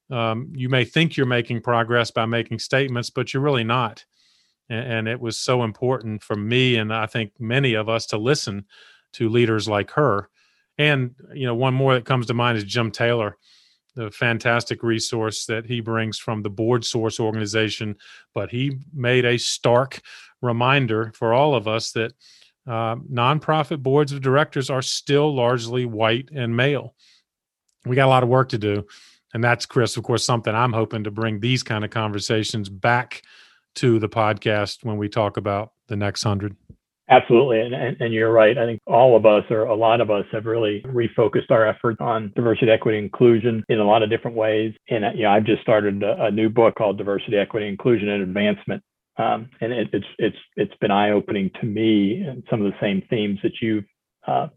um, 0.09 0.53
you 0.55 0.69
may 0.69 0.85
think 0.85 1.17
you're 1.17 1.25
making 1.25 1.61
progress 1.61 2.11
by 2.11 2.25
making 2.25 2.59
statements, 2.59 3.09
but 3.09 3.33
you're 3.33 3.43
really 3.43 3.65
not. 3.65 4.05
And, 4.69 4.93
and 4.93 5.07
it 5.07 5.19
was 5.19 5.37
so 5.37 5.63
important 5.63 6.23
for 6.23 6.35
me 6.35 6.77
and 6.77 6.93
I 6.93 7.07
think 7.07 7.33
many 7.39 7.73
of 7.73 7.89
us 7.89 8.05
to 8.07 8.17
listen 8.17 8.65
to 9.13 9.29
leaders 9.29 9.67
like 9.67 9.91
her 9.91 10.29
and 10.77 11.15
you 11.33 11.45
know, 11.45 11.55
one 11.55 11.73
more 11.73 11.95
that 11.95 12.05
comes 12.05 12.27
to 12.27 12.33
mind 12.33 12.57
is 12.57 12.63
Jim 12.63 12.91
Taylor, 12.91 13.37
the 13.97 14.11
fantastic 14.11 14.83
resource 14.83 15.47
that 15.47 15.65
he 15.65 15.81
brings 15.81 16.19
from 16.19 16.43
the 16.43 16.51
BoardSource 16.51 17.19
organization. 17.19 17.97
But 18.33 18.51
he 18.51 18.77
made 18.93 19.25
a 19.25 19.37
stark 19.37 19.99
reminder 20.41 21.11
for 21.15 21.33
all 21.33 21.55
of 21.55 21.67
us 21.67 21.91
that 21.93 22.13
uh, 22.67 22.97
nonprofit 23.11 23.81
boards 23.81 24.11
of 24.11 24.21
directors 24.21 24.69
are 24.69 24.83
still 24.83 25.33
largely 25.33 25.85
white 25.85 26.29
and 26.33 26.55
male. 26.55 26.93
We 27.85 27.95
got 27.95 28.05
a 28.05 28.09
lot 28.09 28.23
of 28.23 28.29
work 28.29 28.49
to 28.49 28.57
do. 28.57 28.85
And 29.33 29.43
that's, 29.43 29.65
Chris, 29.65 29.97
of 29.97 30.03
course, 30.03 30.23
something 30.23 30.53
I'm 30.53 30.73
hoping 30.73 31.03
to 31.05 31.11
bring 31.11 31.39
these 31.39 31.63
kind 31.63 31.83
of 31.83 31.89
conversations 31.89 32.69
back 32.69 33.23
to 33.75 33.99
the 33.99 34.09
podcast 34.09 34.83
when 34.83 34.97
we 34.97 35.09
talk 35.09 35.37
about 35.37 35.73
the 35.87 35.95
next 35.95 36.23
hundred. 36.23 36.55
Absolutely. 37.09 37.61
And, 37.61 37.73
and, 37.73 37.97
and, 38.01 38.13
you're 38.13 38.31
right. 38.31 38.57
I 38.57 38.65
think 38.65 38.81
all 38.85 39.15
of 39.15 39.25
us 39.25 39.43
or 39.49 39.61
a 39.61 39.75
lot 39.75 40.01
of 40.01 40.11
us 40.11 40.25
have 40.33 40.45
really 40.45 40.81
refocused 40.87 41.49
our 41.49 41.65
efforts 41.65 41.99
on 42.01 42.33
diversity, 42.35 42.69
equity, 42.69 42.97
inclusion 42.97 43.63
in 43.69 43.79
a 43.79 43.85
lot 43.85 44.03
of 44.03 44.09
different 44.09 44.35
ways. 44.35 44.73
And, 44.89 45.05
you 45.17 45.23
know, 45.23 45.29
I've 45.29 45.45
just 45.45 45.61
started 45.61 46.03
a, 46.03 46.25
a 46.25 46.31
new 46.31 46.49
book 46.49 46.75
called 46.75 46.97
Diversity, 46.97 47.37
Equity, 47.37 47.67
Inclusion 47.67 48.09
and 48.09 48.23
Advancement. 48.23 48.83
Um, 49.17 49.49
and 49.61 49.71
it, 49.71 49.87
it's, 49.93 50.05
it's, 50.17 50.37
it's 50.57 50.75
been 50.81 50.91
eye 50.91 51.11
opening 51.11 51.49
to 51.61 51.65
me 51.65 52.23
and 52.27 52.43
some 52.49 52.63
of 52.63 52.71
the 52.71 52.77
same 52.81 53.01
themes 53.09 53.39
that 53.41 53.53
you've 53.61 53.85
uh, 54.27 54.47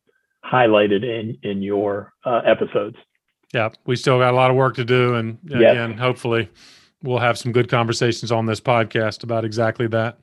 highlighted 0.45 1.05
in, 1.05 1.39
in 1.49 1.63
your 1.63 2.13
uh, 2.25 2.41
episodes. 2.45 2.97
Yeah, 3.55 3.71
we 3.87 3.95
still 3.95 4.19
got 4.19 4.35
a 4.35 4.37
lot 4.37 4.51
of 4.51 4.57
work 4.57 4.75
to 4.75 4.85
do. 4.85 5.15
And 5.15 5.39
yes. 5.45 5.57
again, 5.59 5.97
hopefully 5.97 6.51
we'll 7.03 7.19
have 7.19 7.39
some 7.39 7.53
good 7.53 7.69
conversations 7.69 8.33
on 8.33 8.47
this 8.47 8.61
podcast 8.61 9.23
about 9.23 9.45
exactly 9.45 9.87
that. 9.89 10.19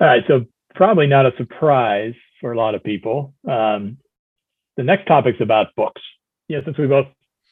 All 0.00 0.06
right, 0.06 0.22
so 0.28 0.44
probably 0.74 1.06
not 1.06 1.26
a 1.26 1.32
surprise 1.36 2.14
for 2.40 2.52
a 2.52 2.56
lot 2.56 2.74
of 2.74 2.84
people. 2.84 3.34
Um, 3.48 3.98
the 4.76 4.84
next 4.84 5.06
topic's 5.06 5.40
about 5.40 5.74
books. 5.76 6.00
Yeah, 6.48 6.60
since 6.64 6.78
we 6.78 6.86
both 6.86 7.06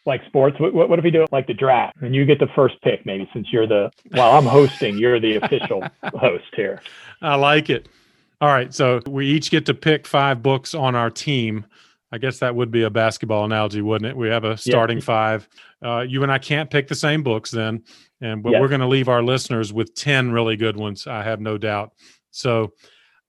like 0.07 0.23
sports, 0.27 0.59
what, 0.61 0.73
what 0.73 0.99
if 0.99 1.05
we 1.05 1.11
do 1.11 1.23
it 1.23 1.33
like 1.33 1.49
the 1.49 1.55
draft 1.55 1.97
and 2.01 2.15
you 2.15 2.25
get 2.25 2.39
the 2.39 2.47
first 2.55 2.81
pick, 2.83 3.05
maybe 3.05 3.29
since 3.33 3.49
you're 3.51 3.67
the, 3.67 3.91
while 4.13 4.39
I'm 4.39 4.47
hosting, 4.47 4.97
you're 4.97 5.19
the 5.19 5.37
official 5.37 5.83
host 6.05 6.45
here. 6.55 6.81
I 7.21 7.35
like 7.35 7.69
it. 7.69 7.89
All 8.41 8.49
right, 8.49 8.73
so 8.73 9.01
we 9.07 9.27
each 9.27 9.51
get 9.51 9.67
to 9.67 9.75
pick 9.75 10.07
five 10.07 10.43
books 10.43 10.75
on 10.75 10.95
our 10.95 11.11
team. 11.11 11.67
I 12.13 12.19
guess 12.19 12.39
that 12.39 12.55
would 12.55 12.71
be 12.71 12.83
a 12.83 12.91
basketball 12.91 13.45
analogy, 13.45 13.83
wouldn't 13.83 14.11
it? 14.11 14.17
We 14.17 14.29
have 14.29 14.45
a 14.45 14.57
starting 14.57 14.99
yeah. 14.99 15.05
five. 15.05 15.49
Uh, 15.83 16.05
you 16.07 16.23
and 16.23 16.31
I 16.31 16.39
can't 16.39 16.71
pick 16.71 16.87
the 16.87 16.95
same 16.95 17.23
books 17.23 17.51
then, 17.51 17.83
and 18.21 18.43
but 18.43 18.53
yes. 18.53 18.61
we're 18.61 18.69
going 18.69 18.81
to 18.83 18.87
leave 18.87 19.09
our 19.09 19.23
listeners 19.23 19.73
with 19.73 19.95
ten 19.95 20.31
really 20.31 20.57
good 20.57 20.77
ones. 20.77 21.07
I 21.07 21.23
have 21.23 21.41
no 21.41 21.59
doubt. 21.59 21.93
So, 22.37 22.73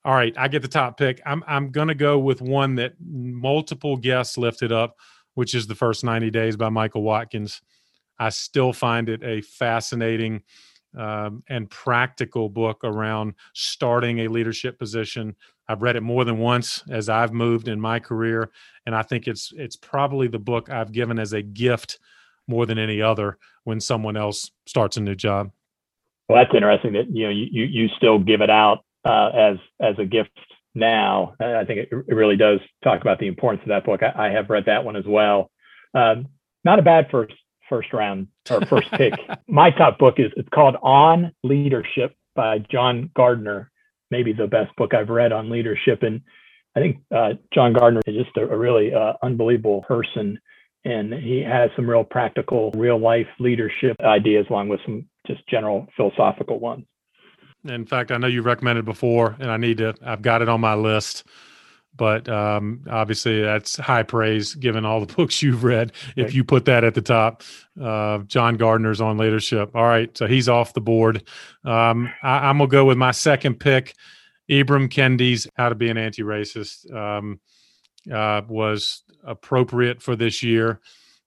all 0.04 0.14
right, 0.14 0.34
I 0.38 0.48
get 0.48 0.62
the 0.62 0.68
top 0.68 0.98
pick. 0.98 1.22
I'm 1.26 1.44
I'm 1.48 1.72
going 1.72 1.88
to 1.88 1.96
go 1.96 2.20
with 2.20 2.42
one 2.42 2.76
that 2.76 2.94
multiple 3.00 3.98
guests 3.98 4.38
lifted 4.38 4.72
up, 4.72 4.96
which 5.36 5.54
is 5.54 5.68
the 5.68 5.76
first 5.76 6.04
90 6.04 6.30
days 6.30 6.56
by 6.56 6.70
Michael 6.70 7.04
Watkins. 7.04 7.62
I 8.20 8.30
still 8.30 8.74
find 8.74 9.10
it 9.10 9.24
a 9.24 9.42
fascinating 9.42 10.44
um, 10.98 11.44
and 11.50 11.70
practical 11.70 12.50
book 12.50 12.80
around 12.84 13.34
starting 13.54 14.20
a 14.20 14.28
leadership 14.28 14.80
position. 14.80 15.36
I've 15.68 15.82
read 15.82 15.96
it 15.96 16.02
more 16.02 16.24
than 16.26 16.38
once 16.38 16.84
as 16.90 17.10
I've 17.10 17.34
moved 17.34 17.68
in 17.68 17.80
my 17.80 18.00
career, 18.00 18.50
and 18.86 18.96
I 18.96 19.04
think 19.04 19.28
it's 19.28 19.54
it's 19.56 19.76
probably 19.76 20.28
the 20.28 20.40
book 20.40 20.70
I've 20.70 20.92
given 20.92 21.20
as 21.20 21.34
a 21.34 21.42
gift 21.42 22.00
more 22.48 22.66
than 22.66 22.80
any 22.80 23.02
other 23.02 23.38
when 23.64 23.80
someone 23.80 24.18
else 24.18 24.52
starts 24.66 24.98
a 24.98 25.02
new 25.02 25.16
job. 25.16 25.52
Well, 26.28 26.38
that's 26.38 26.54
interesting 26.56 26.94
that 26.94 27.06
you 27.10 27.24
know 27.26 27.30
you 27.30 27.64
you 27.66 27.88
still 27.98 28.20
give 28.20 28.42
it 28.42 28.50
out 28.50 28.84
uh, 29.08 29.30
as 29.34 29.58
as 29.80 29.96
a 30.00 30.06
gift 30.06 30.32
now. 30.76 31.34
I 31.40 31.64
think 31.66 31.80
it, 31.80 31.90
it, 31.92 32.14
really 32.14 32.38
does 32.38 32.60
talk 32.84 33.02
about 33.02 33.20
the 33.20 33.28
importance 33.28 33.64
of 33.64 33.70
that 33.70 33.86
book. 33.86 34.02
I, 34.04 34.28
I 34.28 34.32
have 34.32 34.50
read 34.50 34.66
that 34.66 34.84
one 34.84 34.96
as 34.96 35.06
well. 35.06 35.50
Um, 35.94 36.28
not 36.64 36.80
a 36.80 36.84
bad 36.84 37.08
first 37.10 37.34
first 37.70 37.94
round 37.94 38.28
or 38.50 38.66
first 38.66 38.92
pick. 38.92 39.14
My 39.48 39.72
top 39.72 39.98
book 39.98 40.16
is 40.20 40.32
it's 40.38 40.50
called 40.50 40.76
On 40.82 41.32
Leadership 41.44 42.16
by 42.36 42.60
John 42.60 43.10
Gardner. 43.16 43.72
Maybe 44.12 44.34
the 44.34 44.48
best 44.48 44.76
book 44.78 44.94
I've 44.94 45.10
read 45.10 45.34
on 45.34 45.50
leadership, 45.50 46.04
and 46.04 46.22
I 46.76 46.80
think 46.80 46.98
uh, 47.14 47.34
John 47.54 47.74
Gardner 47.74 48.02
is 48.06 48.16
just 48.16 48.38
a, 48.38 48.44
a 48.44 48.58
really 48.58 48.94
uh, 48.94 49.14
unbelievable 49.22 49.82
person, 49.82 50.40
and 50.86 51.14
he 51.14 51.42
has 51.42 51.72
some 51.76 51.90
real 51.90 52.06
practical, 52.06 52.72
real 52.72 52.98
life 52.98 53.28
leadership 53.40 53.98
ideas 54.00 54.46
along 54.50 54.70
with 54.70 54.80
some 54.86 55.06
just 55.26 55.46
general 55.50 55.88
philosophical 55.98 56.60
ones. 56.60 56.86
In 57.70 57.86
fact, 57.86 58.12
I 58.12 58.18
know 58.18 58.28
you 58.28 58.42
recommended 58.42 58.86
before, 58.86 59.36
and 59.40 59.52
I 59.52 59.58
need 59.58 59.78
to. 59.78 59.94
I've 60.04 60.22
got 60.22 60.42
it 60.42 60.50
on 60.50 60.62
my 60.62 60.76
list, 60.76 61.24
but 61.96 62.30
um, 62.30 62.84
obviously 62.90 63.42
that's 63.42 63.76
high 63.78 64.04
praise 64.04 64.56
given 64.56 64.86
all 64.86 65.04
the 65.04 65.14
books 65.16 65.42
you've 65.42 65.64
read. 65.64 65.92
If 66.16 66.34
you 66.34 66.44
put 66.44 66.66
that 66.66 66.84
at 66.84 66.94
the 66.94 67.02
top, 67.02 67.44
uh, 67.82 68.20
John 68.20 68.58
Gardner's 68.58 69.02
on 69.02 69.18
leadership. 69.18 69.76
All 69.76 69.84
right, 69.84 70.16
so 70.18 70.28
he's 70.28 70.50
off 70.50 70.74
the 70.74 70.82
board. 70.82 71.24
Um, 71.64 72.12
I, 72.24 72.50
am 72.50 72.58
gonna 72.60 72.68
go 72.68 72.86
with 72.86 72.98
my 72.98 73.12
second 73.12 73.60
pick, 73.60 73.96
Ibram 74.50 74.90
Kendi's 74.90 75.48
"How 75.56 75.70
to 75.70 75.76
Be 75.76 75.90
an 75.90 75.98
Anti-Racist." 75.98 76.94
Um, 76.94 77.40
uh, 78.12 78.42
was 78.48 79.04
appropriate 79.24 80.02
for 80.02 80.16
this 80.16 80.42
year 80.42 80.80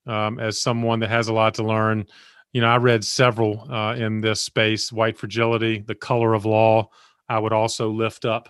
um, 0.07 0.39
as 0.39 0.61
someone 0.61 1.01
that 1.01 1.11
has 1.11 1.29
a 1.29 1.33
lot 1.33 1.55
to 1.55 1.63
learn 1.63 2.07
you 2.53 2.61
know, 2.61 2.69
I 2.69 2.77
read 2.77 3.05
several 3.05 3.71
uh, 3.71 3.95
in 3.95 4.21
this 4.21 4.41
space 4.41 4.93
White 4.93 5.19
Fragility, 5.19 5.79
The 5.79 5.95
Color 5.95 6.35
of 6.35 6.45
Law. 6.45 6.91
I 7.29 7.39
would 7.39 7.53
also 7.53 7.91
lift 7.91 8.25
up 8.25 8.49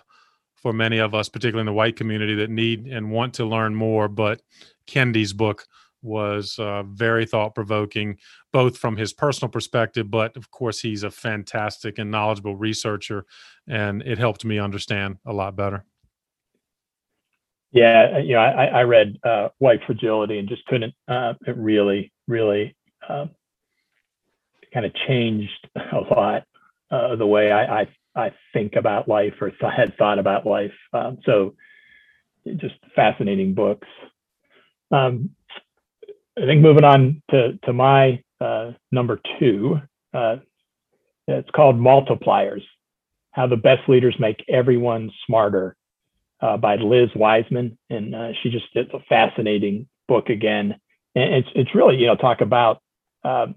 for 0.55 0.73
many 0.73 0.97
of 0.97 1.13
us, 1.13 1.29
particularly 1.29 1.61
in 1.61 1.65
the 1.67 1.73
white 1.73 1.95
community, 1.95 2.35
that 2.35 2.49
need 2.49 2.87
and 2.87 3.11
want 3.11 3.33
to 3.35 3.45
learn 3.45 3.75
more. 3.75 4.07
But 4.07 4.41
Kendi's 4.87 5.33
book 5.33 5.65
was 6.01 6.57
uh, 6.57 6.83
very 6.83 7.25
thought 7.25 7.53
provoking, 7.53 8.17
both 8.51 8.77
from 8.77 8.97
his 8.97 9.13
personal 9.13 9.49
perspective, 9.49 10.09
but 10.09 10.35
of 10.35 10.49
course, 10.49 10.79
he's 10.79 11.03
a 11.03 11.11
fantastic 11.11 11.99
and 11.99 12.09
knowledgeable 12.09 12.55
researcher, 12.55 13.25
and 13.67 14.01
it 14.01 14.17
helped 14.17 14.43
me 14.43 14.57
understand 14.57 15.17
a 15.25 15.33
lot 15.33 15.55
better. 15.55 15.85
Yeah, 17.71 18.17
you 18.17 18.33
know, 18.33 18.41
I, 18.41 18.65
I 18.65 18.81
read 18.81 19.17
uh, 19.23 19.49
White 19.59 19.79
Fragility 19.85 20.39
and 20.39 20.49
just 20.49 20.65
couldn't. 20.65 20.93
Uh, 21.07 21.33
it 21.47 21.55
really, 21.55 22.11
really 22.27 22.75
uh, 23.07 23.27
kind 24.73 24.85
of 24.85 24.93
changed 25.07 25.67
a 25.75 25.97
lot 25.97 26.43
uh, 26.91 27.15
the 27.15 27.27
way 27.27 27.51
I, 27.51 27.81
I, 27.81 27.87
I 28.15 28.31
think 28.53 28.75
about 28.75 29.07
life 29.07 29.33
or 29.41 29.49
th- 29.51 29.73
had 29.75 29.97
thought 29.97 30.19
about 30.19 30.45
life. 30.45 30.73
Um, 30.93 31.19
so 31.25 31.55
just 32.57 32.75
fascinating 32.95 33.53
books. 33.53 33.87
Um, 34.91 35.31
I 36.37 36.45
think 36.45 36.61
moving 36.61 36.83
on 36.83 37.21
to 37.31 37.57
to 37.65 37.73
my 37.73 38.23
uh, 38.39 38.71
number 38.91 39.19
two, 39.39 39.79
uh, 40.13 40.37
it's 41.27 41.49
called 41.51 41.75
Multipliers: 41.75 42.63
How 43.31 43.47
the 43.47 43.57
Best 43.57 43.87
Leaders 43.87 44.15
Make 44.19 44.43
Everyone 44.49 45.11
Smarter 45.27 45.75
uh, 46.41 46.57
by 46.57 46.75
Liz 46.75 47.09
Wiseman, 47.15 47.77
and 47.89 48.15
uh, 48.15 48.29
she 48.41 48.49
just 48.49 48.65
it's 48.73 48.93
a 48.93 49.03
fascinating 49.07 49.87
book 50.07 50.29
again. 50.29 50.79
And 51.15 51.33
it's 51.35 51.49
it's 51.53 51.75
really 51.75 51.97
you 51.97 52.07
know 52.07 52.15
talk 52.15 52.41
about 52.41 52.81
um, 53.23 53.55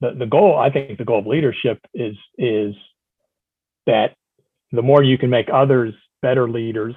the, 0.00 0.12
the 0.18 0.26
goal, 0.26 0.58
I 0.58 0.70
think 0.70 0.98
the 0.98 1.04
goal 1.04 1.20
of 1.20 1.26
leadership 1.26 1.78
is 1.94 2.16
is 2.38 2.74
that 3.86 4.14
the 4.72 4.82
more 4.82 5.02
you 5.02 5.18
can 5.18 5.30
make 5.30 5.48
others 5.52 5.94
better 6.22 6.48
leaders 6.48 6.94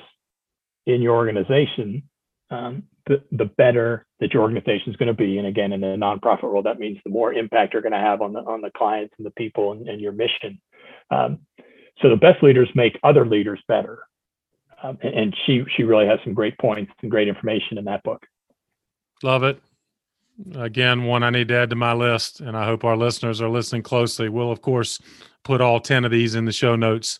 in 0.85 1.01
your 1.01 1.15
organization, 1.15 2.03
um, 2.49 2.83
the, 3.05 3.21
the 3.31 3.45
better 3.45 4.05
that 4.19 4.33
your 4.33 4.43
organization 4.43 4.91
is 4.91 4.95
going 4.97 5.07
to 5.07 5.13
be. 5.13 5.37
And 5.37 5.47
again, 5.47 5.71
in 5.71 5.81
the 5.81 5.87
nonprofit 5.87 6.43
world, 6.43 6.65
that 6.65 6.79
means 6.79 6.97
the 7.03 7.11
more 7.11 7.33
impact 7.33 7.73
you're 7.73 7.81
going 7.81 7.93
to 7.93 7.99
have 7.99 8.21
on 8.21 8.33
the 8.33 8.39
on 8.39 8.61
the 8.61 8.71
clients 8.71 9.13
and 9.17 9.25
the 9.25 9.31
people 9.31 9.71
and, 9.71 9.87
and 9.87 10.01
your 10.01 10.11
mission. 10.11 10.59
Um, 11.11 11.39
so 12.01 12.09
the 12.09 12.15
best 12.15 12.43
leaders 12.43 12.69
make 12.75 12.99
other 13.03 13.25
leaders 13.25 13.59
better. 13.67 13.99
Um, 14.81 14.97
and, 15.01 15.13
and 15.13 15.35
she 15.45 15.63
she 15.75 15.83
really 15.83 16.07
has 16.07 16.19
some 16.23 16.33
great 16.33 16.57
points 16.57 16.91
and 17.01 17.11
great 17.11 17.27
information 17.27 17.77
in 17.77 17.85
that 17.85 18.03
book. 18.03 18.25
Love 19.23 19.43
it. 19.43 19.61
Again, 20.55 21.03
one 21.03 21.23
I 21.23 21.29
need 21.29 21.49
to 21.49 21.57
add 21.57 21.69
to 21.71 21.75
my 21.75 21.93
list, 21.93 22.39
and 22.39 22.55
I 22.55 22.65
hope 22.65 22.83
our 22.83 22.95
listeners 22.95 23.41
are 23.41 23.49
listening 23.49 23.83
closely. 23.83 24.29
We'll, 24.29 24.51
of 24.51 24.61
course, 24.61 24.99
put 25.43 25.61
all 25.61 25.79
10 25.79 26.05
of 26.05 26.11
these 26.11 26.35
in 26.35 26.45
the 26.45 26.51
show 26.51 26.75
notes 26.75 27.19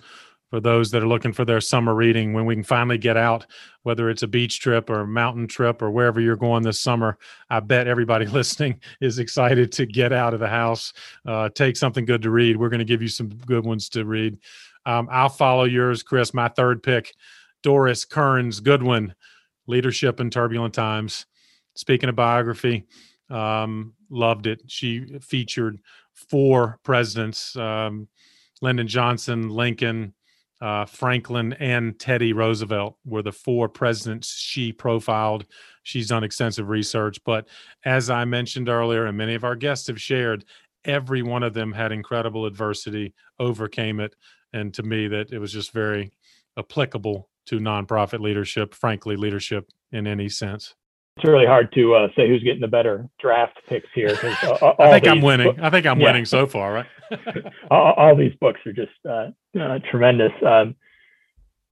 for 0.50 0.60
those 0.60 0.90
that 0.92 1.04
are 1.04 1.08
looking 1.08 1.34
for 1.34 1.46
their 1.46 1.62
summer 1.62 1.94
reading 1.94 2.34
when 2.34 2.46
we 2.46 2.56
can 2.56 2.64
finally 2.64 2.98
get 2.98 3.18
out, 3.18 3.46
whether 3.84 4.10
it's 4.10 4.24
a 4.24 4.28
beach 4.28 4.60
trip 4.60 4.90
or 4.90 5.02
a 5.02 5.08
mountain 5.08 5.48
trip 5.48 5.82
or 5.82 5.92
wherever 5.92 6.20
you're 6.20 6.36
going 6.36 6.64
this 6.64 6.80
summer. 6.80 7.18
I 7.50 7.60
bet 7.60 7.88
everybody 7.88 8.26
listening 8.28 8.80
is 9.00 9.20
excited 9.20 9.72
to 9.74 9.86
get 9.86 10.12
out 10.12 10.34
of 10.34 10.40
the 10.40 10.48
house, 10.48 10.94
uh, 11.26 11.50
take 11.50 11.78
something 11.78 12.06
good 12.06 12.24
to 12.24 12.32
read. 12.32 12.58
We're 12.58 12.70
going 12.70 12.80
to 12.80 12.86
give 12.86 13.02
you 13.02 13.08
some 13.08 13.30
good 13.30 13.66
ones 13.66 13.90
to 13.90 14.06
read. 14.06 14.40
Um, 14.86 15.08
I'll 15.12 15.30
follow 15.30 15.66
yours, 15.66 16.04
Chris. 16.04 16.34
My 16.34 16.48
third 16.48 16.82
pick, 16.82 17.14
Doris 17.62 18.06
Kearns 18.06 18.60
Goodwin, 18.60 19.14
Leadership 19.68 20.20
in 20.20 20.32
Turbulent 20.32 20.74
Times. 20.74 21.28
Speaking 21.76 22.10
of 22.10 22.16
biography, 22.16 22.88
um, 23.30 23.94
loved 24.10 24.48
it. 24.48 24.62
She 24.68 25.20
featured 25.22 25.80
four 26.14 26.80
presidents 26.84 27.56
um, 27.56 28.08
Lyndon 28.62 28.88
Johnson, 28.88 29.50
Lincoln, 29.50 30.14
uh, 30.62 30.86
Franklin, 30.86 31.54
and 31.54 31.98
Teddy 31.98 32.34
Roosevelt 32.34 32.98
were 33.06 33.22
the 33.22 33.32
four 33.32 33.70
presidents 33.70 34.36
she 34.36 34.74
profiled. 34.74 35.46
She's 35.84 36.10
done 36.10 36.24
extensive 36.24 36.68
research. 36.68 37.24
But 37.24 37.48
as 37.86 38.10
I 38.10 38.26
mentioned 38.26 38.68
earlier, 38.68 39.06
and 39.06 39.18
many 39.18 39.36
of 39.36 39.46
our 39.46 39.56
guests 39.56 39.88
have 39.88 40.02
shared, 40.02 40.44
every 40.84 41.22
one 41.22 41.44
of 41.44 41.54
them 41.54 41.72
had 41.72 41.92
incredible 41.92 42.46
adversity, 42.46 43.14
overcame 43.40 44.00
it. 44.00 44.16
And 44.52 44.74
to 44.74 44.84
me, 44.84 45.08
that 45.08 45.32
it 45.32 45.40
was 45.40 45.54
just 45.54 45.72
very 45.72 46.12
applicable 46.58 47.30
to 47.46 47.60
nonprofit 47.60 48.20
leadership, 48.20 48.74
frankly, 48.74 49.16
leadership 49.16 49.70
in 49.92 50.06
any 50.06 50.28
sense 50.28 50.76
it's 51.20 51.28
really 51.28 51.46
hard 51.46 51.72
to 51.74 51.96
uh, 51.96 52.08
say 52.16 52.30
who's 52.30 52.44
getting 52.44 52.62
the 52.62 52.68
better 52.68 53.08
draft 53.20 53.60
picks 53.68 53.90
here. 53.94 54.18
I 54.80 55.00
think 55.00 55.08
I'm 55.08 55.22
winning. 55.22 55.60
I 55.60 55.70
think 55.70 55.86
I'm 55.86 56.00
yeah. 56.00 56.08
winning 56.08 56.26
so 56.26 56.48
far, 56.48 56.74
right? 56.74 56.86
all, 57.72 57.94
all, 57.94 58.16
these 58.16 58.34
books 58.40 58.62
are 58.66 58.72
just 58.72 58.92
uh, 59.08 59.32
uh, 59.60 59.80
tremendous. 59.92 60.32
Um, 60.46 60.76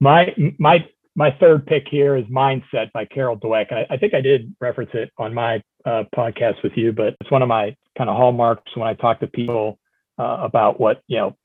my 0.00 0.34
my 0.58 0.86
my 1.14 1.30
third 1.40 1.66
pick 1.66 1.84
here 1.90 2.14
is 2.16 2.24
Mindset 2.26 2.92
by 2.92 3.06
Carol 3.06 3.38
Dweck. 3.38 3.72
I, 3.72 3.86
I 3.88 3.96
think 3.96 4.12
I 4.12 4.20
did 4.20 4.54
reference 4.60 4.90
it 4.92 5.10
on 5.16 5.32
my 5.32 5.62
uh, 5.86 6.04
podcast 6.14 6.62
with 6.62 6.72
you, 6.76 6.92
but 6.92 7.16
it's 7.20 7.30
one 7.30 7.42
of 7.42 7.48
my 7.48 7.74
kind 7.96 8.10
of 8.10 8.16
hallmarks 8.16 8.70
when 8.76 8.86
I 8.86 8.94
talk 8.94 9.20
to 9.20 9.26
people 9.28 9.78
uh, 10.18 10.38
about 10.42 10.78
what 10.78 11.02
you 11.06 11.16
know 11.16 11.36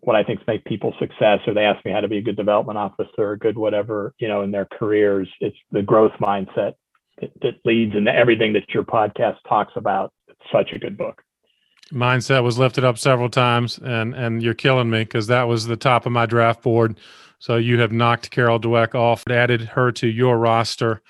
what 0.00 0.14
I 0.14 0.22
think 0.22 0.46
make 0.46 0.64
people 0.64 0.94
success, 1.00 1.40
or 1.48 1.54
they 1.54 1.64
ask 1.64 1.84
me 1.84 1.90
how 1.90 2.00
to 2.00 2.08
be 2.08 2.18
a 2.18 2.22
good 2.22 2.36
development 2.36 2.78
officer, 2.78 3.32
or 3.32 3.36
good 3.36 3.58
whatever 3.58 4.14
you 4.18 4.28
know 4.28 4.42
in 4.42 4.52
their 4.52 4.68
careers. 4.78 5.28
It's 5.40 5.56
the 5.72 5.82
growth 5.82 6.12
mindset 6.20 6.74
that, 7.40 7.54
leads 7.64 7.94
into 7.94 8.14
everything 8.14 8.52
that 8.54 8.68
your 8.70 8.84
podcast 8.84 9.36
talks 9.48 9.72
about. 9.76 10.12
It's 10.28 10.40
such 10.52 10.72
a 10.72 10.78
good 10.78 10.96
book. 10.96 11.22
Mindset 11.92 12.42
was 12.42 12.58
lifted 12.58 12.84
up 12.84 12.98
several 12.98 13.28
times, 13.28 13.78
and 13.78 14.14
and 14.14 14.42
you're 14.42 14.54
killing 14.54 14.90
me 14.90 15.00
because 15.00 15.26
that 15.26 15.44
was 15.44 15.66
the 15.66 15.76
top 15.76 16.06
of 16.06 16.12
my 16.12 16.26
draft 16.26 16.62
board. 16.62 16.98
So 17.38 17.56
you 17.56 17.80
have 17.80 17.92
knocked 17.92 18.30
Carol 18.30 18.60
Dweck 18.60 18.94
off, 18.94 19.24
added 19.28 19.62
her 19.62 19.90
to 19.92 20.06
your 20.06 20.38
roster. 20.38 21.02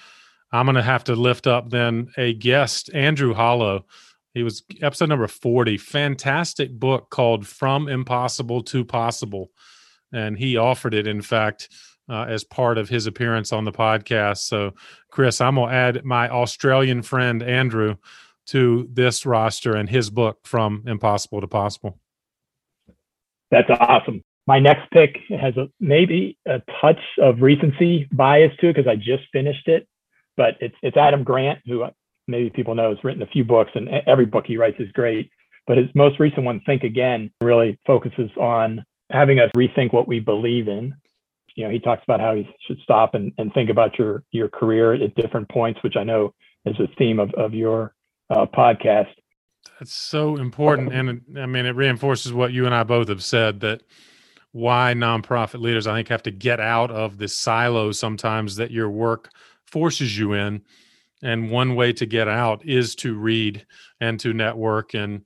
I'm 0.50 0.66
going 0.66 0.76
to 0.76 0.82
have 0.82 1.04
to 1.04 1.14
lift 1.14 1.46
up 1.46 1.70
then 1.70 2.10
a 2.16 2.34
guest, 2.34 2.90
Andrew 2.94 3.34
Hollow. 3.34 3.86
He 4.34 4.42
was 4.42 4.62
episode 4.80 5.10
number 5.10 5.28
40. 5.28 5.76
Fantastic 5.76 6.72
book 6.72 7.10
called 7.10 7.46
From 7.46 7.88
Impossible 7.88 8.62
to 8.64 8.84
Possible. 8.84 9.50
And 10.10 10.38
he 10.38 10.56
offered 10.56 10.94
it, 10.94 11.06
in 11.06 11.20
fact, 11.20 11.68
uh, 12.08 12.26
as 12.28 12.44
part 12.44 12.78
of 12.78 12.88
his 12.88 13.06
appearance 13.06 13.52
on 13.52 13.64
the 13.64 13.72
podcast. 13.72 14.38
So, 14.38 14.74
Chris, 15.10 15.40
I'm 15.40 15.56
going 15.56 15.70
to 15.70 15.74
add 15.74 16.04
my 16.04 16.28
Australian 16.28 17.02
friend 17.02 17.42
Andrew 17.42 17.96
to 18.46 18.88
this 18.92 19.24
roster 19.24 19.76
and 19.76 19.88
his 19.88 20.10
book 20.10 20.38
from 20.44 20.82
Impossible 20.86 21.40
to 21.40 21.46
Possible. 21.46 21.98
That's 23.50 23.70
awesome. 23.70 24.22
My 24.46 24.58
next 24.58 24.90
pick 24.90 25.18
has 25.30 25.56
a, 25.56 25.68
maybe 25.78 26.36
a 26.46 26.60
touch 26.80 26.98
of 27.18 27.42
recency 27.42 28.08
bias 28.10 28.52
to 28.60 28.70
it 28.70 28.74
because 28.74 28.88
I 28.88 28.96
just 28.96 29.24
finished 29.30 29.68
it, 29.68 29.86
but 30.36 30.56
it's 30.60 30.74
it's 30.82 30.96
Adam 30.96 31.22
Grant, 31.22 31.60
who 31.66 31.86
maybe 32.26 32.50
people 32.50 32.74
know 32.74 32.90
has 32.90 33.04
written 33.04 33.22
a 33.22 33.26
few 33.26 33.44
books, 33.44 33.70
and 33.74 33.88
every 34.06 34.26
book 34.26 34.44
he 34.46 34.56
writes 34.56 34.80
is 34.80 34.90
great. 34.92 35.30
But 35.66 35.78
his 35.78 35.86
most 35.94 36.18
recent 36.18 36.44
one, 36.44 36.60
Think 36.66 36.82
Again, 36.82 37.30
really 37.40 37.78
focuses 37.86 38.30
on 38.36 38.84
having 39.10 39.38
us 39.38 39.50
rethink 39.56 39.92
what 39.92 40.08
we 40.08 40.18
believe 40.18 40.66
in 40.66 40.94
you 41.54 41.64
know, 41.64 41.70
he 41.70 41.78
talks 41.78 42.02
about 42.04 42.20
how 42.20 42.32
you 42.32 42.44
should 42.66 42.78
stop 42.82 43.14
and, 43.14 43.32
and 43.38 43.52
think 43.52 43.70
about 43.70 43.98
your 43.98 44.22
your 44.30 44.48
career 44.48 44.94
at 44.94 45.14
different 45.14 45.48
points, 45.48 45.82
which 45.82 45.96
I 45.96 46.04
know 46.04 46.34
is 46.64 46.76
a 46.78 46.86
theme 46.96 47.18
of, 47.18 47.32
of 47.34 47.54
your 47.54 47.94
uh, 48.30 48.46
podcast. 48.46 49.08
That's 49.78 49.92
so 49.92 50.36
important. 50.36 50.92
And 50.92 51.38
I 51.38 51.46
mean, 51.46 51.66
it 51.66 51.76
reinforces 51.76 52.32
what 52.32 52.52
you 52.52 52.66
and 52.66 52.74
I 52.74 52.82
both 52.84 53.08
have 53.08 53.22
said 53.22 53.60
that 53.60 53.82
why 54.52 54.92
nonprofit 54.94 55.60
leaders, 55.60 55.86
I 55.86 55.94
think, 55.94 56.08
have 56.08 56.22
to 56.24 56.30
get 56.30 56.60
out 56.60 56.90
of 56.90 57.18
the 57.18 57.28
silo 57.28 57.92
sometimes 57.92 58.56
that 58.56 58.70
your 58.70 58.90
work 58.90 59.30
forces 59.66 60.18
you 60.18 60.34
in. 60.34 60.62
And 61.22 61.50
one 61.50 61.76
way 61.76 61.92
to 61.94 62.06
get 62.06 62.28
out 62.28 62.64
is 62.66 62.94
to 62.96 63.14
read 63.14 63.64
and 64.00 64.18
to 64.20 64.32
network 64.32 64.94
and 64.94 65.24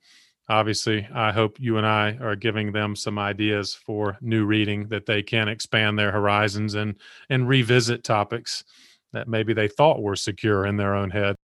obviously 0.48 1.06
i 1.12 1.32
hope 1.32 1.58
you 1.58 1.76
and 1.76 1.86
i 1.86 2.16
are 2.20 2.36
giving 2.36 2.70
them 2.72 2.94
some 2.94 3.18
ideas 3.18 3.74
for 3.74 4.16
new 4.20 4.44
reading 4.44 4.86
that 4.88 5.06
they 5.06 5.22
can 5.22 5.48
expand 5.48 5.98
their 5.98 6.12
horizons 6.12 6.74
and 6.74 6.94
and 7.30 7.48
revisit 7.48 8.04
topics 8.04 8.64
that 9.16 9.28
maybe 9.28 9.54
they 9.54 9.66
thought 9.68 10.02
were 10.02 10.14
secure 10.14 10.66
in 10.66 10.76
their 10.76 10.94
own 10.94 11.08
head. 11.08 11.36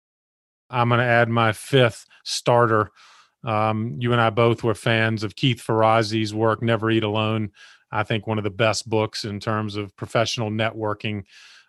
I'm 0.69 0.89
going 0.89 1.01
to 1.01 1.05
add 1.07 1.29
my 1.29 1.53
fifth 1.53 2.07
starter. 2.25 2.91
Um, 3.45 3.97
you 3.99 4.13
and 4.13 4.21
i 4.21 4.31
both 4.31 4.63
were 4.63 4.75
fans 4.75 5.25
of 5.25 5.35
keith 5.35 5.61
ferrazzi's 5.61 6.33
work 6.33 6.63
never 6.63 6.93
eat 6.93 7.03
alone 7.03 7.51
i 7.91 8.05
think 8.05 8.25
one 8.25 8.39
of 8.39 8.45
the 8.45 8.51
best 8.51 8.89
books 8.89 9.25
in 9.25 9.41
terms 9.41 9.75
of 9.75 9.97
professional 9.97 10.49
networking. 10.49 11.25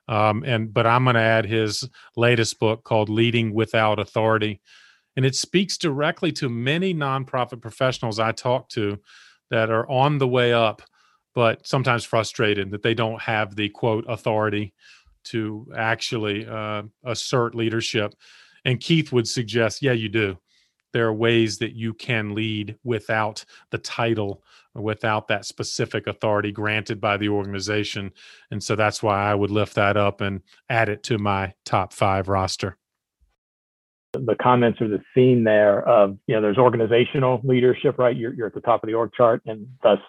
Um, 0.08 0.44
and 0.46 0.72
but 0.72 0.86
i'm 0.86 1.06
going 1.06 1.16
to 1.16 1.20
add 1.20 1.48
his 1.48 1.90
latest 2.16 2.60
book 2.60 2.84
called 2.84 3.10
leading 3.10 3.56
without 3.56 3.98
authority 3.98 4.62
and 5.16 5.26
it 5.26 5.36
speaks 5.36 5.78
directly 5.78 6.32
to 6.34 6.50
many 6.50 6.94
nonprofit 6.94 7.62
professionals 7.62 8.20
I 8.20 8.32
talk 8.32 8.70
to 8.70 9.00
that 9.52 9.70
are 9.70 9.90
on 9.90 10.18
the 10.18 10.28
way 10.28 10.54
up, 10.54 10.82
but 11.36 11.66
sometimes 11.68 12.04
frustrated 12.04 12.72
that 12.72 12.82
they 12.82 12.94
don't 12.94 13.22
have 13.22 13.56
the 13.56 13.70
quote 13.70 14.06
authority 14.08 14.74
to 15.26 15.68
actually 15.76 16.46
uh, 16.48 16.84
assert 17.06 17.56
leadership. 17.56 18.16
And 18.66 18.80
Keith 18.80 19.12
would 19.12 19.28
suggest, 19.28 19.82
yeah, 19.82 19.92
you 19.92 20.10
do. 20.10 20.38
There 20.94 21.08
are 21.08 21.14
ways 21.14 21.58
that 21.58 21.74
you 21.74 21.94
can 21.94 22.36
lead 22.36 22.78
without 22.84 23.44
the 23.72 23.80
title 23.80 24.44
without 24.76 25.28
that 25.28 25.46
specific 25.46 26.08
authority 26.08 26.52
granted 26.52 27.00
by 27.00 27.18
the 27.18 27.30
organization. 27.30 28.12
And 28.50 28.64
so 28.64 28.76
that's 28.76 29.04
why 29.04 29.30
I 29.30 29.36
would 29.36 29.52
lift 29.52 29.76
that 29.76 29.98
up 29.98 30.22
and 30.22 30.42
add 30.70 30.90
it 30.90 31.04
to 31.04 31.18
my 31.18 31.54
top 31.66 31.94
five 31.94 32.28
roster 32.28 32.78
the 34.14 34.36
comments 34.42 34.80
or 34.80 34.88
the 34.88 35.02
theme 35.16 35.44
there 35.44 35.88
of 35.88 36.18
you 36.28 36.36
know 36.36 36.42
there's 36.42 36.58
organizational 36.58 37.42
leadership 37.44 37.98
right? 37.98 38.16
You're, 38.16 38.34
you're 38.34 38.48
at 38.48 38.54
the 38.54 38.62
top 38.62 38.84
of 38.84 38.88
the 38.88 38.94
org 38.94 39.12
chart 39.14 39.42
and 39.46 39.68
thus 39.82 40.00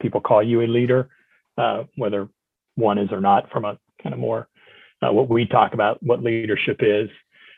people 0.00 0.20
call 0.20 0.42
you 0.42 0.62
a 0.62 0.66
leader 0.66 1.08
uh, 1.58 1.84
whether 1.96 2.28
one 2.76 2.98
is 2.98 3.10
or 3.10 3.20
not 3.20 3.50
from 3.50 3.64
a 3.64 3.78
kind 4.02 4.14
of 4.14 4.20
more 4.20 4.48
uh, 5.02 5.12
what 5.12 5.28
we 5.28 5.46
talk 5.46 5.74
about 5.74 6.02
what 6.02 6.22
leadership 6.22 6.78
is. 6.80 7.08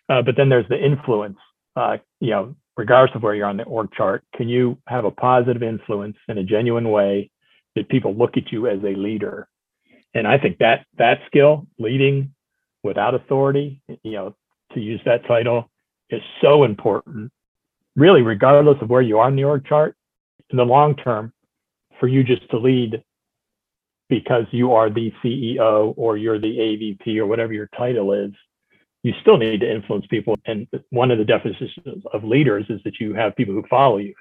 Uh, 0.09 0.23
but 0.23 0.37
then 0.37 0.49
there's 0.49 0.69
the 0.69 0.83
influence 0.83 1.39
uh, 1.77 1.99
you 2.21 2.31
know 2.31 2.55
regardless 2.77 3.15
of 3.15 3.23
where 3.23 3.35
you're 3.35 3.47
on 3.47 3.59
the 3.59 3.65
org 3.65 3.93
chart 3.93 4.25
can 4.35 4.49
you 4.49 4.79
have 4.89 5.05
a 5.05 5.11
positive 5.11 5.63
influence 5.63 6.17
in 6.29 6.39
a 6.39 6.45
genuine 6.45 6.91
way 6.91 7.31
that 7.77 7.89
people 7.89 8.15
look 8.15 8.37
at 8.37 8.51
you 8.51 8.67
as 8.67 8.79
a 8.83 8.97
leader? 8.97 9.47
And 10.15 10.27
i 10.27 10.39
think 10.39 10.59
that 10.59 10.87
that 10.97 11.19
skill 11.27 11.67
leading 11.79 12.35
without 12.83 13.15
authority 13.15 13.81
you 14.03 14.13
know 14.13 14.35
to 14.75 14.81
use 14.81 15.01
that 15.05 15.27
title 15.27 15.71
is 16.13 16.23
so 16.41 16.65
important, 16.65 17.33
really, 17.97 18.23
regardless 18.23 18.77
of 18.81 18.91
where 18.91 19.03
you 19.03 19.19
are 19.19 19.29
in 19.29 19.37
the 19.37 19.45
org 19.45 19.65
chart, 19.67 19.97
in 20.51 20.57
the 20.57 20.65
long 20.65 20.95
term, 20.97 21.33
for 21.99 22.09
you 22.09 22.23
just 22.23 22.49
to 22.51 22.59
lead 22.59 23.03
because 24.09 24.45
you 24.51 24.73
are 24.73 24.91
the 24.91 25.13
CEO 25.25 25.95
or 25.97 26.19
you're 26.19 26.39
the 26.39 26.59
AVP 26.59 27.17
or 27.17 27.27
whatever 27.27 27.53
your 27.53 27.69
title 27.77 28.13
is, 28.13 28.33
you 29.03 29.13
still 29.23 29.39
need 29.39 29.61
to 29.61 29.71
influence 29.71 30.07
people. 30.11 30.37
And 30.45 30.67
one 30.91 31.11
of 31.11 31.19
the 31.19 31.25
definitions 31.25 31.71
of 32.13 32.23
leaders 32.23 32.67
is 32.69 32.81
that 32.85 33.01
you 33.01 33.15
have 33.15 33.35
people 33.37 33.55
who 33.55 33.65
follow 33.71 33.97
you. 33.97 34.15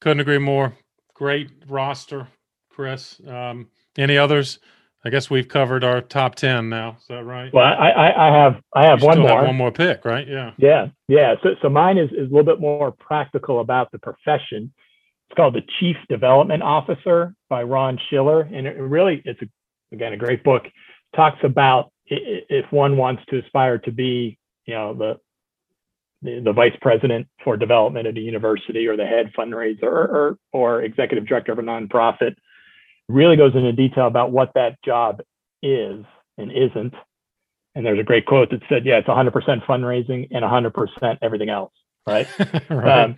Couldn't 0.00 0.20
agree 0.20 0.38
more. 0.38 0.76
Great 1.14 1.50
roster, 1.66 2.28
Chris. 2.70 3.20
Um, 3.26 3.68
any 3.96 4.16
others 4.16 4.60
I 5.04 5.10
guess 5.10 5.30
we've 5.30 5.46
covered 5.46 5.84
our 5.84 6.00
top 6.00 6.34
ten 6.34 6.68
now. 6.68 6.96
Is 7.00 7.06
that 7.08 7.24
right? 7.24 7.52
Well, 7.52 7.64
I, 7.64 7.90
I, 7.90 8.28
I 8.28 8.42
have 8.42 8.62
I 8.74 8.86
have 8.86 9.00
You 9.00 9.06
one 9.06 9.20
more. 9.20 9.30
Have 9.30 9.46
one 9.46 9.56
more 9.56 9.70
pick, 9.70 10.04
right? 10.04 10.26
Yeah. 10.26 10.52
Yeah, 10.58 10.88
yeah. 11.06 11.34
So, 11.42 11.50
so 11.62 11.68
mine 11.68 11.98
is, 11.98 12.10
is 12.10 12.30
a 12.30 12.34
little 12.34 12.42
bit 12.42 12.60
more 12.60 12.90
practical 12.90 13.60
about 13.60 13.92
the 13.92 13.98
profession. 13.98 14.72
It's 15.28 15.36
called 15.36 15.54
the 15.54 15.62
Chief 15.78 15.96
Development 16.08 16.62
Officer 16.62 17.34
by 17.48 17.62
Ron 17.62 17.98
Schiller, 18.10 18.40
and 18.40 18.66
it 18.66 18.76
really 18.76 19.22
it's 19.24 19.40
a, 19.40 19.94
again 19.94 20.14
a 20.14 20.16
great 20.16 20.42
book. 20.42 20.64
Talks 21.14 21.38
about 21.44 21.92
if 22.06 22.70
one 22.72 22.96
wants 22.96 23.22
to 23.28 23.38
aspire 23.38 23.78
to 23.78 23.92
be, 23.92 24.36
you 24.66 24.74
know, 24.74 24.94
the 24.94 25.20
the, 26.22 26.40
the 26.44 26.52
vice 26.52 26.76
president 26.82 27.28
for 27.44 27.56
development 27.56 28.08
at 28.08 28.16
a 28.16 28.20
university 28.20 28.88
or 28.88 28.96
the 28.96 29.06
head 29.06 29.30
fundraiser 29.38 29.84
or, 29.84 30.06
or, 30.06 30.38
or 30.52 30.82
executive 30.82 31.28
director 31.28 31.52
of 31.52 31.60
a 31.60 31.62
nonprofit. 31.62 32.34
Really 33.08 33.36
goes 33.36 33.54
into 33.54 33.72
detail 33.72 34.06
about 34.06 34.32
what 34.32 34.52
that 34.54 34.76
job 34.84 35.20
is 35.62 36.04
and 36.36 36.52
isn't. 36.52 36.94
And 37.74 37.86
there's 37.86 37.98
a 37.98 38.04
great 38.04 38.26
quote 38.26 38.50
that 38.50 38.60
said, 38.68 38.84
"Yeah, 38.84 38.98
it's 38.98 39.08
100% 39.08 39.64
fundraising 39.64 40.28
and 40.30 40.44
100% 40.44 41.18
everything 41.22 41.48
else." 41.48 41.72
Right. 42.06 42.26
right. 42.70 43.04
Um, 43.04 43.16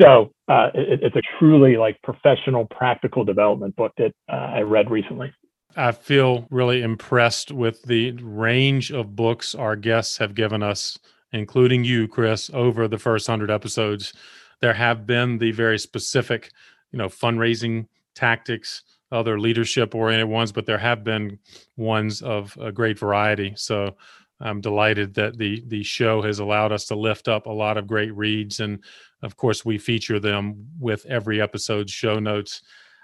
so 0.00 0.30
uh, 0.48 0.70
it, 0.74 1.00
it's 1.02 1.16
a 1.16 1.22
truly 1.38 1.76
like 1.76 2.00
professional, 2.02 2.66
practical 2.66 3.24
development 3.24 3.76
book 3.76 3.92
that 3.98 4.12
uh, 4.28 4.36
I 4.36 4.60
read 4.60 4.90
recently. 4.90 5.32
I 5.76 5.92
feel 5.92 6.46
really 6.50 6.82
impressed 6.82 7.52
with 7.52 7.82
the 7.82 8.12
range 8.12 8.90
of 8.90 9.14
books 9.14 9.54
our 9.54 9.76
guests 9.76 10.18
have 10.18 10.34
given 10.34 10.62
us, 10.62 10.98
including 11.32 11.84
you, 11.84 12.08
Chris, 12.08 12.50
over 12.52 12.88
the 12.88 12.98
first 12.98 13.26
hundred 13.26 13.50
episodes. 13.50 14.12
There 14.60 14.74
have 14.74 15.06
been 15.06 15.38
the 15.38 15.52
very 15.52 15.78
specific, 15.78 16.50
you 16.90 16.98
know, 16.98 17.08
fundraising 17.08 17.86
tactics, 18.14 18.82
other 19.10 19.40
leadership 19.40 19.94
oriented 19.94 20.28
ones, 20.28 20.52
but 20.52 20.66
there 20.66 20.78
have 20.78 21.04
been 21.04 21.38
ones 21.76 22.22
of 22.22 22.56
a 22.60 22.70
great 22.70 22.98
variety. 22.98 23.54
So 23.56 23.96
I'm 24.40 24.60
delighted 24.60 25.14
that 25.14 25.38
the 25.38 25.64
the 25.66 25.82
show 25.82 26.22
has 26.22 26.38
allowed 26.38 26.72
us 26.72 26.86
to 26.86 26.94
lift 26.94 27.28
up 27.28 27.46
a 27.46 27.52
lot 27.52 27.76
of 27.76 27.86
great 27.86 28.14
reads, 28.14 28.60
and 28.60 28.84
of 29.22 29.36
course 29.36 29.64
we 29.64 29.78
feature 29.78 30.20
them 30.20 30.68
with 30.78 31.06
every 31.06 31.40
episode's 31.40 31.92
show 31.92 32.18
notes. 32.18 32.62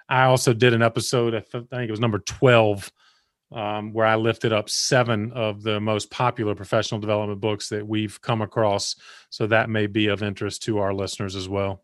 I 0.09 0.24
also 0.24 0.52
did 0.52 0.74
an 0.74 0.82
episode, 0.82 1.34
I, 1.34 1.40
th- 1.40 1.64
I 1.72 1.76
think 1.76 1.88
it 1.88 1.90
was 1.90 2.00
number 2.00 2.18
12, 2.18 2.92
um, 3.52 3.92
where 3.92 4.07
I 4.07 4.16
lifted 4.16 4.52
up 4.52 4.68
seven 4.68 5.32
of 5.32 5.62
the 5.62 5.80
most 5.80 6.11
popular 6.11 6.55
professional 6.55 7.00
development 7.00 7.40
books 7.40 7.70
that 7.70 7.86
we've 7.86 8.20
come 8.20 8.42
across. 8.42 8.96
So 9.30 9.46
that 9.46 9.70
may 9.70 9.86
be 9.86 10.09
of 10.09 10.22
interest 10.22 10.62
to 10.64 10.78
our 10.78 10.92
listeners 10.92 11.36
as 11.36 11.48
well. 11.48 11.82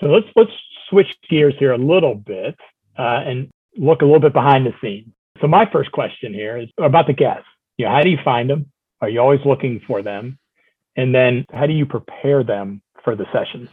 So 0.00 0.06
let's 0.06 0.28
let's 0.36 0.52
switch 0.88 1.08
gears 1.28 1.54
here 1.58 1.72
a 1.72 1.78
little 1.78 2.14
bit 2.14 2.56
uh, 2.98 3.22
and 3.24 3.48
look 3.76 4.02
a 4.02 4.04
little 4.04 4.20
bit 4.20 4.32
behind 4.32 4.66
the 4.66 4.72
scenes. 4.82 5.12
So 5.40 5.46
my 5.46 5.70
first 5.70 5.92
question 5.92 6.34
here 6.34 6.56
is 6.56 6.68
about 6.78 7.06
the 7.06 7.12
guests. 7.12 7.46
You 7.76 7.86
know, 7.86 7.92
how 7.92 8.02
do 8.02 8.10
you 8.10 8.18
find 8.24 8.50
them? 8.50 8.70
Are 9.00 9.08
you 9.08 9.20
always 9.20 9.40
looking 9.44 9.80
for 9.86 10.02
them? 10.02 10.38
And 10.96 11.14
then 11.14 11.46
how 11.52 11.66
do 11.66 11.72
you 11.72 11.86
prepare 11.86 12.42
them 12.42 12.82
for 13.04 13.14
the 13.14 13.26
sessions? 13.32 13.68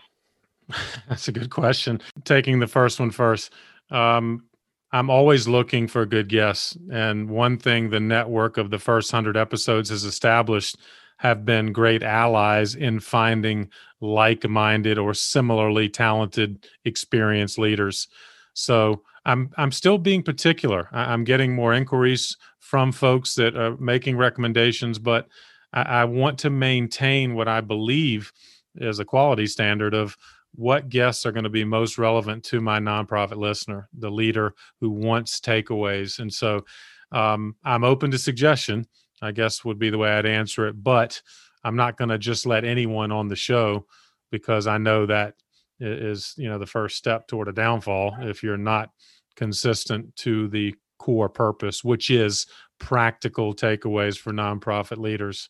That's 1.09 1.27
a 1.27 1.31
good 1.31 1.49
question. 1.49 2.01
Taking 2.23 2.59
the 2.59 2.67
first 2.67 2.99
one 2.99 3.11
first. 3.11 3.51
Um, 3.89 4.45
I'm 4.91 5.09
always 5.09 5.47
looking 5.47 5.87
for 5.87 6.05
good 6.05 6.29
guests. 6.29 6.77
And 6.91 7.29
one 7.29 7.57
thing 7.57 7.89
the 7.89 7.99
network 7.99 8.57
of 8.57 8.69
the 8.69 8.79
first 8.79 9.11
100 9.11 9.35
episodes 9.35 9.89
has 9.89 10.03
established 10.03 10.77
have 11.17 11.45
been 11.45 11.71
great 11.71 12.03
allies 12.03 12.75
in 12.75 12.99
finding 12.99 13.69
like 14.01 14.47
minded 14.47 14.97
or 14.97 15.13
similarly 15.13 15.89
talented, 15.89 16.67
experienced 16.83 17.57
leaders. 17.57 18.07
So 18.53 19.03
I'm, 19.25 19.49
I'm 19.57 19.71
still 19.71 19.97
being 19.97 20.23
particular. 20.23 20.89
I- 20.91 21.13
I'm 21.13 21.23
getting 21.23 21.53
more 21.53 21.73
inquiries 21.73 22.37
from 22.59 22.91
folks 22.91 23.35
that 23.35 23.55
are 23.55 23.77
making 23.77 24.17
recommendations, 24.17 24.99
but 24.99 25.27
I, 25.73 25.81
I 25.81 26.05
want 26.05 26.39
to 26.39 26.49
maintain 26.49 27.35
what 27.35 27.47
I 27.47 27.61
believe 27.61 28.31
is 28.75 28.99
a 28.99 29.05
quality 29.05 29.47
standard 29.47 29.93
of 29.93 30.15
what 30.53 30.89
guests 30.89 31.25
are 31.25 31.31
going 31.31 31.43
to 31.43 31.49
be 31.49 31.65
most 31.65 31.97
relevant 31.97 32.43
to 32.45 32.61
my 32.61 32.79
nonprofit 32.79 33.37
listener, 33.37 33.89
the 33.97 34.09
leader 34.09 34.53
who 34.79 34.89
wants 34.89 35.39
takeaways. 35.39 36.19
And 36.19 36.33
so 36.33 36.65
um, 37.11 37.55
I'm 37.63 37.83
open 37.83 38.11
to 38.11 38.17
suggestion, 38.17 38.87
I 39.21 39.31
guess 39.31 39.65
would 39.65 39.79
be 39.79 39.89
the 39.89 39.97
way 39.97 40.11
I'd 40.11 40.25
answer 40.25 40.67
it. 40.67 40.81
But 40.81 41.21
I'm 41.63 41.75
not 41.75 41.97
going 41.97 42.09
to 42.09 42.17
just 42.17 42.45
let 42.45 42.63
anyone 42.63 43.11
on 43.11 43.27
the 43.27 43.35
show 43.35 43.85
because 44.31 44.67
I 44.67 44.77
know 44.77 45.05
that 45.07 45.35
is, 45.79 46.33
you 46.37 46.47
know, 46.47 46.57
the 46.57 46.65
first 46.65 46.95
step 46.97 47.27
toward 47.27 47.47
a 47.47 47.53
downfall 47.53 48.15
if 48.21 48.41
you're 48.43 48.57
not 48.57 48.91
consistent 49.35 50.15
to 50.17 50.47
the 50.47 50.75
core 50.97 51.29
purpose, 51.29 51.83
which 51.83 52.09
is 52.09 52.47
practical 52.79 53.53
takeaways 53.53 54.17
for 54.17 54.31
nonprofit 54.31 54.97
leaders. 54.97 55.49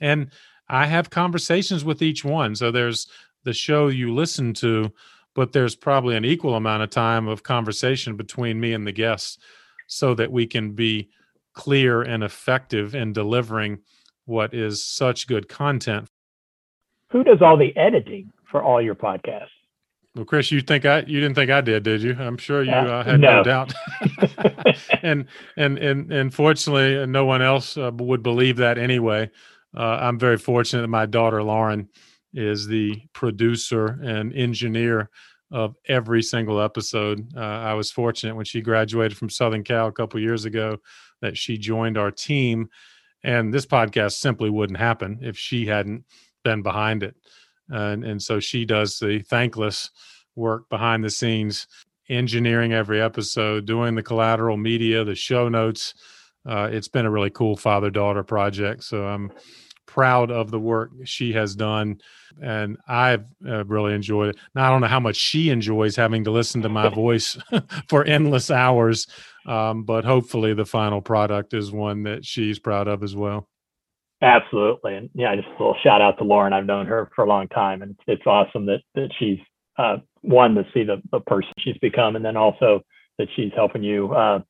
And 0.00 0.30
I 0.68 0.86
have 0.86 1.10
conversations 1.10 1.84
with 1.84 2.02
each 2.02 2.24
one. 2.24 2.54
So 2.54 2.70
there's 2.70 3.06
the 3.44 3.52
show 3.52 3.88
you 3.88 4.12
listen 4.12 4.52
to, 4.54 4.92
but 5.34 5.52
there's 5.52 5.76
probably 5.76 6.16
an 6.16 6.24
equal 6.24 6.54
amount 6.54 6.82
of 6.82 6.90
time 6.90 7.28
of 7.28 7.42
conversation 7.42 8.16
between 8.16 8.58
me 8.58 8.72
and 8.72 8.86
the 8.86 8.92
guests 8.92 9.38
so 9.86 10.14
that 10.14 10.32
we 10.32 10.46
can 10.46 10.72
be 10.72 11.08
clear 11.52 12.02
and 12.02 12.24
effective 12.24 12.94
in 12.94 13.12
delivering 13.12 13.78
what 14.24 14.52
is 14.52 14.84
such 14.84 15.26
good 15.26 15.48
content. 15.48 16.08
Who 17.10 17.22
does 17.22 17.40
all 17.40 17.56
the 17.56 17.74
editing 17.76 18.32
for 18.50 18.62
all 18.62 18.82
your 18.82 18.96
podcasts? 18.96 19.55
Well, 20.16 20.24
Chris, 20.24 20.50
you 20.50 20.62
think 20.62 20.86
I 20.86 21.00
you 21.00 21.20
didn't 21.20 21.34
think 21.34 21.50
I 21.50 21.60
did, 21.60 21.82
did 21.82 22.02
you? 22.02 22.16
I'm 22.18 22.38
sure 22.38 22.62
you 22.62 22.72
Uh, 22.72 22.74
uh, 22.74 23.04
had 23.04 23.20
no, 23.20 23.36
no. 23.38 23.42
doubt. 23.44 23.74
and 25.02 25.26
and 25.58 25.76
and 25.78 26.10
and 26.10 26.32
fortunately, 26.34 27.06
no 27.06 27.26
one 27.26 27.42
else 27.42 27.76
uh, 27.76 27.90
would 27.94 28.22
believe 28.22 28.56
that 28.56 28.78
anyway. 28.78 29.30
Uh, 29.76 29.98
I'm 30.00 30.18
very 30.18 30.38
fortunate 30.38 30.80
that 30.82 30.88
my 30.88 31.04
daughter 31.04 31.42
Lauren 31.42 31.90
is 32.32 32.66
the 32.66 33.02
producer 33.12 33.98
and 34.02 34.32
engineer 34.34 35.10
of 35.52 35.76
every 35.86 36.22
single 36.22 36.62
episode. 36.62 37.28
Uh, 37.36 37.40
I 37.40 37.74
was 37.74 37.90
fortunate 37.90 38.34
when 38.36 38.46
she 38.46 38.62
graduated 38.62 39.18
from 39.18 39.28
Southern 39.28 39.64
Cal 39.64 39.88
a 39.88 39.92
couple 39.92 40.18
years 40.18 40.46
ago 40.46 40.78
that 41.20 41.36
she 41.36 41.58
joined 41.58 41.98
our 41.98 42.10
team, 42.10 42.70
and 43.22 43.52
this 43.52 43.66
podcast 43.66 44.12
simply 44.12 44.48
wouldn't 44.48 44.78
happen 44.78 45.18
if 45.20 45.36
she 45.36 45.66
hadn't 45.66 46.04
been 46.42 46.62
behind 46.62 47.02
it. 47.02 47.16
And 47.68 48.04
and 48.04 48.22
so 48.22 48.40
she 48.40 48.64
does 48.64 48.98
the 48.98 49.20
thankless 49.20 49.90
work 50.34 50.68
behind 50.68 51.02
the 51.02 51.10
scenes, 51.10 51.66
engineering 52.08 52.72
every 52.72 53.00
episode, 53.00 53.66
doing 53.66 53.94
the 53.94 54.02
collateral 54.02 54.56
media, 54.56 55.04
the 55.04 55.14
show 55.14 55.48
notes. 55.48 55.94
Uh, 56.48 56.68
it's 56.70 56.88
been 56.88 57.06
a 57.06 57.10
really 57.10 57.30
cool 57.30 57.56
father 57.56 57.90
daughter 57.90 58.22
project. 58.22 58.84
So 58.84 59.04
I'm 59.04 59.32
proud 59.86 60.30
of 60.30 60.50
the 60.50 60.60
work 60.60 60.90
she 61.04 61.32
has 61.32 61.56
done. 61.56 62.00
And 62.42 62.76
I've 62.86 63.24
uh, 63.48 63.64
really 63.64 63.94
enjoyed 63.94 64.30
it. 64.30 64.36
Now, 64.54 64.66
I 64.66 64.70
don't 64.70 64.82
know 64.82 64.88
how 64.88 65.00
much 65.00 65.16
she 65.16 65.48
enjoys 65.48 65.96
having 65.96 66.24
to 66.24 66.30
listen 66.30 66.60
to 66.62 66.68
my 66.68 66.88
voice 66.94 67.38
for 67.88 68.04
endless 68.04 68.50
hours, 68.50 69.06
um, 69.46 69.84
but 69.84 70.04
hopefully 70.04 70.52
the 70.52 70.66
final 70.66 71.00
product 71.00 71.54
is 71.54 71.72
one 71.72 72.02
that 72.02 72.26
she's 72.26 72.58
proud 72.58 72.88
of 72.88 73.02
as 73.02 73.16
well. 73.16 73.48
Absolutely. 74.22 74.94
And 74.94 75.10
yeah, 75.14 75.34
just 75.36 75.48
a 75.48 75.52
little 75.52 75.76
shout 75.82 76.00
out 76.00 76.18
to 76.18 76.24
Lauren. 76.24 76.52
I've 76.52 76.66
known 76.66 76.86
her 76.86 77.10
for 77.14 77.24
a 77.24 77.28
long 77.28 77.48
time 77.48 77.82
and 77.82 77.92
it's, 77.92 78.00
it's 78.06 78.26
awesome 78.26 78.66
that, 78.66 78.80
that 78.94 79.10
she's 79.18 79.38
uh, 79.78 79.98
one 80.22 80.54
to 80.54 80.64
see 80.72 80.84
the, 80.84 81.02
the 81.10 81.20
person 81.20 81.52
she's 81.58 81.76
become 81.78 82.16
and 82.16 82.24
then 82.24 82.36
also 82.36 82.80
that 83.18 83.28
she's 83.36 83.52
helping 83.54 83.82
you 83.82 84.12
uh, 84.14 84.40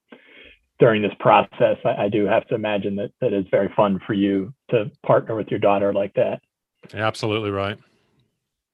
during 0.79 1.03
this 1.03 1.13
process. 1.19 1.77
I, 1.85 2.05
I 2.05 2.09
do 2.09 2.27
have 2.27 2.47
to 2.49 2.55
imagine 2.55 2.97
that 2.97 3.11
that 3.21 3.33
is 3.33 3.45
very 3.51 3.73
fun 3.77 4.01
for 4.07 4.13
you 4.13 4.53
to 4.71 4.91
partner 5.05 5.35
with 5.35 5.49
your 5.49 5.61
daughter 5.61 5.93
like 5.93 6.15
that. 6.15 6.41
Absolutely 6.95 7.51
right. 7.51 7.79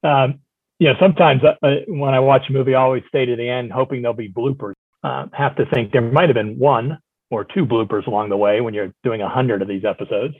Um, 0.05 0.41
you 0.79 0.89
know, 0.89 0.95
sometimes 1.01 1.43
uh, 1.45 1.69
when 1.87 2.13
I 2.13 2.21
watch 2.21 2.43
a 2.49 2.53
movie, 2.53 2.75
I 2.75 2.83
always 2.83 3.05
stay 3.09 3.25
to 3.25 3.37
the 3.37 3.49
end 3.49 3.73
hoping 3.73 4.03
there'll 4.03 4.17
be 4.17 4.29
bloopers. 4.29 4.75
Uh, 5.05 5.27
have 5.33 5.57
to 5.57 5.65
think 5.73 5.93
there 5.93 6.01
might 6.01 6.29
have 6.29 6.35
been 6.35 6.59
one 6.59 6.99
or 7.31 7.45
two 7.45 7.65
bloopers 7.65 8.07
along 8.07 8.29
the 8.29 8.37
way 8.37 8.61
when 8.61 8.75
you're 8.75 8.93
doing 9.03 9.23
a 9.23 9.29
hundred 9.29 9.63
of 9.63 9.69
these 9.69 9.85
episodes. 9.85 10.35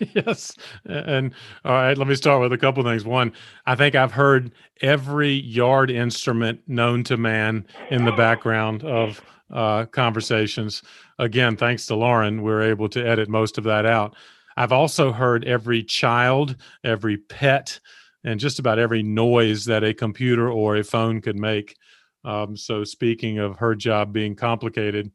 yes. 0.14 0.56
And 0.84 1.34
all 1.64 1.72
right, 1.72 1.96
let 1.96 2.08
me 2.08 2.14
start 2.14 2.40
with 2.40 2.52
a 2.52 2.58
couple 2.58 2.82
things. 2.82 3.04
One, 3.04 3.32
I 3.66 3.74
think 3.74 3.94
I've 3.94 4.12
heard 4.12 4.52
every 4.80 5.32
yard 5.32 5.90
instrument 5.90 6.60
known 6.66 7.04
to 7.04 7.16
man 7.16 7.66
in 7.90 8.04
the 8.04 8.12
background 8.12 8.84
of 8.84 9.20
uh, 9.50 9.86
conversations. 9.86 10.82
Again, 11.18 11.56
thanks 11.56 11.86
to 11.86 11.94
Lauren, 11.94 12.42
we're 12.42 12.62
able 12.62 12.88
to 12.90 13.06
edit 13.06 13.28
most 13.28 13.58
of 13.58 13.64
that 13.64 13.86
out. 13.86 14.16
I've 14.56 14.72
also 14.72 15.12
heard 15.12 15.44
every 15.44 15.82
child, 15.82 16.56
every 16.84 17.16
pet, 17.16 17.78
and 18.24 18.38
just 18.38 18.58
about 18.58 18.78
every 18.78 19.02
noise 19.02 19.64
that 19.66 19.84
a 19.84 19.94
computer 19.94 20.50
or 20.50 20.76
a 20.76 20.84
phone 20.84 21.20
could 21.20 21.38
make. 21.38 21.76
Um, 22.24 22.56
so, 22.56 22.84
speaking 22.84 23.38
of 23.38 23.56
her 23.56 23.74
job 23.74 24.12
being 24.12 24.36
complicated, 24.36 25.10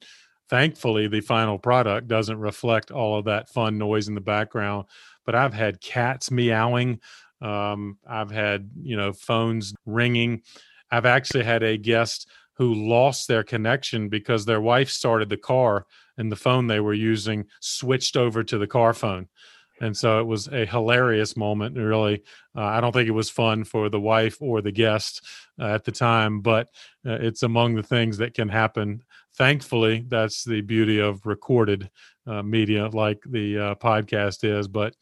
thankfully 0.50 1.08
the 1.08 1.22
final 1.22 1.58
product 1.58 2.08
doesn't 2.08 2.40
reflect 2.40 2.92
all 2.92 3.18
of 3.18 3.26
that 3.26 3.50
fun 3.50 3.78
noise 3.78 4.08
in 4.08 4.16
the 4.16 4.22
background 4.22 4.86
but 5.26 5.36
i've 5.36 5.54
had 5.54 5.82
cats 5.82 6.32
meowing 6.32 7.00
um, 7.42 7.98
i've 8.08 8.32
had 8.32 8.70
you 8.82 8.98
know 8.98 9.14
phones 9.14 9.74
ringing 9.86 10.42
i've 10.92 11.06
actually 11.06 11.44
had 11.44 11.64
a 11.64 11.78
guest 11.78 12.28
who 12.58 12.74
lost 12.74 13.28
their 13.28 13.44
connection 13.44 14.10
because 14.10 14.46
their 14.46 14.62
wife 14.62 14.90
started 14.90 15.30
the 15.30 15.38
car 15.38 15.86
and 16.18 16.32
the 16.32 16.36
phone 16.36 16.68
they 16.68 16.80
were 16.80 16.94
using 16.94 17.46
switched 17.60 18.18
over 18.18 18.44
to 18.44 18.58
the 18.58 18.68
car 18.68 18.94
phone. 18.94 19.28
And 19.80 19.96
so 19.96 20.20
it 20.20 20.26
was 20.26 20.48
a 20.48 20.66
hilarious 20.66 21.38
moment. 21.38 21.78
Really, 21.78 22.24
uh, 22.56 22.64
I 22.64 22.82
don't 22.82 22.92
think 22.92 23.08
it 23.08 23.12
was 23.12 23.30
fun 23.30 23.64
for 23.64 23.90
the 23.90 24.00
wife 24.00 24.38
or 24.42 24.62
the 24.62 24.72
guest 24.72 25.24
uh, 25.60 25.68
at 25.68 25.86
the 25.86 25.92
time, 25.92 26.42
but 26.42 26.68
uh, 27.06 27.20
it's 27.22 27.44
among 27.44 27.76
the 27.76 27.84
things 27.84 28.18
that 28.18 28.34
can 28.34 28.50
happen. 28.50 29.04
Thankfully, 29.38 30.04
that's 30.08 30.44
the 30.44 30.62
beauty 30.62 31.00
of 31.00 31.26
recorded 31.26 31.90
uh, 32.26 32.42
media 32.42 32.88
like 32.88 33.20
the 33.30 33.58
uh, 33.58 33.76
podcast 33.76 34.44
is. 34.44 34.68
But 34.68 34.96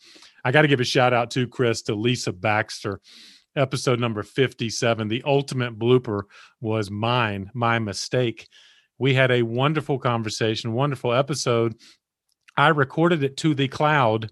I 0.43 0.51
got 0.51 0.63
to 0.63 0.67
give 0.67 0.81
a 0.81 0.86
shout 0.86 1.13
out 1.13 1.31
to 1.31 1.47
Chris, 1.47 1.81
to 1.83 1.95
Lisa 1.95 2.33
Baxter 2.33 2.99
episode 3.55 3.99
number 3.99 4.23
57. 4.23 5.07
The 5.07 5.23
ultimate 5.25 5.79
blooper 5.79 6.23
was 6.59 6.91
mine, 6.91 7.49
my 7.53 7.79
mistake. 7.79 8.47
We 8.97 9.13
had 9.13 9.31
a 9.31 9.41
wonderful 9.41 9.99
conversation, 9.99 10.73
wonderful 10.73 11.13
episode. 11.13 11.75
I 12.57 12.69
recorded 12.69 13.23
it 13.23 13.38
to 13.38 13.53
the 13.53 13.67
cloud. 13.67 14.31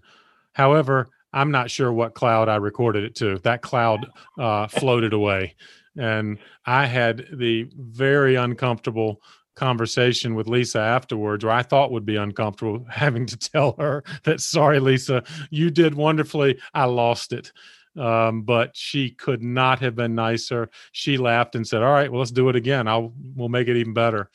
However, 0.52 1.08
I'm 1.32 1.50
not 1.50 1.70
sure 1.70 1.92
what 1.92 2.14
cloud 2.14 2.48
I 2.48 2.56
recorded 2.56 3.04
it 3.04 3.14
to. 3.16 3.38
That 3.38 3.62
cloud 3.62 4.06
uh, 4.38 4.68
floated 4.68 5.12
away. 5.12 5.56
And 5.96 6.38
I 6.64 6.86
had 6.86 7.26
the 7.32 7.68
very 7.76 8.34
uncomfortable 8.36 9.20
conversation 9.54 10.34
with 10.34 10.48
Lisa 10.48 10.80
afterwards, 10.80 11.44
where 11.44 11.54
I 11.54 11.62
thought 11.62 11.92
would 11.92 12.06
be 12.06 12.16
uncomfortable 12.16 12.84
having 12.90 13.26
to 13.26 13.36
tell 13.36 13.76
her 13.78 14.04
that, 14.24 14.40
sorry, 14.40 14.80
Lisa, 14.80 15.22
you 15.50 15.70
did 15.70 15.94
wonderfully. 15.94 16.58
I 16.72 16.84
lost 16.84 17.32
it 17.32 17.52
um, 17.96 18.42
but 18.42 18.76
she 18.76 19.10
could 19.10 19.42
not 19.42 19.78
have 19.80 19.94
been 19.94 20.14
nicer. 20.14 20.70
She 20.92 21.16
laughed 21.16 21.54
and 21.54 21.66
said, 21.66 21.82
"All 21.82 21.92
right, 21.92 22.10
well, 22.10 22.20
let's 22.20 22.30
do 22.30 22.48
it 22.48 22.56
again. 22.56 22.88
I'll 22.88 23.12
we'll 23.34 23.48
make 23.48 23.68
it 23.68 23.76
even 23.76 23.94
better." 23.94 24.30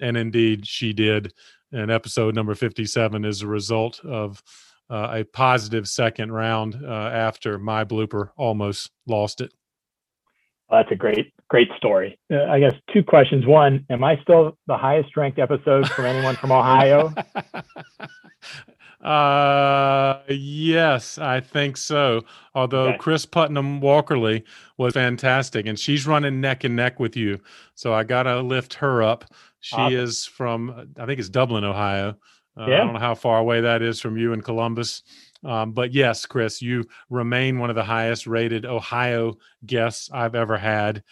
And 0.00 0.16
indeed, 0.16 0.66
she 0.66 0.92
did. 0.92 1.32
And 1.72 1.90
episode 1.90 2.34
number 2.34 2.54
fifty-seven 2.54 3.24
is 3.24 3.42
a 3.42 3.46
result 3.46 4.00
of 4.04 4.42
uh, 4.90 5.08
a 5.12 5.24
positive 5.24 5.88
second 5.88 6.32
round 6.32 6.80
uh, 6.84 6.88
after 6.88 7.58
my 7.58 7.84
blooper 7.84 8.30
almost 8.36 8.90
lost 9.06 9.40
it. 9.40 9.52
Well, 10.74 10.82
that's 10.82 10.92
a 10.92 10.96
great, 10.96 11.32
great 11.48 11.68
story. 11.76 12.18
Uh, 12.32 12.46
I 12.46 12.58
guess 12.58 12.74
two 12.92 13.04
questions. 13.04 13.46
One, 13.46 13.86
am 13.90 14.02
I 14.02 14.20
still 14.22 14.58
the 14.66 14.76
highest 14.76 15.16
ranked 15.16 15.38
episode 15.38 15.88
from 15.88 16.04
anyone 16.04 16.34
from 16.34 16.50
Ohio? 16.50 17.12
Uh, 19.02 20.22
yes, 20.30 21.18
I 21.18 21.38
think 21.38 21.76
so. 21.76 22.22
Although 22.54 22.88
okay. 22.88 22.96
Kris 22.96 23.26
Putnam-Walkerly 23.26 24.44
was 24.78 24.94
fantastic, 24.94 25.66
and 25.66 25.78
she's 25.78 26.06
running 26.06 26.40
neck 26.40 26.64
and 26.64 26.74
neck 26.74 26.98
with 26.98 27.14
you. 27.14 27.38
So 27.74 27.92
I 27.92 28.04
gotta 28.04 28.40
lift 28.40 28.72
her 28.72 29.02
up. 29.02 29.26
She 29.60 29.76
awesome. 29.76 29.98
is 29.98 30.24
from, 30.24 30.88
I 30.98 31.04
think 31.04 31.20
it's 31.20 31.28
Dublin, 31.28 31.64
Ohio. 31.64 32.16
Uh, 32.58 32.66
yeah. 32.66 32.76
I 32.76 32.78
don't 32.78 32.94
know 32.94 32.98
how 32.98 33.14
far 33.14 33.40
away 33.40 33.60
that 33.60 33.82
is 33.82 34.00
from 34.00 34.16
you 34.16 34.32
in 34.32 34.40
Columbus. 34.40 35.02
Um, 35.44 35.72
but 35.72 35.92
yes, 35.92 36.26
Chris, 36.26 36.62
you 36.62 36.84
remain 37.10 37.58
one 37.58 37.70
of 37.70 37.76
the 37.76 37.84
highest 37.84 38.26
rated 38.26 38.64
Ohio 38.64 39.36
guests 39.66 40.10
I've 40.12 40.34
ever 40.34 40.56
had. 40.56 41.02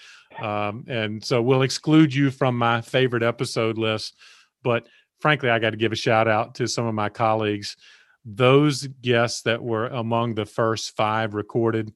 Um, 0.40 0.84
and 0.88 1.22
so 1.22 1.42
we'll 1.42 1.62
exclude 1.62 2.14
you 2.14 2.30
from 2.30 2.56
my 2.56 2.80
favorite 2.80 3.22
episode 3.22 3.78
list. 3.78 4.16
But 4.62 4.86
frankly, 5.20 5.50
I 5.50 5.58
got 5.58 5.70
to 5.70 5.76
give 5.76 5.92
a 5.92 5.96
shout 5.96 6.28
out 6.28 6.54
to 6.56 6.66
some 6.66 6.86
of 6.86 6.94
my 6.94 7.08
colleagues. 7.08 7.76
Those 8.24 8.86
guests 8.86 9.42
that 9.42 9.62
were 9.62 9.88
among 9.88 10.34
the 10.34 10.46
first 10.46 10.96
five 10.96 11.34
recorded, 11.34 11.92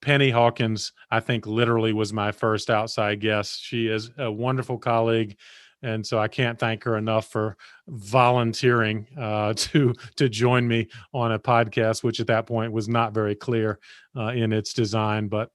Penny 0.00 0.30
Hawkins, 0.30 0.92
I 1.10 1.20
think 1.20 1.46
literally 1.46 1.92
was 1.92 2.12
my 2.12 2.30
first 2.30 2.70
outside 2.70 3.20
guest. 3.20 3.62
She 3.62 3.88
is 3.88 4.10
a 4.18 4.30
wonderful 4.30 4.78
colleague. 4.78 5.36
And 5.84 6.04
so 6.06 6.18
I 6.18 6.28
can't 6.28 6.58
thank 6.58 6.82
her 6.84 6.96
enough 6.96 7.30
for 7.30 7.56
volunteering 7.88 9.06
uh, 9.18 9.52
to 9.56 9.94
to 10.16 10.28
join 10.28 10.66
me 10.66 10.88
on 11.12 11.32
a 11.32 11.38
podcast, 11.38 12.02
which 12.02 12.20
at 12.20 12.26
that 12.28 12.46
point 12.46 12.72
was 12.72 12.88
not 12.88 13.14
very 13.14 13.34
clear 13.34 13.78
uh, 14.16 14.28
in 14.28 14.52
its 14.52 14.72
design. 14.72 15.28
But 15.28 15.50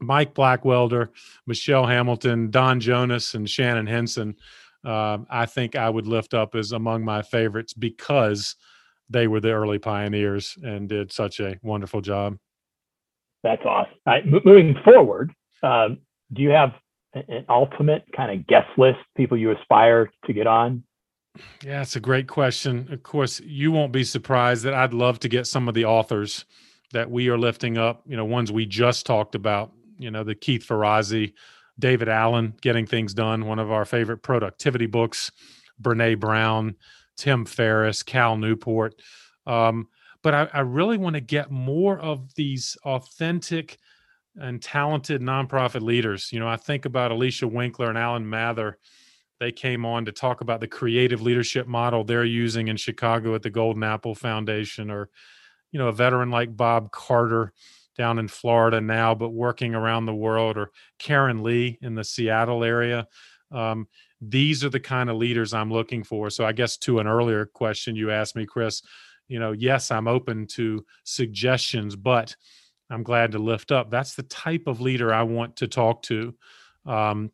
Mike 0.00 0.34
Blackwelder, 0.34 1.08
Michelle 1.46 1.86
Hamilton, 1.86 2.50
Don 2.50 2.80
Jonas, 2.80 3.34
and 3.34 3.48
Shannon 3.48 3.86
Henson 3.86 4.36
uh, 4.84 5.18
I 5.28 5.46
think 5.46 5.76
I 5.76 5.90
would 5.90 6.06
lift 6.06 6.34
up 6.34 6.54
as 6.54 6.72
among 6.72 7.04
my 7.04 7.22
favorites 7.22 7.72
because 7.72 8.56
they 9.10 9.26
were 9.26 9.40
the 9.40 9.50
early 9.50 9.78
pioneers 9.78 10.56
and 10.62 10.88
did 10.88 11.12
such 11.12 11.40
a 11.40 11.58
wonderful 11.62 12.00
job. 12.00 12.36
That's 13.42 13.62
awesome. 13.64 14.40
Moving 14.44 14.76
forward, 14.84 15.32
um, 15.62 15.98
do 16.32 16.42
you 16.42 16.50
have 16.50 16.72
an 17.28 17.44
ultimate 17.48 18.04
kind 18.16 18.30
of 18.38 18.46
guest 18.46 18.68
list, 18.76 18.98
people 19.16 19.36
you 19.36 19.50
aspire 19.52 20.10
to 20.26 20.32
get 20.32 20.46
on? 20.46 20.84
Yeah, 21.62 21.82
it's 21.82 21.96
a 21.96 22.00
great 22.00 22.26
question. 22.26 22.88
Of 22.90 23.02
course, 23.02 23.40
you 23.40 23.70
won't 23.70 23.92
be 23.92 24.04
surprised 24.04 24.64
that 24.64 24.74
I'd 24.74 24.94
love 24.94 25.20
to 25.20 25.28
get 25.28 25.46
some 25.46 25.68
of 25.68 25.74
the 25.74 25.84
authors 25.84 26.44
that 26.92 27.10
we 27.10 27.28
are 27.28 27.38
lifting 27.38 27.78
up, 27.78 28.02
you 28.06 28.16
know, 28.16 28.24
ones 28.24 28.50
we 28.50 28.66
just 28.66 29.06
talked 29.06 29.34
about, 29.34 29.72
you 29.98 30.10
know, 30.10 30.24
the 30.24 30.34
Keith 30.34 30.66
Ferrazzi, 30.66 31.34
David 31.78 32.08
Allen, 32.08 32.54
Getting 32.60 32.86
Things 32.86 33.14
Done, 33.14 33.46
one 33.46 33.58
of 33.58 33.70
our 33.70 33.84
favorite 33.84 34.18
productivity 34.18 34.86
books, 34.86 35.30
Brene 35.80 36.18
Brown, 36.18 36.76
Tim 37.16 37.44
Ferriss, 37.44 38.02
Cal 38.02 38.36
Newport. 38.36 39.00
Um, 39.46 39.88
but 40.22 40.34
I, 40.34 40.48
I 40.52 40.60
really 40.60 40.98
want 40.98 41.14
to 41.14 41.20
get 41.20 41.50
more 41.50 41.98
of 41.98 42.34
these 42.34 42.76
authentic 42.84 43.78
and 44.36 44.62
talented 44.62 45.20
nonprofit 45.20 45.82
leaders. 45.82 46.30
You 46.32 46.40
know, 46.40 46.48
I 46.48 46.56
think 46.56 46.84
about 46.84 47.10
Alicia 47.10 47.48
Winkler 47.48 47.88
and 47.88 47.98
Alan 47.98 48.28
Mather. 48.28 48.78
They 49.40 49.52
came 49.52 49.86
on 49.86 50.04
to 50.04 50.12
talk 50.12 50.40
about 50.40 50.60
the 50.60 50.66
creative 50.66 51.22
leadership 51.22 51.66
model 51.66 52.04
they're 52.04 52.24
using 52.24 52.68
in 52.68 52.76
Chicago 52.76 53.34
at 53.34 53.42
the 53.42 53.50
Golden 53.50 53.84
Apple 53.84 54.14
Foundation, 54.14 54.90
or, 54.90 55.10
you 55.70 55.78
know, 55.78 55.88
a 55.88 55.92
veteran 55.92 56.30
like 56.30 56.56
Bob 56.56 56.90
Carter 56.90 57.52
down 57.96 58.18
in 58.18 58.28
Florida 58.28 58.80
now, 58.80 59.14
but 59.14 59.30
working 59.30 59.74
around 59.74 60.06
the 60.06 60.14
world, 60.14 60.56
or 60.56 60.70
Karen 60.98 61.42
Lee 61.42 61.78
in 61.82 61.94
the 61.94 62.04
Seattle 62.04 62.64
area. 62.64 63.06
Um, 63.50 63.88
these 64.20 64.64
are 64.64 64.68
the 64.68 64.80
kind 64.80 65.10
of 65.10 65.16
leaders 65.16 65.54
I'm 65.54 65.72
looking 65.72 66.04
for. 66.04 66.30
So 66.30 66.44
I 66.44 66.52
guess 66.52 66.76
to 66.78 66.98
an 66.98 67.06
earlier 67.06 67.46
question 67.46 67.96
you 67.96 68.10
asked 68.10 68.36
me, 68.36 68.46
Chris, 68.46 68.82
you 69.28 69.38
know, 69.38 69.52
yes, 69.52 69.90
I'm 69.90 70.08
open 70.08 70.46
to 70.48 70.84
suggestions, 71.04 71.96
but 71.96 72.34
I'm 72.90 73.02
glad 73.02 73.32
to 73.32 73.38
lift 73.38 73.72
up. 73.72 73.90
That's 73.90 74.14
the 74.14 74.22
type 74.24 74.66
of 74.66 74.80
leader 74.80 75.12
I 75.12 75.22
want 75.22 75.56
to 75.56 75.68
talk 75.68 76.02
to. 76.04 76.34
Um, 76.86 77.30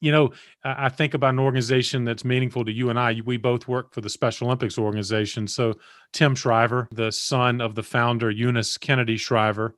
you 0.00 0.12
know, 0.12 0.32
I 0.64 0.88
think 0.88 1.12
about 1.12 1.34
an 1.34 1.38
organization 1.38 2.04
that's 2.04 2.24
meaningful 2.24 2.64
to 2.64 2.72
you 2.72 2.88
and 2.88 2.98
I. 2.98 3.20
We 3.24 3.36
both 3.36 3.68
work 3.68 3.92
for 3.92 4.00
the 4.00 4.08
Special 4.08 4.46
Olympics 4.46 4.78
organization. 4.78 5.46
So, 5.46 5.74
Tim 6.12 6.34
Shriver, 6.34 6.88
the 6.90 7.12
son 7.12 7.60
of 7.60 7.74
the 7.74 7.82
founder, 7.82 8.30
Eunice 8.30 8.78
Kennedy 8.78 9.18
Shriver, 9.18 9.76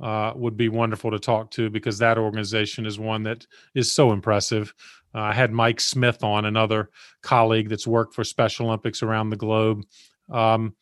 uh, 0.00 0.32
would 0.34 0.56
be 0.56 0.68
wonderful 0.68 1.12
to 1.12 1.20
talk 1.20 1.52
to 1.52 1.70
because 1.70 1.98
that 1.98 2.18
organization 2.18 2.84
is 2.84 2.98
one 2.98 3.22
that 3.22 3.46
is 3.74 3.90
so 3.92 4.10
impressive. 4.10 4.74
Uh, 5.14 5.20
I 5.20 5.32
had 5.32 5.52
Mike 5.52 5.80
Smith 5.80 6.24
on, 6.24 6.46
another 6.46 6.90
colleague 7.22 7.68
that's 7.68 7.86
worked 7.86 8.14
for 8.14 8.24
Special 8.24 8.66
Olympics 8.66 9.02
around 9.02 9.30
the 9.30 9.36
globe. 9.36 9.84
Um, 10.30 10.74